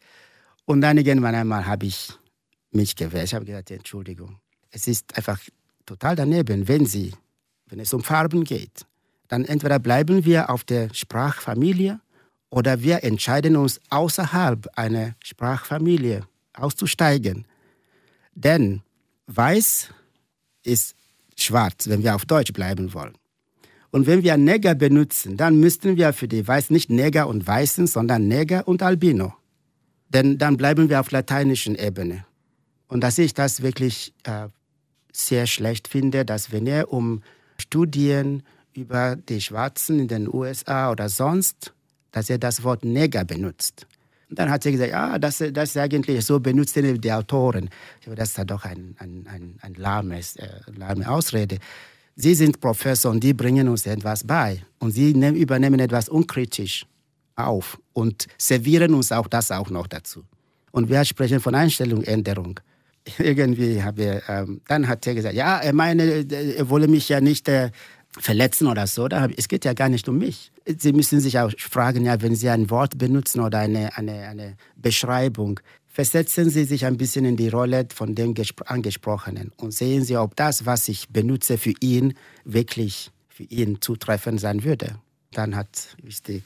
Und 0.64 0.82
dann 0.82 0.98
irgendwann 0.98 1.34
einmal 1.34 1.66
habe 1.66 1.86
ich 1.86 2.12
mich 2.70 2.94
gewehrt. 2.94 3.24
Ich 3.24 3.34
habe 3.34 3.44
gesagt, 3.44 3.70
Entschuldigung, 3.70 4.38
es 4.70 4.86
ist 4.86 5.16
einfach 5.16 5.40
total 5.86 6.16
daneben, 6.16 6.68
wenn 6.68 6.84
Sie, 6.84 7.14
wenn 7.66 7.80
es 7.80 7.92
um 7.94 8.02
Farben 8.02 8.44
geht, 8.44 8.86
dann 9.28 9.44
entweder 9.44 9.78
bleiben 9.78 10.24
wir 10.24 10.50
auf 10.50 10.64
der 10.64 10.92
Sprachfamilie 10.92 12.00
oder 12.50 12.82
wir 12.82 13.04
entscheiden 13.04 13.56
uns 13.56 13.80
außerhalb 13.90 14.68
einer 14.76 15.14
Sprachfamilie 15.22 16.26
auszusteigen. 16.54 17.46
Denn 18.34 18.82
weiß 19.26 19.88
ist 20.64 20.94
schwarz, 21.42 21.88
wenn 21.88 22.02
wir 22.02 22.14
auf 22.14 22.24
Deutsch 22.26 22.52
bleiben 22.52 22.94
wollen. 22.94 23.14
Und 23.90 24.06
wenn 24.06 24.22
wir 24.22 24.36
Neger 24.36 24.74
benutzen, 24.74 25.36
dann 25.36 25.58
müssten 25.58 25.96
wir 25.96 26.12
für 26.12 26.28
die 26.28 26.46
Weiß 26.46 26.70
nicht 26.70 26.90
Neger 26.90 27.26
und 27.26 27.46
Weißen, 27.46 27.86
sondern 27.86 28.28
Neger 28.28 28.68
und 28.68 28.82
Albino. 28.82 29.34
Denn 30.10 30.38
dann 30.38 30.56
bleiben 30.56 30.88
wir 30.90 31.00
auf 31.00 31.10
lateinischen 31.10 31.74
Ebene. 31.74 32.24
Und 32.86 33.02
dass 33.02 33.18
ich 33.18 33.34
das 33.34 33.62
wirklich 33.62 34.14
äh, 34.24 34.48
sehr 35.12 35.46
schlecht 35.46 35.88
finde, 35.88 36.24
dass 36.24 36.52
wenn 36.52 36.66
er 36.66 36.92
um 36.92 37.22
Studien 37.58 38.42
über 38.72 39.16
die 39.16 39.40
Schwarzen 39.40 39.98
in 40.00 40.08
den 40.08 40.32
USA 40.32 40.90
oder 40.90 41.08
sonst, 41.08 41.74
dass 42.12 42.30
er 42.30 42.38
das 42.38 42.62
Wort 42.62 42.84
Neger 42.84 43.24
benutzt. 43.24 43.86
Und 44.28 44.38
dann 44.38 44.50
hat 44.50 44.62
sie 44.62 44.72
gesagt, 44.72 44.90
ja, 44.90 45.18
das, 45.18 45.42
das 45.52 45.70
ist 45.70 45.76
eigentlich 45.76 46.24
so 46.24 46.38
benutzt 46.38 46.76
die 46.76 47.12
Autoren. 47.12 47.70
Das 48.14 48.30
ist 48.30 48.50
doch 48.50 48.64
ein, 48.64 48.94
ein, 48.98 49.26
ein, 49.26 49.54
ein 49.62 49.74
lahmes, 49.74 50.36
äh, 50.36 50.48
lahme 50.76 51.08
Ausrede. 51.08 51.58
Sie 52.14 52.34
sind 52.34 52.60
Professor 52.60 53.10
und 53.10 53.22
die 53.22 53.32
bringen 53.32 53.68
uns 53.68 53.86
etwas 53.86 54.24
bei. 54.24 54.62
Und 54.80 54.90
sie 54.90 55.14
nehm, 55.14 55.34
übernehmen 55.34 55.80
etwas 55.80 56.08
unkritisch 56.08 56.84
auf 57.36 57.78
und 57.92 58.26
servieren 58.36 58.92
uns 58.94 59.12
auch 59.12 59.28
das 59.28 59.50
auch 59.50 59.70
noch 59.70 59.86
dazu. 59.86 60.24
Und 60.72 60.88
wir 60.88 61.04
sprechen 61.04 61.40
von 61.40 61.54
Einstellungsänderung. 61.54 62.60
Irgendwie 63.18 63.82
habe 63.82 64.22
ähm, 64.28 64.60
dann 64.66 64.88
hat 64.88 65.06
er 65.06 65.14
gesagt, 65.14 65.34
ja, 65.34 65.58
er 65.58 65.72
meine, 65.72 66.26
er 66.30 66.68
wolle 66.68 66.88
mich 66.88 67.08
ja 67.08 67.20
nicht 67.20 67.48
äh, 67.48 67.70
verletzen 68.10 68.66
oder 68.66 68.86
so. 68.86 69.08
Da, 69.08 69.28
es 69.36 69.48
geht 69.48 69.64
ja 69.64 69.72
gar 69.72 69.88
nicht 69.88 70.08
um 70.08 70.18
mich. 70.18 70.50
Sie 70.76 70.92
müssen 70.92 71.20
sich 71.20 71.38
auch 71.38 71.52
fragen, 71.58 72.04
ja, 72.04 72.20
wenn 72.20 72.34
Sie 72.34 72.48
ein 72.48 72.68
Wort 72.68 72.98
benutzen 72.98 73.40
oder 73.40 73.58
eine, 73.58 73.96
eine, 73.96 74.28
eine 74.28 74.56
Beschreibung, 74.76 75.60
versetzen 75.86 76.50
Sie 76.50 76.64
sich 76.64 76.84
ein 76.84 76.98
bisschen 76.98 77.24
in 77.24 77.36
die 77.36 77.48
Rolle 77.48 77.86
von 77.94 78.14
dem 78.14 78.34
Angesprochenen 78.66 79.52
und 79.56 79.72
sehen 79.72 80.04
Sie, 80.04 80.16
ob 80.16 80.36
das, 80.36 80.66
was 80.66 80.88
ich 80.88 81.08
benutze 81.08 81.56
für 81.56 81.72
ihn, 81.80 82.14
wirklich 82.44 83.10
für 83.28 83.44
ihn 83.44 83.80
zutreffend 83.80 84.40
sein 84.40 84.62
würde. 84.62 84.96
Dann 85.32 85.56
hat 85.56 85.96
wichtig 86.02 86.44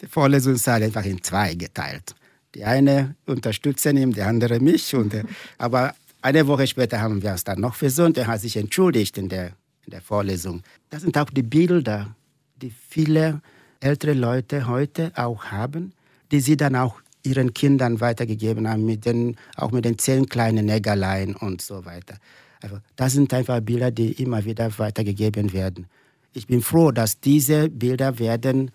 die 0.00 0.06
Vorlesungssaal 0.06 0.82
einfach 0.82 1.04
in 1.04 1.22
zwei 1.22 1.54
geteilt. 1.54 2.14
Die 2.54 2.64
eine 2.64 3.16
unterstützen 3.26 3.96
ihn, 3.96 4.12
die 4.12 4.22
andere 4.22 4.60
mich. 4.60 4.94
Und, 4.94 5.14
äh, 5.14 5.24
aber 5.58 5.94
eine 6.22 6.46
Woche 6.46 6.66
später 6.66 7.00
haben 7.00 7.22
wir 7.22 7.32
uns 7.32 7.44
dann 7.44 7.60
noch 7.60 7.74
versöhnt. 7.74 8.18
Er 8.18 8.26
hat 8.26 8.40
sich 8.40 8.56
entschuldigt 8.56 9.18
in 9.18 9.28
der 9.28 9.52
in 9.88 9.92
der 9.92 10.02
Vorlesung. 10.02 10.62
Das 10.90 11.00
sind 11.00 11.16
auch 11.16 11.30
die 11.30 11.42
Bilder, 11.42 12.14
die 12.62 12.70
viele 12.70 13.40
ältere 13.80 14.12
Leute 14.12 14.66
heute 14.66 15.12
auch 15.14 15.46
haben, 15.46 15.92
die 16.30 16.40
sie 16.40 16.56
dann 16.56 16.76
auch 16.76 17.00
ihren 17.22 17.54
Kindern 17.54 18.00
weitergegeben 18.00 18.68
haben, 18.68 18.84
mit 18.84 19.04
den, 19.04 19.36
auch 19.56 19.70
mit 19.70 19.84
den 19.84 19.98
zehn 19.98 20.28
kleinen 20.28 20.66
Nägerlein 20.66 21.34
und 21.34 21.62
so 21.62 21.84
weiter. 21.84 22.16
Also 22.60 22.78
das 22.96 23.12
sind 23.12 23.32
einfach 23.34 23.60
Bilder, 23.60 23.90
die 23.90 24.12
immer 24.12 24.44
wieder 24.44 24.76
weitergegeben 24.78 25.52
werden. 25.52 25.86
Ich 26.32 26.46
bin 26.46 26.60
froh, 26.60 26.90
dass 26.90 27.20
diese 27.20 27.68
Bilder 27.68 28.18
werden 28.18 28.70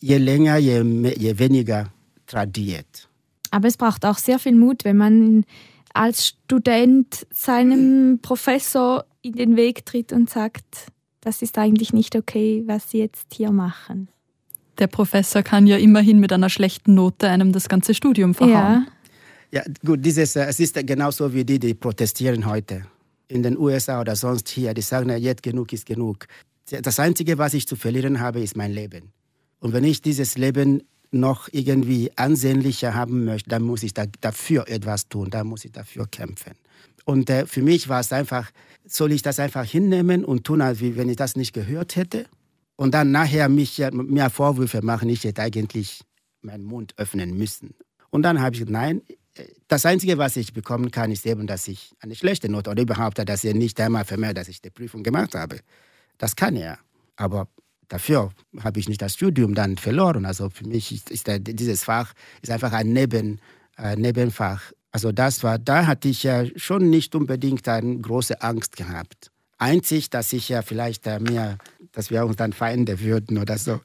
je 0.00 0.18
länger, 0.18 0.56
je, 0.58 0.82
je 1.16 1.38
weniger 1.38 1.92
tradiert. 2.26 3.08
Aber 3.50 3.68
es 3.68 3.76
braucht 3.76 4.04
auch 4.04 4.18
sehr 4.18 4.38
viel 4.38 4.54
Mut, 4.54 4.84
wenn 4.84 4.96
man 4.96 5.44
als 5.92 6.26
Student 6.26 7.26
seinem 7.30 8.18
Professor 8.20 9.04
in 9.22 9.34
den 9.34 9.56
Weg 9.56 9.86
tritt 9.86 10.12
und 10.12 10.28
sagt, 10.28 10.88
das 11.24 11.42
ist 11.42 11.58
eigentlich 11.58 11.92
nicht 11.92 12.16
okay, 12.16 12.62
was 12.66 12.90
Sie 12.90 12.98
jetzt 12.98 13.32
hier 13.32 13.50
machen. 13.50 14.08
Der 14.78 14.88
Professor 14.88 15.42
kann 15.42 15.66
ja 15.66 15.76
immerhin 15.76 16.20
mit 16.20 16.32
einer 16.32 16.50
schlechten 16.50 16.94
Note 16.94 17.28
einem 17.28 17.52
das 17.52 17.68
ganze 17.68 17.94
Studium 17.94 18.34
verhauen. 18.34 18.86
Ja, 19.50 19.60
ja 19.60 19.62
gut, 19.84 20.04
dieses, 20.04 20.36
äh, 20.36 20.44
es 20.46 20.60
ist 20.60 20.74
genauso 20.86 21.32
wie 21.32 21.44
die, 21.44 21.58
die 21.58 21.74
protestieren 21.74 22.46
heute. 22.46 22.86
In 23.28 23.42
den 23.42 23.56
USA 23.56 24.00
oder 24.00 24.16
sonst 24.16 24.48
hier, 24.48 24.74
die 24.74 24.82
sagen, 24.82 25.10
jetzt 25.10 25.42
genug 25.42 25.72
ist 25.72 25.86
genug. 25.86 26.26
Das 26.82 26.98
Einzige, 26.98 27.38
was 27.38 27.54
ich 27.54 27.66
zu 27.66 27.76
verlieren 27.76 28.20
habe, 28.20 28.40
ist 28.40 28.56
mein 28.56 28.72
Leben. 28.72 29.12
Und 29.60 29.72
wenn 29.72 29.84
ich 29.84 30.02
dieses 30.02 30.36
Leben 30.36 30.82
noch 31.10 31.48
irgendwie 31.52 32.10
ansehnlicher 32.16 32.94
haben 32.94 33.24
möchte, 33.24 33.48
dann 33.48 33.62
muss 33.62 33.82
ich 33.82 33.94
da, 33.94 34.04
dafür 34.20 34.68
etwas 34.68 35.08
tun, 35.08 35.30
dann 35.30 35.46
muss 35.46 35.64
ich 35.64 35.72
dafür 35.72 36.06
kämpfen. 36.06 36.52
Und 37.04 37.30
äh, 37.30 37.46
für 37.46 37.62
mich 37.62 37.88
war 37.88 38.00
es 38.00 38.12
einfach, 38.12 38.50
soll 38.84 39.12
ich 39.12 39.22
das 39.22 39.40
einfach 39.40 39.64
hinnehmen 39.64 40.24
und 40.24 40.44
tun, 40.44 40.60
als 40.60 40.80
wenn 40.80 41.08
ich 41.08 41.16
das 41.16 41.36
nicht 41.36 41.52
gehört 41.52 41.96
hätte? 41.96 42.26
Und 42.76 42.92
dann 42.92 43.12
nachher 43.12 43.48
mich, 43.48 43.82
mir 43.92 44.30
Vorwürfe 44.30 44.82
machen, 44.82 45.08
ich 45.08 45.24
hätte 45.24 45.42
eigentlich 45.42 46.02
meinen 46.42 46.64
Mund 46.64 46.94
öffnen 46.96 47.36
müssen. 47.36 47.74
Und 48.10 48.22
dann 48.22 48.40
habe 48.40 48.54
ich 48.54 48.60
gesagt, 48.60 48.72
nein, 48.72 49.02
das 49.68 49.86
Einzige, 49.86 50.18
was 50.18 50.36
ich 50.36 50.52
bekommen 50.52 50.90
kann, 50.90 51.10
ist 51.10 51.26
eben, 51.26 51.46
dass 51.46 51.66
ich 51.68 51.92
eine 52.00 52.14
schlechte 52.14 52.48
Note 52.48 52.70
oder 52.70 52.82
überhaupt, 52.82 53.18
dass 53.18 53.44
er 53.44 53.54
nicht 53.54 53.80
einmal 53.80 54.04
vermerkt, 54.04 54.38
dass 54.38 54.48
ich 54.48 54.60
die 54.60 54.70
Prüfung 54.70 55.02
gemacht 55.02 55.34
habe. 55.34 55.60
Das 56.18 56.36
kann 56.36 56.56
er. 56.56 56.78
Aber 57.16 57.48
dafür 57.88 58.30
habe 58.60 58.78
ich 58.78 58.88
nicht 58.88 59.02
das 59.02 59.14
Studium 59.14 59.54
dann 59.54 59.76
verloren. 59.76 60.24
Also 60.24 60.50
für 60.50 60.66
mich 60.66 60.92
ist, 60.92 61.10
ist 61.10 61.26
dieses 61.28 61.84
Fach 61.84 62.12
ist 62.42 62.50
einfach 62.50 62.72
ein 62.72 62.92
Neben, 62.92 63.40
äh, 63.76 63.96
Nebenfach. 63.96 64.72
Also 64.94 65.10
das 65.10 65.42
war, 65.42 65.58
da 65.58 65.88
hatte 65.88 66.06
ich 66.06 66.22
ja 66.22 66.44
schon 66.54 66.88
nicht 66.88 67.16
unbedingt 67.16 67.66
eine 67.66 67.98
große 67.98 68.40
Angst 68.42 68.76
gehabt. 68.76 69.32
Einzig, 69.58 70.08
dass 70.08 70.32
ich 70.32 70.48
ja 70.48 70.62
vielleicht 70.62 71.08
äh, 71.08 71.18
mir, 71.18 71.58
dass 71.90 72.10
wir 72.10 72.24
uns 72.24 72.36
dann 72.36 72.52
Feinde 72.52 73.00
würden 73.00 73.38
oder 73.38 73.58
so. 73.58 73.80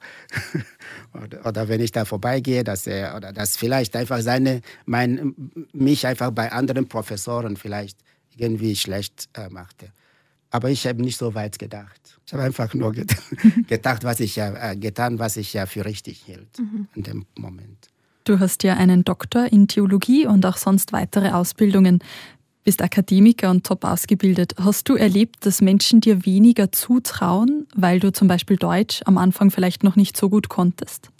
oder, 1.12 1.44
oder, 1.44 1.68
wenn 1.68 1.80
ich 1.80 1.90
da 1.90 2.04
vorbeigehe, 2.04 2.62
dass 2.62 2.86
er, 2.86 3.16
oder 3.16 3.32
dass 3.32 3.56
vielleicht 3.56 3.96
einfach 3.96 4.20
seine, 4.20 4.60
mein, 4.86 5.34
mich 5.72 6.06
einfach 6.06 6.30
bei 6.30 6.52
anderen 6.52 6.86
Professoren 6.88 7.56
vielleicht 7.56 7.98
irgendwie 8.36 8.76
schlecht 8.76 9.30
äh, 9.34 9.48
machte. 9.48 9.90
Aber 10.50 10.70
ich 10.70 10.86
habe 10.86 11.02
nicht 11.02 11.18
so 11.18 11.34
weit 11.34 11.58
gedacht. 11.58 12.20
Ich 12.24 12.32
habe 12.32 12.44
einfach 12.44 12.72
nur 12.72 12.92
gedacht, 13.66 14.04
was 14.04 14.20
ich 14.20 14.36
ja, 14.36 14.70
äh, 14.70 14.76
getan, 14.76 15.18
was 15.18 15.36
ich 15.36 15.54
ja 15.54 15.66
für 15.66 15.84
richtig 15.84 16.22
hielt 16.24 16.56
mhm. 16.60 16.86
in 16.94 17.02
dem 17.02 17.26
Moment. 17.36 17.89
Du 18.24 18.38
hast 18.38 18.62
ja 18.62 18.74
einen 18.74 19.04
Doktor 19.04 19.50
in 19.50 19.68
Theologie 19.68 20.26
und 20.26 20.44
auch 20.46 20.56
sonst 20.56 20.92
weitere 20.92 21.30
Ausbildungen, 21.30 22.00
bist 22.64 22.82
Akademiker 22.82 23.50
und 23.50 23.64
top 23.64 23.84
ausgebildet. 23.84 24.54
Hast 24.58 24.88
du 24.88 24.94
erlebt, 24.94 25.46
dass 25.46 25.60
Menschen 25.60 26.00
dir 26.00 26.26
weniger 26.26 26.72
zutrauen, 26.72 27.66
weil 27.74 28.00
du 28.00 28.12
zum 28.12 28.28
Beispiel 28.28 28.56
Deutsch 28.56 29.00
am 29.06 29.18
Anfang 29.18 29.50
vielleicht 29.50 29.82
noch 29.82 29.96
nicht 29.96 30.16
so 30.16 30.28
gut 30.28 30.48
konntest? 30.48 31.10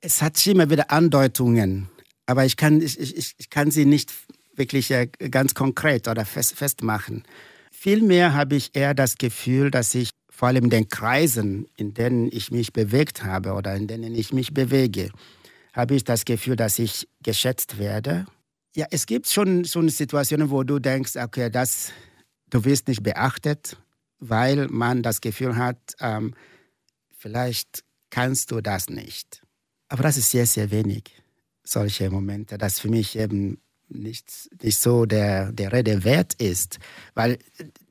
Es 0.00 0.20
hat 0.22 0.46
immer 0.46 0.68
wieder 0.70 0.90
Andeutungen, 0.90 1.88
aber 2.26 2.44
ich 2.44 2.56
kann, 2.56 2.82
ich, 2.82 3.00
ich, 3.00 3.34
ich 3.38 3.50
kann 3.50 3.70
sie 3.70 3.86
nicht 3.86 4.12
wirklich 4.54 4.90
äh, 4.90 5.08
ganz 5.30 5.54
konkret 5.54 6.08
oder 6.08 6.24
fest, 6.24 6.56
festmachen. 6.56 7.24
Vielmehr 7.70 8.34
habe 8.34 8.56
ich 8.56 8.70
eher 8.74 8.94
das 8.94 9.16
Gefühl, 9.16 9.70
dass 9.70 9.94
ich 9.94 10.10
vor 10.30 10.48
allem 10.48 10.68
den 10.68 10.88
Kreisen, 10.88 11.66
in 11.76 11.94
denen 11.94 12.28
ich 12.30 12.50
mich 12.50 12.72
bewegt 12.72 13.24
habe 13.24 13.54
oder 13.54 13.74
in 13.74 13.86
denen 13.86 14.14
ich 14.14 14.32
mich 14.32 14.52
bewege, 14.52 15.10
habe 15.76 15.94
ich 15.94 16.04
das 16.04 16.24
Gefühl, 16.24 16.56
dass 16.56 16.78
ich 16.78 17.06
geschätzt 17.22 17.78
werde. 17.78 18.26
Ja, 18.74 18.86
es 18.90 19.06
gibt 19.06 19.28
schon, 19.28 19.64
schon 19.66 19.88
Situationen, 19.90 20.50
wo 20.50 20.62
du 20.62 20.78
denkst, 20.78 21.16
okay, 21.16 21.50
das, 21.50 21.92
du 22.50 22.64
wirst 22.64 22.88
nicht 22.88 23.02
beachtet, 23.02 23.76
weil 24.18 24.68
man 24.68 25.02
das 25.02 25.20
Gefühl 25.20 25.56
hat, 25.56 25.78
ähm, 26.00 26.34
vielleicht 27.18 27.84
kannst 28.10 28.50
du 28.50 28.62
das 28.62 28.88
nicht. 28.88 29.42
Aber 29.88 30.02
das 30.02 30.16
ist 30.16 30.30
sehr, 30.30 30.46
sehr 30.46 30.70
wenig, 30.70 31.04
solche 31.62 32.10
Momente, 32.10 32.56
das 32.56 32.80
für 32.80 32.88
mich 32.88 33.16
eben 33.18 33.60
nicht, 33.88 34.48
nicht 34.62 34.80
so 34.80 35.04
der, 35.04 35.52
der 35.52 35.72
Rede 35.72 36.04
wert 36.04 36.34
ist, 36.34 36.78
weil 37.14 37.38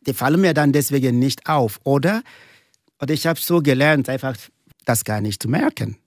die 0.08 0.14
fallen 0.14 0.42
mir 0.42 0.54
dann 0.54 0.74
deswegen 0.74 1.20
nicht 1.20 1.48
auf. 1.48 1.80
Oder, 1.84 2.24
oder 3.00 3.14
ich 3.14 3.28
habe 3.28 3.40
so 3.40 3.62
gelernt, 3.62 4.10
einfach 4.10 4.36
das 4.86 5.04
gar 5.04 5.22
nicht 5.22 5.42
zu 5.42 5.50
merken, 5.50 5.98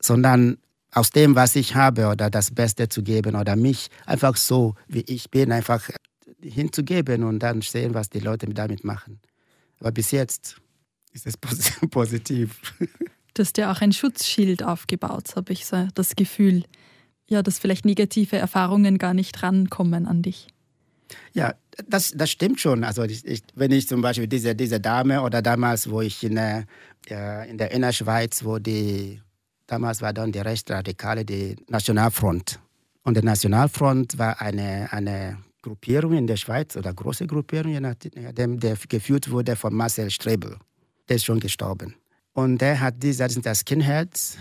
sondern 0.00 0.58
aus 0.94 1.10
dem, 1.10 1.34
was 1.34 1.56
ich 1.56 1.74
habe 1.74 2.06
oder 2.06 2.30
das 2.30 2.50
Beste 2.52 2.88
zu 2.88 3.02
geben 3.02 3.34
oder 3.34 3.56
mich 3.56 3.88
einfach 4.06 4.36
so, 4.36 4.74
wie 4.86 5.02
ich 5.02 5.30
bin, 5.30 5.52
einfach 5.52 5.90
hinzugeben 6.40 7.24
und 7.24 7.40
dann 7.40 7.60
sehen, 7.62 7.94
was 7.94 8.10
die 8.10 8.20
Leute 8.20 8.46
damit 8.46 8.84
machen. 8.84 9.20
Aber 9.80 9.92
bis 9.92 10.12
jetzt 10.12 10.56
ist 11.12 11.26
es 11.26 11.36
positiv. 11.90 12.60
Du 13.34 13.42
hast 13.42 13.58
ja 13.58 13.72
auch 13.72 13.80
ein 13.80 13.92
Schutzschild 13.92 14.62
aufgebaut, 14.62 15.34
habe 15.36 15.52
ich 15.52 15.66
so 15.66 15.88
das 15.94 16.16
Gefühl. 16.16 16.64
Ja, 17.26 17.42
dass 17.42 17.58
vielleicht 17.58 17.84
negative 17.86 18.36
Erfahrungen 18.36 18.98
gar 18.98 19.14
nicht 19.14 19.42
rankommen 19.42 20.06
an 20.06 20.22
dich. 20.22 20.46
Ja, 21.32 21.54
das, 21.88 22.12
das 22.14 22.30
stimmt 22.30 22.60
schon. 22.60 22.84
Also 22.84 23.02
ich, 23.02 23.24
ich, 23.24 23.42
wenn 23.54 23.72
ich 23.72 23.88
zum 23.88 24.02
Beispiel 24.02 24.26
diese, 24.26 24.54
diese 24.54 24.78
Dame 24.78 25.22
oder 25.22 25.42
damals, 25.42 25.90
wo 25.90 26.00
ich 26.02 26.22
in, 26.22 26.36
äh, 26.36 26.64
in 27.48 27.58
der 27.58 27.70
Innerschweiz, 27.72 28.44
wo 28.44 28.58
die, 28.58 29.20
damals 29.66 30.00
war 30.02 30.12
dann 30.12 30.32
die 30.32 30.38
Rechtsradikale, 30.38 31.24
die 31.24 31.56
Nationalfront. 31.68 32.60
Und 33.02 33.16
die 33.16 33.22
Nationalfront 33.22 34.18
war 34.18 34.40
eine, 34.40 34.88
eine 34.92 35.38
Gruppierung 35.62 36.14
in 36.14 36.26
der 36.26 36.36
Schweiz 36.36 36.76
oder 36.76 36.92
große 36.92 37.26
Gruppierung, 37.26 37.72
je 37.72 37.80
nachdem, 37.80 38.60
der 38.60 38.76
geführt 38.88 39.30
wurde 39.30 39.56
von 39.56 39.74
Marcel 39.74 40.10
Strebel. 40.10 40.56
Der 41.08 41.16
ist 41.16 41.24
schon 41.24 41.40
gestorben. 41.40 41.94
Und 42.32 42.58
der 42.58 42.80
hat 42.80 43.02
diese, 43.02 43.26
das 43.28 43.60
Skinheads, 43.60 44.38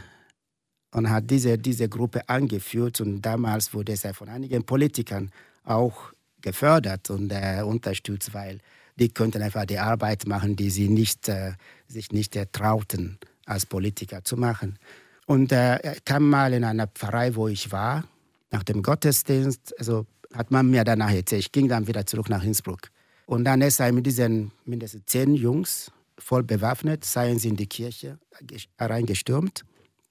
und 0.93 1.09
hat 1.09 1.29
diese, 1.29 1.57
diese 1.57 1.89
Gruppe 1.89 2.27
angeführt. 2.29 3.01
Und 3.01 3.21
damals 3.21 3.73
wurde 3.73 3.93
es 3.93 4.05
von 4.13 4.29
einigen 4.29 4.63
Politikern 4.63 5.31
auch 5.63 6.13
gefördert 6.41 7.09
und 7.09 7.31
äh, 7.31 7.61
unterstützt, 7.63 8.33
weil 8.33 8.59
die 8.95 9.09
könnten 9.09 9.41
einfach 9.41 9.65
die 9.65 9.79
Arbeit 9.79 10.27
machen, 10.27 10.55
die 10.55 10.69
sie 10.69 10.87
nicht, 10.87 11.27
äh, 11.29 11.53
sich 11.87 12.11
nicht 12.11 12.37
trauten, 12.51 13.17
als 13.45 13.65
Politiker 13.65 14.23
zu 14.23 14.37
machen. 14.37 14.77
Und 15.25 15.51
äh, 15.51 15.77
er 15.77 15.95
kam 16.05 16.29
mal 16.29 16.53
in 16.53 16.63
einer 16.63 16.87
Pfarrei, 16.87 17.35
wo 17.35 17.47
ich 17.47 17.71
war, 17.71 18.03
nach 18.51 18.63
dem 18.63 18.83
Gottesdienst, 18.83 19.77
also 19.79 20.05
hat 20.33 20.51
man 20.51 20.69
mir 20.69 20.83
danach 20.83 21.11
erzählt. 21.11 21.41
Ich 21.41 21.51
ging 21.51 21.67
dann 21.67 21.87
wieder 21.87 22.05
zurück 22.05 22.29
nach 22.29 22.43
Innsbruck. 22.43 22.89
Und 23.25 23.45
dann 23.45 23.61
ist 23.61 23.79
er 23.79 23.91
mit 23.91 24.05
diesen 24.05 24.51
mindestens 24.65 25.05
zehn 25.05 25.35
Jungs, 25.35 25.91
voll 26.17 26.43
bewaffnet, 26.43 27.05
seien 27.05 27.39
sie 27.39 27.49
in 27.49 27.55
die 27.55 27.67
Kirche 27.67 28.19
reingestürmt 28.79 29.63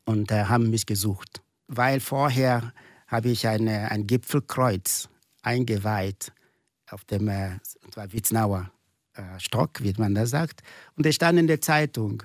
und 0.05 0.31
äh, 0.31 0.45
haben 0.45 0.71
mich 0.71 0.87
gesucht. 0.87 1.43
Weil 1.69 2.01
vorher 2.01 2.73
habe 3.07 3.29
ich 3.29 3.47
eine, 3.47 3.91
ein 3.91 4.07
Gipfelkreuz 4.07 5.09
eingeweiht 5.43 6.33
auf 6.91 7.05
dem 7.05 7.29
äh, 7.29 7.59
Witznauer 8.09 8.71
äh, 9.15 9.39
Stock, 9.39 9.83
wie 9.83 9.95
man 9.97 10.15
das 10.15 10.31
sagt. 10.31 10.63
Und 10.97 11.07
es 11.07 11.15
stand 11.15 11.39
in 11.39 11.47
der 11.47 11.61
Zeitung. 11.61 12.23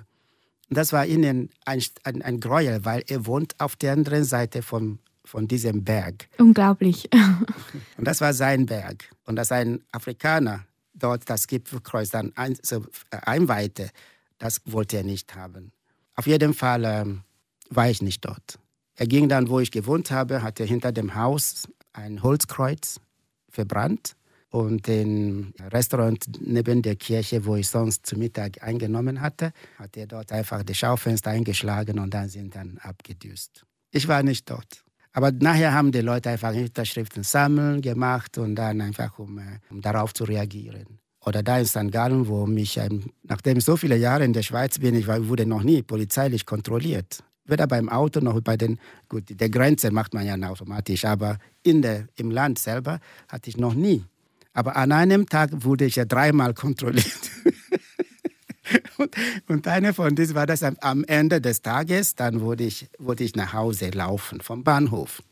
Und 0.68 0.76
das 0.76 0.92
war 0.92 1.06
ihnen 1.06 1.50
ein, 1.64 1.82
ein, 2.04 2.22
ein 2.22 2.40
Gräuel, 2.40 2.84
weil 2.84 3.02
er 3.06 3.26
wohnt 3.26 3.58
auf 3.58 3.76
der 3.76 3.92
anderen 3.92 4.24
Seite 4.24 4.62
vom, 4.62 4.98
von 5.24 5.48
diesem 5.48 5.84
Berg. 5.84 6.28
Unglaublich. 6.38 7.08
und 7.96 8.06
das 8.06 8.20
war 8.20 8.34
sein 8.34 8.66
Berg. 8.66 9.08
Und 9.24 9.36
dass 9.36 9.50
ein 9.52 9.80
Afrikaner 9.92 10.64
dort 10.94 11.28
das 11.30 11.46
Gipfelkreuz 11.46 12.10
dann 12.10 12.32
ein, 12.36 12.56
so, 12.62 12.84
äh, 13.10 13.18
einweihte, 13.22 13.90
das 14.38 14.60
wollte 14.66 14.98
er 14.98 15.04
nicht 15.04 15.34
haben. 15.34 15.72
Auf 16.14 16.26
jeden 16.26 16.52
Fall 16.52 16.84
ähm, 16.84 17.22
war 17.70 17.88
ich 17.88 18.02
nicht 18.02 18.24
dort. 18.24 18.58
Er 18.94 19.06
ging 19.06 19.28
dann, 19.28 19.48
wo 19.48 19.60
ich 19.60 19.70
gewohnt 19.70 20.10
habe, 20.10 20.42
hatte 20.42 20.64
hinter 20.64 20.92
dem 20.92 21.14
Haus 21.14 21.68
ein 21.92 22.22
Holzkreuz 22.22 23.00
verbrannt 23.48 24.16
und 24.50 24.88
im 24.88 25.52
Restaurant 25.72 26.24
neben 26.40 26.82
der 26.82 26.96
Kirche, 26.96 27.44
wo 27.44 27.56
ich 27.56 27.68
sonst 27.68 28.06
zu 28.06 28.16
Mittag 28.16 28.62
eingenommen 28.62 29.20
hatte, 29.20 29.52
hat 29.76 29.96
er 29.96 30.06
dort 30.06 30.32
einfach 30.32 30.62
das 30.62 30.76
Schaufenster 30.76 31.30
eingeschlagen 31.30 31.98
und 31.98 32.14
dann 32.14 32.28
sind 32.28 32.54
dann 32.54 32.78
abgedüst. 32.78 33.64
Ich 33.90 34.08
war 34.08 34.22
nicht 34.22 34.48
dort. 34.48 34.84
Aber 35.12 35.32
nachher 35.32 35.72
haben 35.72 35.90
die 35.90 36.00
Leute 36.00 36.30
einfach 36.30 36.54
Unterschriften 36.54 37.22
sammeln 37.22 37.80
gemacht 37.80 38.38
und 38.38 38.54
dann 38.54 38.80
einfach, 38.80 39.18
um, 39.18 39.38
äh, 39.38 39.58
um 39.70 39.80
darauf 39.80 40.14
zu 40.14 40.24
reagieren. 40.24 41.00
Oder 41.24 41.42
da 41.42 41.58
in 41.58 41.66
St. 41.66 41.90
Gallen, 41.90 42.28
wo 42.28 42.46
mich, 42.46 42.78
nachdem 43.24 43.58
ich 43.58 43.64
so 43.64 43.76
viele 43.76 43.96
Jahre 43.96 44.24
in 44.24 44.32
der 44.32 44.42
Schweiz 44.42 44.78
bin, 44.78 44.94
ich 44.94 45.08
wurde 45.08 45.44
noch 45.44 45.62
nie 45.62 45.82
polizeilich 45.82 46.46
kontrolliert 46.46 47.22
weder 47.48 47.66
beim 47.66 47.88
Auto 47.88 48.20
noch 48.20 48.40
bei 48.40 48.56
den, 48.56 48.78
gut, 49.08 49.24
der 49.28 49.50
Grenze 49.50 49.90
macht 49.90 50.14
man 50.14 50.26
ja 50.26 50.36
automatisch, 50.48 51.04
aber 51.04 51.38
in 51.62 51.82
der, 51.82 52.06
im 52.16 52.30
Land 52.30 52.58
selber 52.58 53.00
hatte 53.26 53.50
ich 53.50 53.56
noch 53.56 53.74
nie. 53.74 54.04
Aber 54.52 54.76
an 54.76 54.92
einem 54.92 55.26
Tag 55.26 55.50
wurde 55.52 55.84
ich 55.84 55.96
ja 55.96 56.04
dreimal 56.04 56.54
kontrolliert. 56.54 57.30
und, 58.98 59.14
und 59.46 59.68
eine 59.68 59.94
von 59.94 60.14
diesen 60.14 60.34
war 60.34 60.46
das 60.46 60.62
am 60.62 61.04
Ende 61.04 61.40
des 61.40 61.62
Tages, 61.62 62.14
dann 62.14 62.40
wurde 62.40 62.64
ich, 62.64 62.88
wurde 62.98 63.24
ich 63.24 63.36
nach 63.36 63.52
Hause 63.52 63.90
laufen 63.90 64.40
vom 64.40 64.64
Bahnhof. 64.64 65.22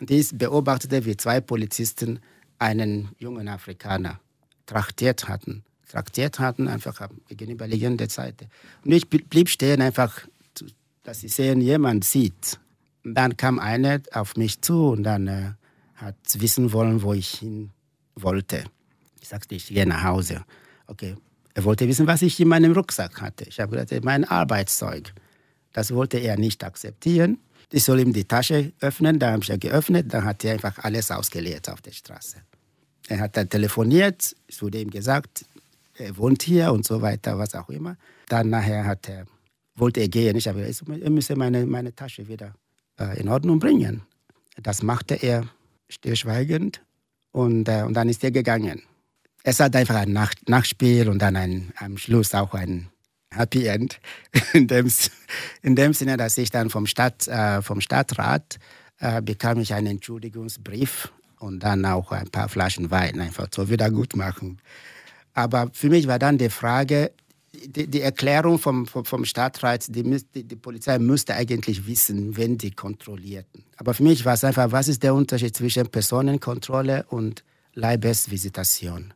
Und 0.00 0.10
ich 0.10 0.30
beobachtete, 0.32 1.04
wie 1.04 1.16
zwei 1.16 1.40
Polizisten 1.40 2.20
einen 2.58 3.08
jungen 3.18 3.48
Afrikaner 3.48 4.20
traktiert 4.66 5.28
hatten. 5.28 5.64
Traktiert 5.88 6.38
hatten, 6.38 6.68
einfach 6.68 7.08
gegenüberliegende 7.28 8.08
Seite. 8.10 8.46
Und 8.84 8.92
ich 8.92 9.08
blieb 9.08 9.48
stehen, 9.48 9.80
einfach 9.80 10.26
dass 11.08 11.20
sie 11.20 11.28
sehen, 11.28 11.62
jemand 11.62 12.04
sieht. 12.04 12.60
Und 13.02 13.14
dann 13.14 13.38
kam 13.38 13.58
einer 13.58 14.00
auf 14.12 14.36
mich 14.36 14.60
zu 14.60 14.90
und 14.90 15.04
dann 15.04 15.26
äh, 15.26 15.52
hat 15.94 16.16
wissen 16.34 16.72
wollen, 16.72 17.02
wo 17.02 17.14
ich 17.14 17.30
hin 17.30 17.70
wollte. 18.22 18.64
Ich 19.20 19.28
sagte, 19.28 19.54
ich 19.54 19.66
gehe 19.66 19.86
nach 19.86 20.04
Hause. 20.04 20.44
Okay. 20.86 21.16
Er 21.54 21.64
wollte 21.64 21.88
wissen, 21.88 22.06
was 22.06 22.22
ich 22.22 22.38
in 22.38 22.48
meinem 22.48 22.72
Rucksack 22.72 23.20
hatte. 23.20 23.44
Ich 23.44 23.58
habe 23.58 23.76
gesagt, 23.76 24.04
mein 24.04 24.24
Arbeitszeug. 24.24 25.12
Das 25.72 25.92
wollte 25.92 26.18
er 26.18 26.38
nicht 26.38 26.62
akzeptieren. 26.64 27.38
Ich 27.72 27.84
soll 27.84 28.00
ihm 28.00 28.12
die 28.12 28.24
Tasche 28.24 28.72
öffnen. 28.80 29.18
Da 29.18 29.32
habe 29.32 29.42
ich 29.42 29.48
ja 29.48 29.56
geöffnet. 29.56 30.12
Dann 30.12 30.24
hat 30.24 30.44
er 30.44 30.52
einfach 30.52 30.78
alles 30.78 31.10
ausgeleert 31.10 31.68
auf 31.68 31.80
der 31.82 31.92
Straße. 31.92 32.36
Er 33.08 33.20
hat 33.20 33.36
dann 33.36 33.48
telefoniert. 33.48 34.36
Es 34.46 34.62
wurde 34.62 34.80
ihm 34.80 34.90
gesagt, 34.90 35.44
er 35.94 36.16
wohnt 36.16 36.42
hier 36.42 36.72
und 36.72 36.86
so 36.86 37.02
weiter, 37.02 37.38
was 37.38 37.54
auch 37.54 37.68
immer. 37.68 37.96
Dann 38.28 38.50
nachher 38.50 38.84
hat 38.84 39.08
er 39.08 39.26
wollte 39.78 40.00
er 40.00 40.08
gehen. 40.08 40.36
Ich 40.36 40.48
habe 40.48 40.64
gesagt, 40.64 40.88
er 40.88 41.10
müsse 41.10 41.36
meine, 41.36 41.66
meine 41.66 41.94
Tasche 41.94 42.28
wieder 42.28 42.54
äh, 42.98 43.20
in 43.20 43.28
Ordnung 43.28 43.58
bringen. 43.58 44.02
Das 44.62 44.82
machte 44.82 45.14
er 45.14 45.48
stillschweigend 45.88 46.82
und, 47.32 47.68
äh, 47.68 47.82
und 47.82 47.94
dann 47.94 48.08
ist 48.08 48.24
er 48.24 48.30
gegangen. 48.30 48.82
Es 49.42 49.60
hat 49.60 49.76
einfach 49.76 49.96
ein 49.96 50.12
Nach 50.12 50.32
Nachspiel 50.46 51.08
und 51.08 51.20
dann 51.20 51.36
ein, 51.36 51.72
am 51.76 51.96
Schluss 51.96 52.34
auch 52.34 52.54
ein 52.54 52.88
Happy 53.30 53.66
End. 53.66 54.00
In 54.52 54.66
dem, 54.66 54.90
in 55.62 55.76
dem 55.76 55.92
Sinne, 55.92 56.16
dass 56.16 56.38
ich 56.38 56.50
dann 56.50 56.70
vom, 56.70 56.86
Stadt, 56.86 57.28
äh, 57.28 57.62
vom 57.62 57.80
Stadtrat 57.80 58.58
äh, 59.00 59.20
bekam 59.22 59.60
ich 59.60 59.74
einen 59.74 59.86
Entschuldigungsbrief 59.86 61.12
und 61.38 61.60
dann 61.60 61.84
auch 61.84 62.12
ein 62.12 62.30
paar 62.30 62.48
Flaschen 62.48 62.90
Wein 62.90 63.20
einfach 63.20 63.48
zur 63.48 63.68
Wiedergutmachung. 63.68 64.58
Aber 65.34 65.70
für 65.72 65.88
mich 65.88 66.08
war 66.08 66.18
dann 66.18 66.38
die 66.38 66.48
Frage, 66.48 67.12
die, 67.66 67.86
die, 67.86 68.00
Erklärung 68.00 68.58
vom, 68.58 68.86
vom, 68.86 69.04
vom 69.04 69.24
Stadtrat, 69.24 69.86
die, 69.88 70.02
die, 70.34 70.56
Polizei 70.56 70.98
müsste 70.98 71.34
eigentlich 71.34 71.86
wissen, 71.86 72.36
wenn 72.36 72.58
die 72.58 72.70
kontrollierten. 72.70 73.64
Aber 73.76 73.94
für 73.94 74.02
mich 74.02 74.24
war 74.24 74.34
es 74.34 74.44
einfach, 74.44 74.72
was 74.72 74.88
ist 74.88 75.02
der 75.02 75.14
Unterschied 75.14 75.56
zwischen 75.56 75.88
Personenkontrolle 75.88 77.06
und 77.08 77.44
Leibesvisitation? 77.74 79.14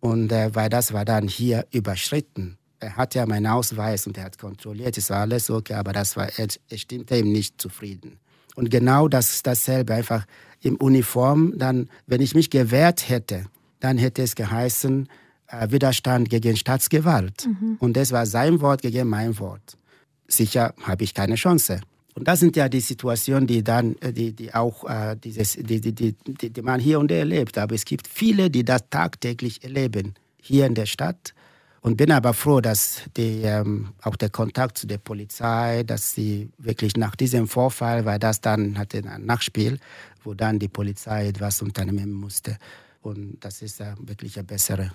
Und 0.00 0.32
äh, 0.32 0.54
weil 0.54 0.68
das 0.68 0.92
war 0.92 1.04
dann 1.04 1.28
hier 1.28 1.66
überschritten. 1.70 2.58
Er 2.80 2.96
hat 2.96 3.14
ja 3.14 3.24
meinen 3.24 3.46
Ausweis 3.46 4.06
und 4.06 4.18
er 4.18 4.24
hat 4.24 4.38
kontrolliert, 4.38 4.98
es 4.98 5.10
war 5.10 5.20
alles 5.20 5.48
okay, 5.50 5.74
aber 5.74 5.92
das 5.92 6.16
war, 6.16 6.28
er, 6.38 6.48
er 6.68 6.78
stimmte 6.78 7.16
ihm 7.16 7.32
nicht 7.32 7.60
zufrieden. 7.60 8.18
Und 8.54 8.70
genau 8.70 9.08
das 9.08 9.42
dasselbe, 9.42 9.94
einfach 9.94 10.26
im 10.60 10.76
Uniform, 10.76 11.54
dann, 11.56 11.88
wenn 12.06 12.20
ich 12.20 12.34
mich 12.34 12.50
gewehrt 12.50 13.08
hätte, 13.08 13.46
dann 13.80 13.98
hätte 13.98 14.22
es 14.22 14.34
geheißen, 14.34 15.08
Widerstand 15.68 16.30
gegen 16.30 16.56
Staatsgewalt. 16.56 17.46
Mhm. 17.46 17.76
Und 17.78 17.96
das 17.96 18.12
war 18.12 18.26
sein 18.26 18.60
Wort 18.60 18.82
gegen 18.82 19.08
mein 19.08 19.38
Wort. 19.38 19.76
Sicher 20.28 20.74
habe 20.82 21.04
ich 21.04 21.14
keine 21.14 21.34
Chance. 21.36 21.80
Und 22.14 22.28
das 22.28 22.40
sind 22.40 22.54
ja 22.56 22.68
die 22.68 22.80
Situationen, 22.80 23.46
die 23.46 23.64
dann, 23.64 23.96
äh, 24.00 24.12
die, 24.12 24.32
die 24.32 24.54
auch 24.54 24.88
äh, 24.88 25.16
dieses, 25.16 25.54
die, 25.54 25.80
die, 25.80 25.92
die, 25.92 26.14
die, 26.50 26.62
man 26.62 26.80
hier 26.80 27.00
und 27.00 27.10
da 27.10 27.16
erlebt. 27.16 27.58
Aber 27.58 27.74
es 27.74 27.84
gibt 27.84 28.06
viele, 28.06 28.50
die 28.50 28.64
das 28.64 28.88
tagtäglich 28.88 29.64
erleben 29.64 30.14
hier 30.40 30.66
in 30.66 30.74
der 30.74 30.86
Stadt. 30.86 31.34
Und 31.80 31.98
bin 31.98 32.12
aber 32.12 32.32
froh, 32.32 32.62
dass 32.62 33.02
die, 33.16 33.42
ähm, 33.42 33.92
auch 34.00 34.16
der 34.16 34.30
Kontakt 34.30 34.78
zu 34.78 34.86
der 34.86 34.96
Polizei, 34.96 35.82
dass 35.82 36.14
sie 36.14 36.48
wirklich 36.56 36.96
nach 36.96 37.14
diesem 37.14 37.46
Vorfall, 37.46 38.06
weil 38.06 38.18
das 38.18 38.40
dann 38.40 38.78
hatte 38.78 39.02
ein 39.04 39.26
Nachspiel, 39.26 39.78
wo 40.22 40.32
dann 40.32 40.58
die 40.58 40.68
Polizei 40.68 41.28
etwas 41.28 41.60
unternehmen 41.60 42.12
musste. 42.12 42.56
Und 43.02 43.36
das 43.40 43.60
ist 43.60 43.80
ja 43.80 43.94
wirklich 44.00 44.38
eine 44.38 44.44
bessere 44.44 44.92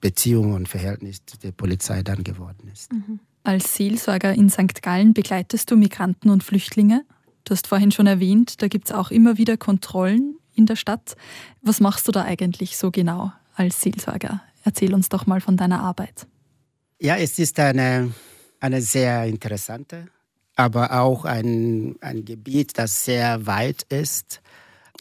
Beziehung 0.00 0.54
und 0.54 0.68
Verhältnis 0.68 1.22
der 1.42 1.52
Polizei 1.52 2.02
dann 2.02 2.24
geworden 2.24 2.68
ist. 2.72 2.92
Mhm. 2.92 3.20
Als 3.42 3.74
Seelsorger 3.74 4.34
in 4.34 4.50
St. 4.50 4.82
Gallen 4.82 5.14
begleitest 5.14 5.70
du 5.70 5.76
Migranten 5.76 6.30
und 6.30 6.44
Flüchtlinge. 6.44 7.04
Du 7.44 7.52
hast 7.52 7.66
vorhin 7.66 7.90
schon 7.90 8.06
erwähnt, 8.06 8.62
da 8.62 8.68
gibt 8.68 8.88
es 8.88 8.92
auch 8.92 9.10
immer 9.10 9.38
wieder 9.38 9.56
Kontrollen 9.56 10.36
in 10.54 10.66
der 10.66 10.76
Stadt. 10.76 11.16
Was 11.62 11.80
machst 11.80 12.06
du 12.06 12.12
da 12.12 12.24
eigentlich 12.24 12.76
so 12.76 12.90
genau 12.90 13.32
als 13.54 13.80
Seelsorger? 13.80 14.42
Erzähl 14.62 14.92
uns 14.92 15.08
doch 15.08 15.26
mal 15.26 15.40
von 15.40 15.56
deiner 15.56 15.80
Arbeit. 15.80 16.26
Ja, 17.00 17.16
es 17.16 17.38
ist 17.38 17.58
eine, 17.58 18.12
eine 18.60 18.82
sehr 18.82 19.24
interessante, 19.24 20.08
aber 20.54 21.00
auch 21.00 21.24
ein, 21.24 21.96
ein 22.02 22.26
Gebiet, 22.26 22.76
das 22.76 23.06
sehr 23.06 23.46
weit 23.46 23.84
ist 23.84 24.42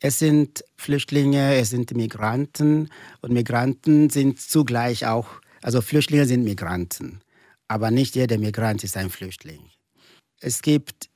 es 0.02 0.20
sind 0.20 0.64
Flüchtlinge, 0.78 1.56
es 1.56 1.70
sind 1.70 1.96
Migranten 1.96 2.90
und 3.22 3.34
Migranten 3.34 4.10
sind 4.10 4.40
zugleich 4.40 5.06
auch, 5.06 5.28
also 5.62 5.82
Flüchtlinge 5.82 6.26
sind 6.26 6.44
Migranten, 6.44 7.22
aber 7.68 7.92
nicht 7.92 8.16
jeder 8.16 8.38
Migrant 8.38 8.84
ist 8.84 8.98
ein 8.98 9.10
Flüchtling. 9.10 9.62
es 10.42 10.62
gibt, 10.62 11.10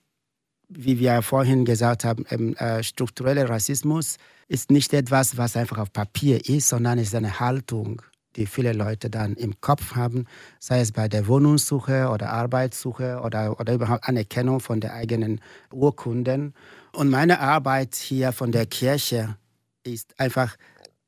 wie 0.69 0.99
wir 0.99 1.21
vorhin 1.21 1.65
gesagt 1.65 2.03
haben, 2.03 2.25
ähm, 2.29 2.55
äh, 2.55 2.83
struktureller 2.83 3.49
Rassismus 3.49 4.17
ist 4.47 4.71
nicht 4.71 4.93
etwas, 4.93 5.37
was 5.37 5.55
einfach 5.55 5.77
auf 5.77 5.93
Papier 5.93 6.47
ist, 6.49 6.69
sondern 6.69 6.99
es 6.99 7.09
ist 7.09 7.15
eine 7.15 7.39
Haltung, 7.39 8.01
die 8.35 8.45
viele 8.45 8.73
Leute 8.73 9.09
dann 9.09 9.35
im 9.35 9.59
Kopf 9.61 9.95
haben, 9.95 10.25
sei 10.59 10.79
es 10.79 10.91
bei 10.91 11.07
der 11.07 11.27
Wohnungssuche 11.27 12.09
oder 12.09 12.31
Arbeitssuche 12.31 13.21
oder, 13.23 13.59
oder 13.59 13.73
überhaupt 13.73 14.07
Anerkennung 14.07 14.59
von 14.59 14.79
der 14.79 14.93
eigenen 14.93 15.39
Urkunden. 15.71 16.53
Und 16.95 17.09
meine 17.09 17.39
Arbeit 17.39 17.95
hier 17.95 18.31
von 18.31 18.51
der 18.51 18.67
Kirche 18.67 19.35
ist 19.83 20.19
einfach 20.19 20.55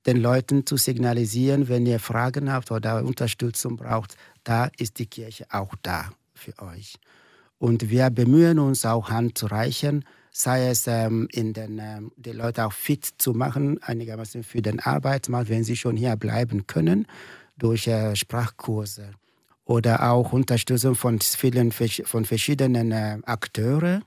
den 0.07 0.17
Leuten 0.17 0.65
zu 0.65 0.77
signalisieren, 0.77 1.69
wenn 1.69 1.85
ihr 1.85 1.99
Fragen 1.99 2.51
habt 2.51 2.71
oder 2.71 3.03
Unterstützung 3.03 3.77
braucht, 3.77 4.15
da 4.43 4.69
ist 4.77 4.99
die 4.99 5.05
Kirche 5.05 5.45
auch 5.51 5.73
da 5.83 6.11
für 6.33 6.57
euch. 6.59 6.95
Und 7.57 7.89
wir 7.89 8.09
bemühen 8.09 8.59
uns 8.59 8.85
auch 8.85 9.09
Hand 9.09 9.37
zu 9.37 9.45
reichen, 9.45 10.05
sei 10.31 10.67
es 10.67 10.87
ähm, 10.87 11.27
in 11.31 11.53
den, 11.53 11.79
ähm, 11.79 12.11
die 12.17 12.31
Leute 12.31 12.65
auch 12.65 12.73
fit 12.73 13.05
zu 13.17 13.33
machen, 13.33 13.81
einigermaßen 13.81 14.43
für 14.43 14.61
den 14.61 14.79
Arbeitsmarkt, 14.79 15.49
wenn 15.49 15.63
sie 15.63 15.77
schon 15.77 15.95
hier 15.95 16.15
bleiben 16.17 16.67
können, 16.67 17.07
durch 17.57 17.87
äh, 17.87 18.15
Sprachkurse 18.15 19.11
oder 19.63 20.11
auch 20.11 20.33
Unterstützung 20.33 20.95
von 20.95 21.19
vielen 21.21 21.71
von 21.71 22.25
verschiedenen 22.25 22.91
äh, 22.91 23.19
Akteuren 23.23 24.03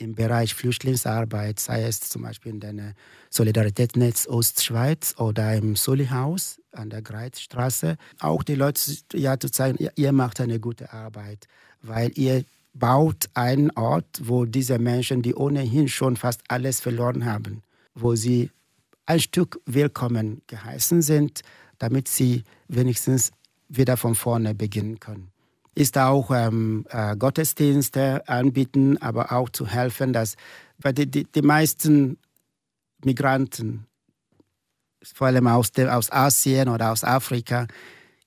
im 0.00 0.14
Bereich 0.14 0.54
Flüchtlingsarbeit, 0.54 1.60
sei 1.60 1.82
es 1.82 2.00
zum 2.00 2.22
Beispiel 2.22 2.52
in 2.52 2.60
der 2.60 2.94
Solidaritätsnetz 3.28 4.26
Ostschweiz 4.26 5.14
oder 5.18 5.54
im 5.54 5.76
Soli-Haus 5.76 6.60
an 6.72 6.90
der 6.90 7.02
Greizstraße. 7.02 7.96
Auch 8.18 8.42
die 8.42 8.54
Leute 8.54 8.80
ja, 9.12 9.38
zu 9.38 9.50
zeigen, 9.50 9.88
ihr 9.94 10.12
macht 10.12 10.40
eine 10.40 10.58
gute 10.58 10.92
Arbeit, 10.92 11.46
weil 11.82 12.12
ihr 12.16 12.44
baut 12.72 13.28
einen 13.34 13.70
Ort, 13.72 14.22
wo 14.22 14.44
diese 14.44 14.78
Menschen, 14.78 15.22
die 15.22 15.34
ohnehin 15.34 15.88
schon 15.88 16.16
fast 16.16 16.42
alles 16.48 16.80
verloren 16.80 17.24
haben, 17.24 17.62
wo 17.94 18.14
sie 18.14 18.50
ein 19.06 19.20
Stück 19.20 19.60
willkommen 19.66 20.42
geheißen 20.46 21.02
sind, 21.02 21.42
damit 21.78 22.08
sie 22.08 22.44
wenigstens 22.68 23.32
wieder 23.68 23.96
von 23.96 24.14
vorne 24.14 24.54
beginnen 24.54 25.00
können 25.00 25.32
ist 25.80 25.96
auch 25.96 26.30
ähm, 26.30 26.84
äh, 26.90 27.16
Gottesdienste 27.16 28.28
anbieten, 28.28 28.98
aber 29.00 29.32
auch 29.32 29.48
zu 29.48 29.66
helfen, 29.66 30.12
dass 30.12 30.36
weil 30.82 30.92
die, 30.92 31.06
die, 31.06 31.24
die 31.24 31.42
meisten 31.42 32.18
Migranten, 33.04 33.86
vor 35.02 35.28
allem 35.28 35.46
aus, 35.46 35.72
de, 35.72 35.88
aus 35.88 36.10
Asien 36.10 36.68
oder 36.68 36.92
aus 36.92 37.04
Afrika, 37.04 37.66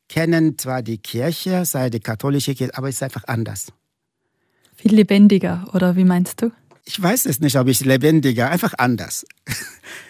kennen 0.09 0.57
zwar 0.57 0.81
die 0.81 0.97
Kirche, 0.97 1.65
sei 1.65 1.89
die 1.89 1.99
katholische 1.99 2.55
Kirche, 2.55 2.75
aber 2.75 2.89
es 2.89 2.95
ist 2.95 3.03
einfach 3.03 3.23
anders. 3.27 3.67
Viel 4.75 4.95
lebendiger, 4.95 5.67
oder 5.73 5.95
wie 5.95 6.03
meinst 6.03 6.41
du? 6.41 6.51
Ich 6.85 7.01
weiß 7.01 7.25
es 7.27 7.39
nicht, 7.39 7.55
ob 7.55 7.67
ich 7.67 7.85
lebendiger, 7.85 8.49
einfach 8.49 8.73
anders. 8.77 9.25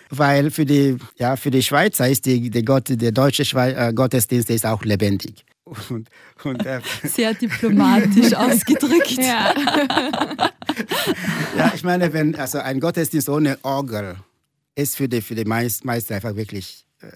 Weil 0.09 0.49
für 0.49 0.65
die, 0.65 0.97
ja, 1.17 1.35
für 1.35 1.51
die 1.51 1.61
Schweizer 1.61 2.09
ist 2.09 2.25
die, 2.25 2.49
die 2.49 2.65
Gott, 2.65 2.85
der 2.89 3.11
deutsche 3.11 3.45
Schwe 3.45 3.75
äh, 3.75 3.93
Gottesdienst 3.93 4.49
ist 4.49 4.65
auch 4.65 4.83
lebendig. 4.83 5.45
Und, 5.65 6.09
und, 6.43 6.65
äh, 6.65 6.81
Sehr 7.03 7.33
diplomatisch 7.33 8.33
ausgedrückt. 8.37 9.11
Ja. 9.11 9.53
ja, 11.57 11.71
ich 11.73 11.83
meine, 11.83 12.11
wenn 12.11 12.35
also 12.35 12.59
ein 12.59 12.79
Gottesdienst 12.79 13.29
ohne 13.29 13.57
Orgel 13.63 14.17
ist 14.75 14.97
für 14.97 15.07
die, 15.07 15.21
für 15.21 15.35
die 15.35 15.45
meisten 15.45 15.87
meist 15.87 16.11
einfach 16.11 16.35
wirklich 16.35 16.85
äh, 16.99 17.07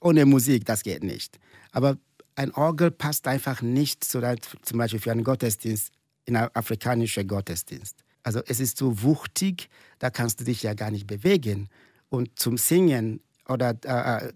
ohne 0.00 0.24
Musik, 0.24 0.64
das 0.64 0.82
geht 0.82 1.04
nicht. 1.04 1.38
Aber 1.70 1.98
ein 2.34 2.52
Orgel 2.54 2.90
passt 2.90 3.28
einfach 3.28 3.60
nicht 3.60 4.04
so 4.04 4.22
zum 4.62 4.78
Beispiel 4.78 5.00
für 5.00 5.12
einen 5.12 5.24
Gottesdienst, 5.24 5.92
in 6.24 6.36
einen 6.36 6.48
afrikanischen 6.54 7.28
Gottesdienst. 7.28 7.98
Also 8.22 8.40
es 8.46 8.60
ist 8.60 8.78
so 8.78 9.02
wuchtig, 9.02 9.68
da 9.98 10.08
kannst 10.08 10.40
du 10.40 10.44
dich 10.44 10.62
ja 10.62 10.74
gar 10.74 10.90
nicht 10.90 11.06
bewegen. 11.06 11.68
Und 12.08 12.38
zum 12.38 12.56
Singen 12.56 13.20
oder 13.48 13.76
äh, 13.84 14.26
äh 14.26 14.32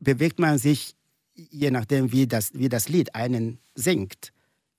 bewegt 0.00 0.38
man 0.38 0.58
sich 0.58 0.94
je 1.50 1.70
nachdem, 1.70 2.12
wie 2.12 2.26
das, 2.26 2.52
wie 2.54 2.68
das 2.68 2.88
Lied 2.88 3.14
einen 3.14 3.58
singt 3.74 4.32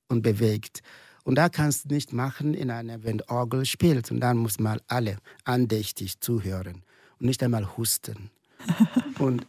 und 0.07 0.22
bewegt. 0.22 0.82
Und 1.24 1.36
da 1.36 1.49
kannst 1.49 1.86
du 1.86 1.93
nicht 1.93 2.12
machen 2.14 2.53
in 2.53 2.70
einer, 2.72 3.03
wenn 3.03 3.22
Orgel 3.24 3.66
spielt. 3.66 4.12
Und 4.12 4.20
dann 4.20 4.38
muss 4.38 4.60
man 4.60 4.80
alle 4.88 5.18
andächtig 5.43 6.20
zuhören 6.20 6.84
und 7.20 7.28
nicht 7.28 7.41
einmal 7.43 7.78
husten. 7.78 8.32
und, 9.20 9.45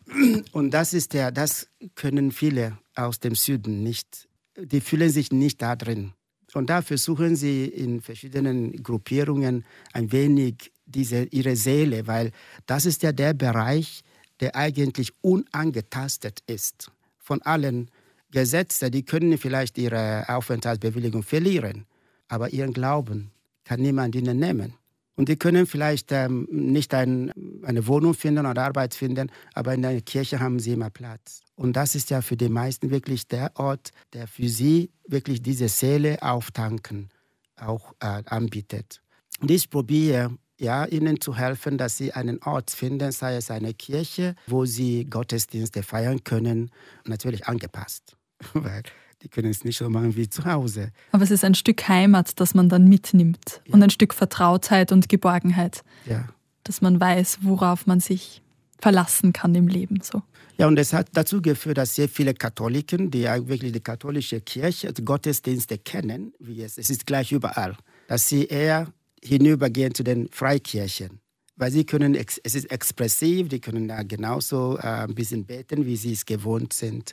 und 0.53 0.71
das 0.71 0.93
ist 0.93 1.15
der, 1.15 1.33
das 1.33 1.69
können 1.97 2.31
viele 2.31 2.79
aus 2.95 3.19
dem 3.19 3.35
Süden 3.35 3.83
nicht, 3.83 4.29
die 4.57 4.81
fühlen 4.81 5.11
sich 5.11 5.33
nicht 5.33 5.63
da 5.63 5.75
drin. 5.75 6.13
Und 6.55 6.71
da 6.71 6.83
versuchen 6.83 7.37
sie 7.37 7.65
in 7.65 8.01
verschiedenen 8.03 8.83
Gruppierungen 8.83 9.65
ein 9.93 10.13
wenig 10.13 10.73
diese, 10.85 11.25
ihre 11.25 11.57
Seele, 11.57 12.07
weil 12.07 12.33
das 12.67 12.87
ist 12.87 13.03
ja 13.03 13.13
der 13.13 13.35
Bereich, 13.35 14.03
der 14.41 14.57
eigentlich 14.57 15.13
unangetastet 15.23 16.43
ist 16.47 16.91
von 17.31 17.43
allen 17.43 17.89
Gesetzen, 18.33 18.91
die 18.91 19.05
können 19.05 19.39
vielleicht 19.39 19.79
ihre 19.79 20.29
Aufenthaltsbewilligung 20.29 21.23
verlieren, 21.23 21.87
aber 22.27 22.53
ihren 22.53 22.73
Glauben 22.73 23.31
kann 23.63 23.81
niemand 23.81 24.17
ihnen 24.17 24.41
nehmen. 24.41 24.75
Und 25.15 25.29
die 25.29 25.37
können 25.37 25.67
vielleicht 25.67 26.11
ähm, 26.11 26.49
nicht 26.51 26.93
ein, 26.93 27.33
eine 27.63 27.87
Wohnung 27.87 28.15
finden 28.15 28.47
oder 28.47 28.65
Arbeit 28.65 28.95
finden, 28.95 29.31
aber 29.55 29.75
in 29.75 29.83
der 29.83 30.01
Kirche 30.01 30.41
haben 30.41 30.59
sie 30.59 30.73
immer 30.73 30.91
Platz. 30.91 31.43
Und 31.55 31.75
das 31.75 31.95
ist 31.95 32.11
ja 32.11 32.21
für 32.21 32.37
die 32.37 32.49
meisten 32.49 32.91
wirklich 32.91 33.29
der 33.29 33.53
Ort, 33.55 33.91
der 34.13 34.27
für 34.27 34.49
sie 34.49 34.91
wirklich 35.07 35.41
diese 35.41 35.69
Seele 35.69 36.21
auftanken 36.23 37.11
auch 37.55 37.93
äh, 38.01 38.25
anbietet. 38.27 39.03
Und 39.41 39.53
ich 39.53 39.71
probiere 39.71 40.37
ja, 40.61 40.85
ihnen 40.85 41.21
zu 41.21 41.37
helfen, 41.37 41.79
dass 41.79 41.97
sie 41.97 42.13
einen 42.13 42.43
Ort 42.43 42.71
finden, 42.71 43.13
sei 43.13 43.37
es 43.37 43.51
eine 43.51 43.73
Kirche, 43.75 44.35
wo 44.47 44.67
sie 44.67 45.07
Gottesdienste 45.07 45.83
feiern 45.83 46.23
können, 46.23 46.71
natürlich 47.05 47.47
angepasst, 47.47 48.17
weil 48.53 48.83
die 49.23 49.29
können 49.29 49.51
es 49.51 49.65
nicht 49.65 49.79
so 49.79 49.89
machen 49.91 50.17
wie 50.17 50.29
zu 50.29 50.45
Hause. 50.45 50.93
Aber 51.13 51.25
es 51.25 51.31
ist 51.31 51.45
ein 51.45 51.55
Stück 51.55 51.89
Heimat, 51.89 52.39
das 52.41 52.55
man 52.55 52.69
dann 52.69 52.89
mitnimmt 52.89 53.63
ja. 53.67 53.75
und 53.75 53.83
ein 53.83 53.91
Stück 53.91 54.15
Vertrautheit 54.15 54.93
und 54.93 55.09
Geborgenheit, 55.09 55.83
ja. 56.07 56.29
dass 56.65 56.81
man 56.81 57.01
weiß, 57.01 57.39
worauf 57.43 57.87
man 57.87 58.01
sich 58.01 58.43
verlassen 58.79 59.33
kann 59.33 59.55
im 59.55 59.69
Leben. 59.69 60.01
So. 60.03 60.23
Ja, 60.59 60.67
und 60.67 60.79
es 60.79 60.93
hat 60.93 61.09
dazu 61.15 61.41
geführt, 61.41 61.79
dass 61.79 61.95
sehr 61.95 62.09
viele 62.09 62.35
Katholiken, 62.35 63.11
die 63.11 63.25
wirklich 63.25 63.73
die 63.73 63.81
katholische 63.81 64.41
Kirche, 64.43 64.93
die 64.93 65.05
Gottesdienste 65.05 65.79
kennen, 65.79 66.35
wie 66.39 66.63
es, 66.63 66.77
es 66.77 66.91
ist 66.91 67.07
gleich 67.07 67.33
überall, 67.33 67.77
dass 68.09 68.29
sie 68.29 68.47
eher 68.47 68.89
hinübergehen 69.25 69.95
zu 69.95 70.03
den 70.03 70.29
Freikirchen. 70.31 71.21
Weil 71.57 71.71
sie 71.71 71.85
können, 71.85 72.15
es 72.15 72.39
ist 72.39 72.71
expressiv, 72.71 73.49
die 73.49 73.61
können 73.61 73.89
da 73.89 74.03
genauso 74.03 74.79
äh, 74.79 74.83
ein 74.83 75.15
bisschen 75.15 75.45
beten, 75.45 75.85
wie 75.85 75.97
sie 75.97 76.13
es 76.13 76.25
gewohnt 76.25 76.73
sind. 76.73 77.13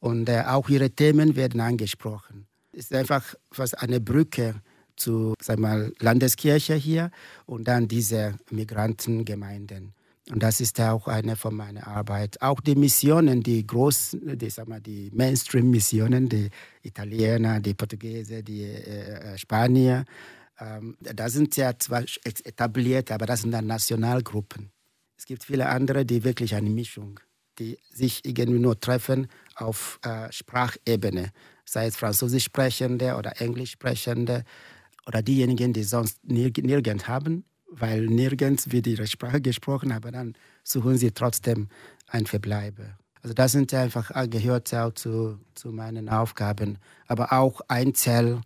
Und 0.00 0.28
äh, 0.28 0.42
auch 0.46 0.68
ihre 0.68 0.90
Themen 0.90 1.36
werden 1.36 1.60
angesprochen. 1.60 2.46
Es 2.72 2.86
ist 2.86 2.94
einfach 2.94 3.34
fast 3.52 3.78
eine 3.78 4.00
Brücke 4.00 4.56
zu 4.96 5.34
sag 5.40 5.58
mal, 5.58 5.92
Landeskirche 6.00 6.74
hier 6.74 7.10
und 7.46 7.68
dann 7.68 7.88
diese 7.88 8.34
Migrantengemeinden. 8.50 9.92
Und 10.30 10.42
das 10.42 10.60
ist 10.60 10.80
auch 10.80 11.06
eine 11.06 11.36
von 11.36 11.54
meiner 11.54 11.86
Arbeit. 11.86 12.40
Auch 12.40 12.60
die 12.60 12.76
Missionen, 12.76 13.42
die 13.42 13.66
großen, 13.66 14.38
die, 14.38 14.48
die 14.80 15.10
Mainstream-Missionen, 15.12 16.28
die 16.28 16.48
Italiener, 16.82 17.60
die 17.60 17.74
Portugiesen, 17.74 18.42
die 18.42 18.62
äh, 18.62 19.34
äh 19.34 19.38
Spanier, 19.38 20.04
ähm, 20.60 20.96
da 21.00 21.28
sind 21.28 21.56
ja 21.56 21.78
zwar 21.78 22.04
etabliert, 22.24 23.10
aber 23.10 23.26
das 23.26 23.42
sind 23.42 23.52
dann 23.52 23.66
Nationalgruppen. 23.66 24.70
Es 25.16 25.26
gibt 25.26 25.44
viele 25.44 25.68
andere, 25.68 26.04
die 26.04 26.24
wirklich 26.24 26.54
eine 26.54 26.70
Mischung, 26.70 27.20
die 27.58 27.78
sich 27.90 28.24
irgendwie 28.24 28.58
nur 28.58 28.78
treffen 28.78 29.28
auf 29.56 29.98
äh, 30.04 30.30
Sprachebene, 30.30 31.30
sei 31.64 31.86
es 31.86 31.96
Französisch 31.96 32.44
sprechende 32.44 33.16
oder 33.16 33.40
Englisch 33.40 33.72
sprechende 33.72 34.44
oder 35.06 35.22
diejenigen, 35.22 35.72
die 35.72 35.84
sonst 35.84 36.24
nirg 36.24 36.58
nirgends 36.58 37.08
haben, 37.08 37.44
weil 37.70 38.06
nirgends 38.06 38.70
wird 38.70 38.86
ihre 38.86 39.06
Sprache 39.06 39.40
gesprochen, 39.40 39.92
aber 39.92 40.10
dann 40.10 40.34
suchen 40.62 40.96
sie 40.98 41.10
trotzdem 41.12 41.68
ein 42.08 42.26
Verbleibe. 42.26 42.96
Also 43.22 43.34
das 43.34 43.52
sind 43.52 43.72
einfach, 43.72 44.10
äh, 44.14 44.28
gehört 44.28 44.72
auch 44.74 44.92
zu, 44.92 45.40
zu 45.54 45.72
meinen 45.72 46.08
Aufgaben. 46.10 46.78
Aber 47.06 47.32
auch 47.32 47.62
Einzel- 47.68 48.42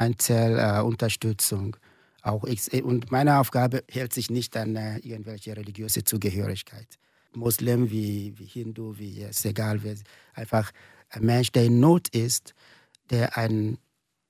Einzelunterstützung. 0.00 1.76
Äh, 1.76 2.28
auch 2.28 2.44
ich, 2.44 2.72
und 2.84 3.10
meine 3.10 3.38
Aufgabe 3.38 3.84
hält 3.88 4.12
sich 4.12 4.30
nicht 4.30 4.56
an 4.56 4.76
äh, 4.76 4.98
irgendwelche 4.98 5.56
religiöse 5.56 6.04
Zugehörigkeit. 6.04 6.98
Muslim 7.34 7.90
wie, 7.90 8.34
wie 8.36 8.44
Hindu, 8.44 8.98
wie 8.98 9.22
es 9.22 9.44
egal, 9.44 9.82
wie, 9.84 9.94
einfach 10.34 10.70
ein 11.10 11.24
Mensch, 11.24 11.52
der 11.52 11.64
in 11.64 11.80
Not 11.80 12.08
ist, 12.08 12.54
der, 13.10 13.36
ein, 13.36 13.78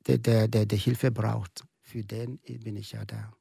der, 0.07 0.19
der, 0.19 0.49
der, 0.49 0.67
der 0.67 0.79
Hilfe 0.79 1.11
braucht. 1.11 1.65
Für 1.83 2.05
den 2.05 2.39
bin 2.39 2.77
ich 2.77 2.93
ja 2.93 3.05
da. 3.05 3.33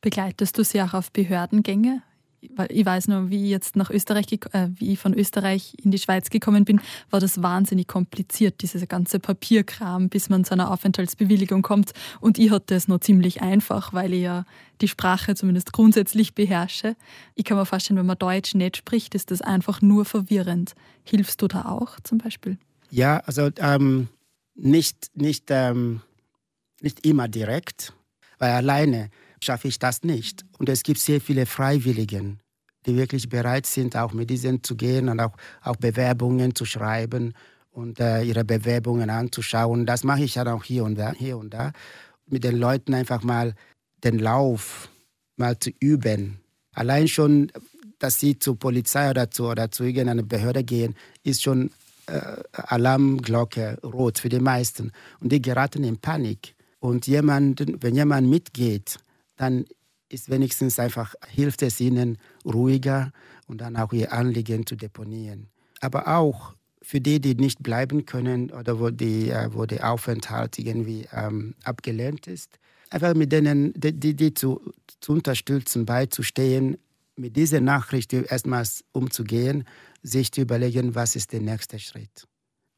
Begleitest 0.00 0.56
du 0.56 0.64
sie 0.64 0.80
auch 0.82 0.94
auf 0.94 1.10
Behördengänge 1.12 2.02
ich 2.40 2.86
weiß 2.86 3.08
nur, 3.08 3.30
wie 3.30 3.44
ich 3.44 3.50
jetzt 3.50 3.76
nach 3.76 3.90
Österreich, 3.90 4.26
äh, 4.52 4.68
wie 4.74 4.92
ich 4.92 4.98
von 4.98 5.14
Österreich 5.14 5.74
in 5.82 5.90
die 5.90 5.98
Schweiz 5.98 6.30
gekommen 6.30 6.64
bin, 6.64 6.80
war 7.10 7.20
das 7.20 7.42
wahnsinnig 7.42 7.86
kompliziert, 7.86 8.62
dieser 8.62 8.86
ganze 8.86 9.18
Papierkram, 9.20 10.08
bis 10.08 10.28
man 10.28 10.44
zu 10.44 10.54
einer 10.54 10.70
Aufenthaltsbewilligung 10.70 11.62
kommt. 11.62 11.92
Und 12.20 12.38
ich 12.38 12.50
hatte 12.50 12.74
es 12.74 12.88
nur 12.88 13.00
ziemlich 13.00 13.42
einfach, 13.42 13.92
weil 13.92 14.14
ich 14.14 14.22
ja 14.22 14.44
die 14.80 14.88
Sprache 14.88 15.34
zumindest 15.34 15.72
grundsätzlich 15.72 16.34
beherrsche. 16.34 16.96
Ich 17.34 17.44
kann 17.44 17.58
mir 17.58 17.66
vorstellen, 17.66 17.98
wenn 17.98 18.06
man 18.06 18.18
Deutsch 18.18 18.54
nicht 18.54 18.78
spricht, 18.78 19.14
ist 19.14 19.30
das 19.30 19.42
einfach 19.42 19.82
nur 19.82 20.04
verwirrend. 20.04 20.72
Hilfst 21.04 21.42
du 21.42 21.48
da 21.48 21.66
auch 21.66 22.00
zum 22.02 22.18
Beispiel? 22.18 22.58
Ja, 22.90 23.18
also 23.18 23.50
ähm, 23.58 24.08
nicht, 24.54 25.10
nicht, 25.14 25.44
ähm, 25.50 26.00
nicht 26.80 27.06
immer 27.06 27.28
direkt, 27.28 27.92
weil 28.38 28.52
alleine 28.52 29.10
schaffe 29.42 29.68
ich 29.68 29.78
das 29.78 30.02
nicht. 30.02 30.44
Und 30.58 30.68
es 30.68 30.82
gibt 30.82 31.00
sehr 31.00 31.20
viele 31.20 31.46
Freiwilligen, 31.46 32.40
die 32.86 32.96
wirklich 32.96 33.28
bereit 33.28 33.66
sind, 33.66 33.96
auch 33.96 34.12
mit 34.12 34.30
diesen 34.30 34.62
zu 34.62 34.76
gehen 34.76 35.08
und 35.08 35.20
auch, 35.20 35.32
auch 35.62 35.76
Bewerbungen 35.76 36.54
zu 36.54 36.64
schreiben 36.64 37.34
und 37.70 38.00
äh, 38.00 38.22
ihre 38.22 38.44
Bewerbungen 38.44 39.10
anzuschauen. 39.10 39.86
Das 39.86 40.04
mache 40.04 40.22
ich 40.22 40.34
dann 40.34 40.48
auch 40.48 40.64
hier 40.64 40.84
und 40.84 40.96
da, 40.96 41.12
hier 41.12 41.38
und 41.38 41.54
da. 41.54 41.72
Mit 42.26 42.44
den 42.44 42.56
Leuten 42.56 42.94
einfach 42.94 43.22
mal 43.22 43.54
den 44.04 44.18
Lauf 44.18 44.88
mal 45.36 45.58
zu 45.58 45.70
üben. 45.80 46.40
Allein 46.72 47.08
schon, 47.08 47.50
dass 47.98 48.20
sie 48.20 48.38
zur 48.38 48.58
Polizei 48.58 49.10
oder 49.10 49.30
zu, 49.30 49.48
oder 49.48 49.70
zu 49.70 49.84
irgendeiner 49.84 50.22
Behörde 50.22 50.64
gehen, 50.64 50.94
ist 51.24 51.42
schon 51.42 51.70
äh, 52.06 52.20
Alarmglocke 52.52 53.78
rot 53.82 54.18
für 54.18 54.28
die 54.28 54.40
meisten. 54.40 54.92
Und 55.20 55.32
die 55.32 55.42
geraten 55.42 55.84
in 55.84 55.98
Panik. 55.98 56.54
Und 56.78 57.06
jemand, 57.06 57.64
wenn 57.82 57.94
jemand 57.94 58.28
mitgeht, 58.28 58.98
dann 59.40 59.64
ist 60.10 60.28
wenigstens 60.28 60.78
einfach, 60.78 61.14
hilft 61.28 61.62
es 61.62 61.80
ihnen 61.80 62.18
ruhiger 62.44 63.12
und 63.46 63.60
dann 63.60 63.76
auch 63.76 63.92
ihr 63.92 64.12
Anliegen 64.12 64.66
zu 64.66 64.76
deponieren. 64.76 65.48
Aber 65.80 66.08
auch 66.08 66.54
für 66.82 67.00
die, 67.00 67.20
die 67.20 67.34
nicht 67.34 67.62
bleiben 67.62 68.04
können 68.04 68.50
oder 68.50 68.80
wo, 68.80 68.90
die, 68.90 69.30
äh, 69.30 69.48
wo 69.52 69.66
der 69.66 69.90
Aufenthalt 69.90 70.58
irgendwie 70.58 71.06
ähm, 71.12 71.54
abgelehnt 71.64 72.26
ist, 72.26 72.58
einfach 72.90 73.14
mit 73.14 73.32
denen, 73.32 73.72
die, 73.74 73.92
die, 73.92 74.14
die 74.14 74.34
zu, 74.34 74.60
zu 75.00 75.12
unterstützen, 75.12 75.86
beizustehen, 75.86 76.76
mit 77.16 77.36
dieser 77.36 77.60
Nachricht 77.60 78.12
erstmals 78.12 78.84
umzugehen, 78.92 79.64
sich 80.02 80.32
zu 80.32 80.40
überlegen, 80.40 80.94
was 80.94 81.16
ist 81.16 81.32
der 81.32 81.40
nächste 81.40 81.78
Schritt. 81.78 82.26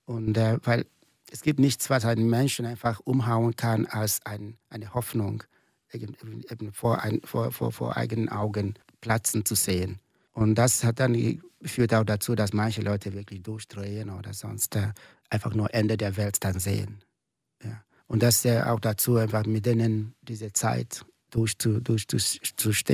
Und 0.05 0.37
äh, 0.37 0.59
weil 0.65 0.85
es 1.31 1.43
gibt 1.43 1.61
nichts, 1.61 1.89
was 1.91 2.05
einen 2.05 2.29
Menschen 2.29 2.67
einfach 2.67 3.01
umhauen 3.01 3.57
kann, 3.57 3.87
als 3.87 4.21
ein, 4.27 4.59
eine 4.69 4.95
Hoffnung 4.95 5.45
eben 5.95 6.73
vor, 6.73 7.03
ein, 7.03 7.21
vor, 7.25 7.53
vor, 7.53 7.73
vor 7.73 7.97
eigenen 7.97 8.29
Augen 8.29 8.75
platzen 9.01 9.45
zu 9.45 9.55
sehen. 9.55 9.99
Und 10.33 10.55
das 10.55 10.85
hat 10.85 11.01
dann 11.01 11.41
führt 11.63 11.95
auch 11.95 12.05
dazu, 12.05 12.35
dass 12.35 12.53
manche 12.53 12.81
Leute 12.83 13.13
wirklich 13.13 13.43
durchdrehen 13.43 14.11
oder 14.11 14.33
sonst 14.33 14.77
äh, 14.77 14.93
einfach 15.31 15.55
nur 15.55 15.73
Ende 15.73 15.97
der 15.97 16.17
Welt 16.17 16.39
dann 16.41 16.59
sehen. 16.59 17.03
Ja. 17.63 17.83
Und 18.07 18.23
das 18.23 18.45
äh, 18.45 18.63
auch 18.63 18.81
dazu, 18.81 19.17
einfach 19.17 19.47
mit 19.47 19.67
denen 19.67 20.15
diese 20.23 20.53
Zeit 20.53 21.05
durchzustehen. 21.31 21.85
Durch, 21.85 22.07
durch, 22.07 22.85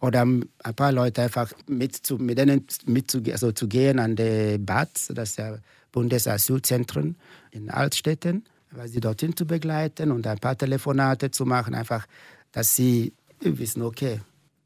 oder 0.00 0.22
ein 0.22 0.74
paar 0.76 0.92
Leute 0.92 1.22
einfach 1.22 1.52
mit, 1.66 1.94
zu, 1.94 2.18
mit 2.18 2.38
denen 2.38 2.66
mitzugehen, 2.86 3.34
also 3.34 3.52
zu 3.52 3.66
gehen 3.66 3.98
an 3.98 4.14
die 4.14 4.58
BAT, 4.58 4.90
das 5.10 5.30
ist 5.30 5.38
ja 5.38 5.58
Bundesasylzentren 5.90 7.16
in 7.50 7.70
Altstädten 7.70 8.44
sie 8.86 9.00
dorthin 9.00 9.36
zu 9.36 9.46
begleiten 9.46 10.12
und 10.12 10.26
ein 10.26 10.38
paar 10.38 10.56
Telefonate 10.56 11.30
zu 11.30 11.44
machen, 11.44 11.74
einfach, 11.74 12.06
dass 12.52 12.76
sie 12.76 13.12
wissen, 13.40 13.82
okay, 13.82 14.20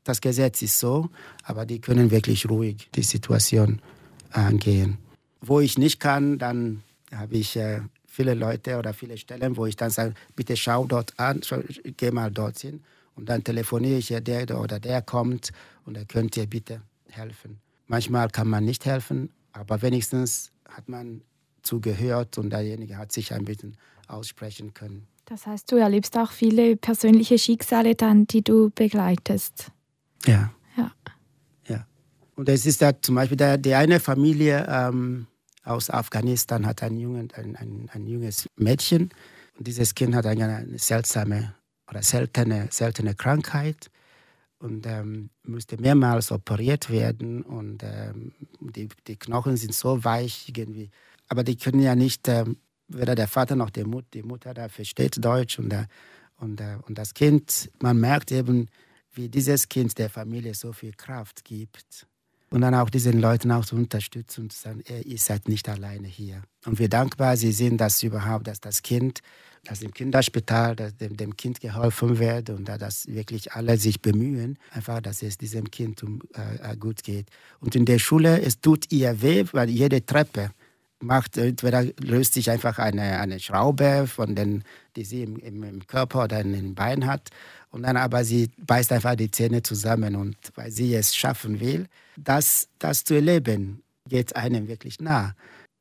das 0.04 0.20
Gesetz 0.20 0.62
ist 0.62 0.78
so, 0.78 1.10
aber 1.44 1.64
die 1.66 1.80
können 1.80 2.10
wirklich 2.10 2.48
ruhig 2.48 2.88
die 2.94 3.02
Situation 3.02 3.80
angehen. 4.30 4.98
Wo 5.40 5.60
ich 5.60 5.78
nicht 5.78 6.00
kann, 6.00 6.38
dann 6.38 6.82
habe 7.14 7.36
ich 7.36 7.56
äh, 7.56 7.82
viele 8.06 8.34
Leute 8.34 8.78
oder 8.78 8.94
viele 8.94 9.16
Stellen, 9.16 9.56
wo 9.56 9.66
ich 9.66 9.76
dann 9.76 9.90
sage, 9.90 10.14
bitte 10.34 10.56
schau 10.56 10.84
dort 10.86 11.18
an, 11.18 11.40
geh 11.96 12.10
mal 12.10 12.30
dorthin 12.30 12.82
und 13.14 13.28
dann 13.28 13.44
telefoniere 13.44 13.98
ich, 13.98 14.08
der 14.08 14.60
oder 14.60 14.80
der 14.80 15.02
kommt 15.02 15.52
und 15.84 15.96
er 15.96 16.04
könnt 16.04 16.36
ihr 16.36 16.46
bitte 16.46 16.82
helfen. 17.08 17.60
Manchmal 17.86 18.28
kann 18.30 18.48
man 18.48 18.64
nicht 18.64 18.84
helfen, 18.86 19.30
aber 19.52 19.82
wenigstens 19.82 20.50
hat 20.68 20.88
man 20.88 21.22
zugehört 21.62 22.38
und 22.38 22.50
derjenige 22.50 22.96
hat 22.96 23.12
sich 23.12 23.32
ein 23.32 23.44
bisschen 23.44 23.76
aussprechen 24.12 24.74
können. 24.74 25.06
Das 25.24 25.46
heißt, 25.46 25.70
du 25.70 25.76
erlebst 25.76 26.16
auch 26.18 26.30
viele 26.30 26.76
persönliche 26.76 27.38
Schicksale 27.38 27.94
dann, 27.94 28.26
die 28.26 28.42
du 28.42 28.70
begleitest. 28.70 29.70
Ja. 30.26 30.52
Ja. 30.76 30.92
ja. 31.68 31.86
Und 32.34 32.48
es 32.48 32.66
ist 32.66 32.82
da 32.82 33.00
zum 33.00 33.14
Beispiel 33.14 33.36
der, 33.36 33.58
die 33.58 33.74
eine 33.74 34.00
Familie 34.00 34.66
ähm, 34.68 35.26
aus 35.64 35.90
Afghanistan 35.90 36.66
hat 36.66 36.82
ein, 36.82 36.98
Jungen, 36.98 37.28
ein, 37.34 37.56
ein, 37.56 37.88
ein 37.92 38.06
junges 38.06 38.48
Mädchen 38.56 39.10
und 39.56 39.66
dieses 39.66 39.94
Kind 39.94 40.14
hat 40.14 40.26
eine, 40.26 40.56
eine 40.56 40.78
seltsame 40.78 41.54
oder 41.88 42.02
seltene, 42.02 42.68
seltene 42.70 43.14
Krankheit 43.14 43.90
und 44.58 44.86
ähm, 44.86 45.30
musste 45.44 45.80
mehrmals 45.80 46.32
operiert 46.32 46.90
werden 46.90 47.42
und 47.42 47.82
ähm, 47.84 48.32
die, 48.60 48.88
die 49.06 49.16
Knochen 49.16 49.56
sind 49.56 49.74
so 49.74 50.02
weich 50.02 50.48
irgendwie 50.48 50.90
aber 51.32 51.44
die 51.44 51.56
können 51.56 51.80
ja 51.80 51.94
nicht, 51.94 52.28
äh, 52.28 52.44
weder 52.94 53.14
der 53.14 53.28
Vater 53.28 53.56
noch 53.56 53.70
die, 53.70 53.84
Mut, 53.84 54.04
die 54.14 54.22
Mutter 54.22 54.54
da 54.54 54.68
versteht 54.68 55.22
Deutsch 55.24 55.58
und, 55.58 55.72
äh, 55.72 55.86
und, 56.38 56.60
äh, 56.60 56.76
und 56.86 56.98
das 56.98 57.14
Kind, 57.14 57.70
man 57.80 57.98
merkt 57.98 58.32
eben, 58.32 58.68
wie 59.14 59.28
dieses 59.28 59.68
Kind 59.68 59.98
der 59.98 60.10
Familie 60.10 60.54
so 60.54 60.72
viel 60.72 60.92
Kraft 60.92 61.44
gibt. 61.44 62.06
Und 62.50 62.60
dann 62.60 62.74
auch 62.74 62.90
diesen 62.90 63.18
Leuten 63.18 63.50
auch 63.50 63.64
zu 63.64 63.76
unterstützen 63.76 64.42
und 64.42 64.52
zu 64.52 64.60
sagen, 64.60 64.82
ihr 65.04 65.16
seid 65.16 65.48
nicht 65.48 65.70
alleine 65.70 66.06
hier. 66.06 66.42
Und 66.66 66.78
wir 66.78 66.90
dankbar 66.90 67.38
sie 67.38 67.50
sind, 67.50 67.80
dass 67.80 68.02
überhaupt, 68.02 68.46
dass 68.46 68.60
das 68.60 68.82
Kind, 68.82 69.20
dass 69.64 69.80
im 69.80 69.94
Kinderspital 69.94 70.76
dass 70.76 70.94
dem, 70.96 71.16
dem 71.16 71.34
Kind 71.34 71.60
geholfen 71.60 72.18
wird 72.18 72.50
und 72.50 72.66
dass 72.66 73.06
wirklich 73.06 73.52
alle 73.52 73.78
sich 73.78 74.02
bemühen, 74.02 74.58
einfach, 74.70 75.00
dass 75.00 75.22
es 75.22 75.38
diesem 75.38 75.70
Kind 75.70 76.02
um, 76.02 76.20
äh, 76.34 76.76
gut 76.76 77.02
geht. 77.02 77.30
Und 77.60 77.74
in 77.74 77.86
der 77.86 77.98
Schule, 77.98 78.42
es 78.42 78.60
tut 78.60 78.92
ihr 78.92 79.22
weh, 79.22 79.46
weil 79.52 79.70
jede 79.70 80.04
Treppe, 80.04 80.50
macht, 81.02 81.36
entweder 81.36 81.84
löst 82.00 82.34
sich 82.34 82.50
einfach 82.50 82.78
eine, 82.78 83.18
eine 83.20 83.40
Schraube 83.40 84.06
von 84.06 84.34
den, 84.34 84.64
die 84.96 85.04
sie 85.04 85.22
im, 85.22 85.38
im, 85.38 85.86
Körper 85.86 86.24
oder 86.24 86.40
in 86.40 86.52
den 86.52 86.74
Beinen 86.74 87.06
hat. 87.06 87.30
Und 87.70 87.82
dann 87.82 87.96
aber 87.96 88.24
sie 88.24 88.50
beißt 88.58 88.92
einfach 88.92 89.14
die 89.16 89.30
Zähne 89.30 89.62
zusammen 89.62 90.16
und 90.16 90.36
weil 90.54 90.70
sie 90.70 90.94
es 90.94 91.16
schaffen 91.16 91.60
will, 91.60 91.86
das, 92.16 92.68
das 92.78 93.04
zu 93.04 93.14
erleben, 93.14 93.82
geht 94.08 94.36
einem 94.36 94.68
wirklich 94.68 95.00
nah. 95.00 95.34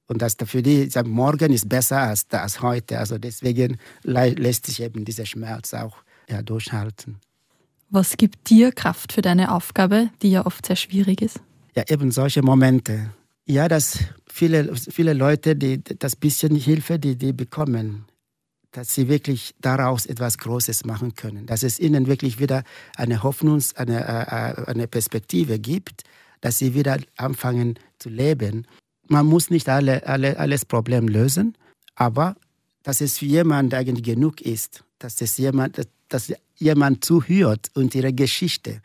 Und 0.08 0.22
das 0.22 0.36
für 0.44 0.62
die, 0.62 0.90
sage, 0.90 1.08
morgen 1.08 1.54
ist 1.54 1.70
besser 1.70 2.02
als, 2.02 2.26
als 2.32 2.62
heute. 2.62 3.00
Also 3.00 3.18
deswegen 3.18 3.78
lässt 4.04 4.66
sich 4.66 4.82
eben 4.82 5.06
dieser 5.06 5.26
Schmerz 5.26 5.74
auch 5.74 5.98
ja, 6.30 6.42
durchhalten. 6.42 7.20
Was 7.90 8.18
gibt 8.18 8.50
dir 8.50 8.72
Kraft 8.72 9.14
für 9.14 9.22
deine 9.22 9.54
Aufgabe, 9.54 10.10
die 10.22 10.32
ja 10.32 10.46
oft 10.46 10.66
sehr 10.66 10.76
schwierig 10.76 11.22
ist? 11.22 11.42
Ja, 11.76 11.84
eben 11.88 12.12
solche 12.12 12.42
Momente. 12.42 13.14
Ja, 13.52 13.68
dass 13.68 14.00
viele, 14.32 14.74
viele 14.78 15.12
Leute, 15.12 15.58
die 15.58 15.84
das 15.84 16.16
bisschen 16.16 16.56
Hilfe, 16.56 17.00
die 17.00 17.18
die 17.18 17.34
bekommen, 17.34 18.06
dass 18.72 18.96
sie 18.96 19.10
wirklich 19.10 19.54
daraus 19.60 20.06
etwas 20.06 20.38
Großes 20.38 20.86
machen 20.86 21.16
können, 21.16 21.48
dass 21.48 21.62
es 21.62 21.78
ihnen 21.78 22.08
wirklich 22.08 22.40
wieder 22.40 22.64
eine 22.96 23.24
Hoffnung, 23.24 23.62
eine, 23.76 24.08
äh, 24.08 24.70
eine 24.72 24.88
Perspektive 24.88 25.60
gibt, 25.60 26.06
dass 26.40 26.60
sie 26.60 26.74
wieder 26.74 26.98
anfangen 27.18 27.78
zu 28.00 28.08
leben. 28.08 28.66
Man 29.10 29.26
muss 29.26 29.50
nicht 29.50 29.68
alle, 29.68 30.08
alle, 30.08 30.40
alles 30.40 30.64
Problem 30.64 31.10
lösen, 31.10 31.58
aber 31.96 32.38
dass 32.84 33.02
es 33.02 33.18
für 33.18 33.26
jemanden 33.26 33.76
eigentlich 33.76 34.06
genug 34.06 34.40
ist, 34.40 34.86
dass, 34.98 35.20
es 35.20 35.36
jemand, 35.36 35.86
dass 36.08 36.34
jemand 36.56 37.04
zuhört 37.04 37.70
und 37.74 37.96
ihre 37.96 38.14
Geschichte 38.14 38.82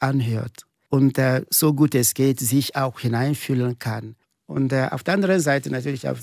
anhört 0.00 0.67
und 0.88 1.18
äh, 1.18 1.44
so 1.50 1.74
gut 1.74 1.94
es 1.94 2.14
geht, 2.14 2.40
sich 2.40 2.76
auch 2.76 3.00
hineinfühlen 3.00 3.78
kann 3.78 4.16
und 4.48 4.72
äh, 4.72 4.88
auf 4.90 5.04
der 5.04 5.14
anderen 5.14 5.40
Seite 5.40 5.70
natürlich 5.70 6.08
auch 6.08 6.16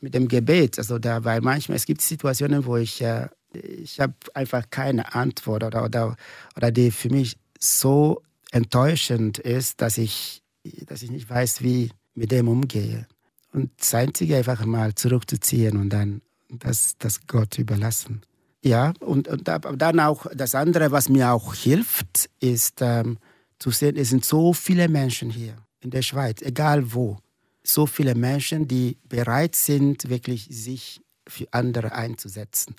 mit 0.00 0.14
dem 0.14 0.28
Gebet. 0.28 0.78
Also 0.78 1.00
da, 1.00 1.24
weil 1.24 1.40
manchmal 1.40 1.76
es 1.76 1.84
gibt 1.84 2.00
Situationen, 2.00 2.64
wo 2.64 2.76
ich, 2.76 3.02
äh, 3.02 3.28
ich 3.52 3.98
habe 3.98 4.14
einfach 4.34 4.70
keine 4.70 5.14
Antwort 5.16 5.64
oder, 5.64 5.84
oder, 5.84 6.16
oder 6.56 6.70
die 6.70 6.92
für 6.92 7.10
mich 7.10 7.36
so 7.58 8.22
enttäuschend 8.52 9.38
ist, 9.38 9.80
dass 9.80 9.98
ich, 9.98 10.42
dass 10.86 11.02
ich 11.02 11.10
nicht 11.10 11.28
weiß, 11.28 11.62
wie 11.62 11.90
mit 12.14 12.30
dem 12.30 12.46
umgehe. 12.46 13.08
Und 13.52 13.72
das 13.78 13.92
Einzige 13.94 14.36
einfach 14.36 14.64
mal 14.64 14.94
zurückzuziehen 14.94 15.76
und 15.76 15.90
dann 15.90 16.22
das, 16.50 16.96
das 16.98 17.26
Gott 17.26 17.58
überlassen. 17.58 18.22
Ja, 18.62 18.92
und, 19.00 19.26
und 19.26 19.48
dann 19.48 19.98
auch 19.98 20.26
das 20.32 20.54
andere, 20.54 20.92
was 20.92 21.08
mir 21.08 21.32
auch 21.32 21.52
hilft, 21.52 22.30
ist 22.38 22.78
ähm, 22.80 23.18
zu 23.62 23.70
sehen, 23.70 23.96
es 23.96 24.10
sind 24.10 24.24
so 24.24 24.52
viele 24.52 24.88
Menschen 24.88 25.30
hier 25.30 25.56
in 25.80 25.90
der 25.90 26.02
Schweiz, 26.02 26.42
egal 26.42 26.92
wo 26.92 27.18
so 27.62 27.86
viele 27.86 28.16
Menschen, 28.16 28.66
die 28.66 28.98
bereit 29.08 29.54
sind, 29.54 30.08
wirklich 30.08 30.48
sich 30.50 31.00
für 31.28 31.46
andere 31.52 31.92
einzusetzen. 31.92 32.74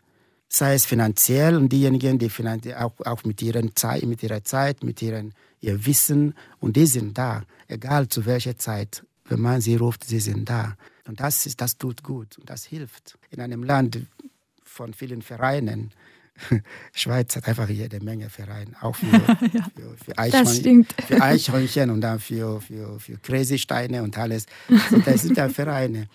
Sei 0.49 0.73
es 0.73 0.86
finanziell 0.86 1.55
und 1.55 1.69
diejenigen, 1.69 2.19
die 2.19 2.29
auch, 2.75 2.99
auch 2.99 3.23
mit, 3.23 3.41
ihren 3.41 3.73
Zeit, 3.77 4.03
mit 4.03 4.21
ihrer 4.23 4.43
Zeit, 4.43 4.84
mit 4.84 5.01
ihren, 5.01 5.34
ihr 5.61 5.86
Wissen 5.86 6.36
und 6.59 6.75
die 6.75 6.86
sind 6.86 7.17
da, 7.17 7.43
egal 7.69 8.09
zu 8.09 8.25
welcher 8.25 8.57
Zeit. 8.57 9.05
Wenn 9.29 9.39
man 9.39 9.61
sie 9.61 9.77
ruft, 9.77 10.03
sie 10.03 10.19
sind 10.19 10.49
da. 10.49 10.75
Und 11.07 11.21
das, 11.21 11.45
ist, 11.45 11.61
das 11.61 11.77
tut 11.77 12.03
gut 12.03 12.38
und 12.38 12.49
das 12.49 12.65
hilft. 12.65 13.17
In 13.29 13.39
einem 13.39 13.63
Land 13.63 14.01
von 14.65 14.93
vielen 14.93 15.21
Vereinen, 15.21 15.91
Schweiz 16.93 17.36
hat 17.36 17.47
einfach 17.47 17.69
jede 17.69 17.99
Menge 17.99 18.29
Vereine, 18.29 18.71
auch 18.81 18.95
für, 18.95 19.05
ja, 19.53 19.67
für, 19.75 19.97
für, 20.05 20.17
Eichhörnchen, 20.17 20.86
für, 21.07 21.21
Eichhörnchen, 21.21 21.89
und 21.89 22.01
dann 22.01 22.19
für, 22.19 22.59
für, 22.61 22.99
für 22.99 23.17
Crazy-Steine 23.17 24.03
und 24.03 24.17
alles. 24.17 24.45
Also 24.69 24.99
das 24.99 25.21
sind 25.21 25.38
ja 25.38 25.49
Vereine. 25.49 26.07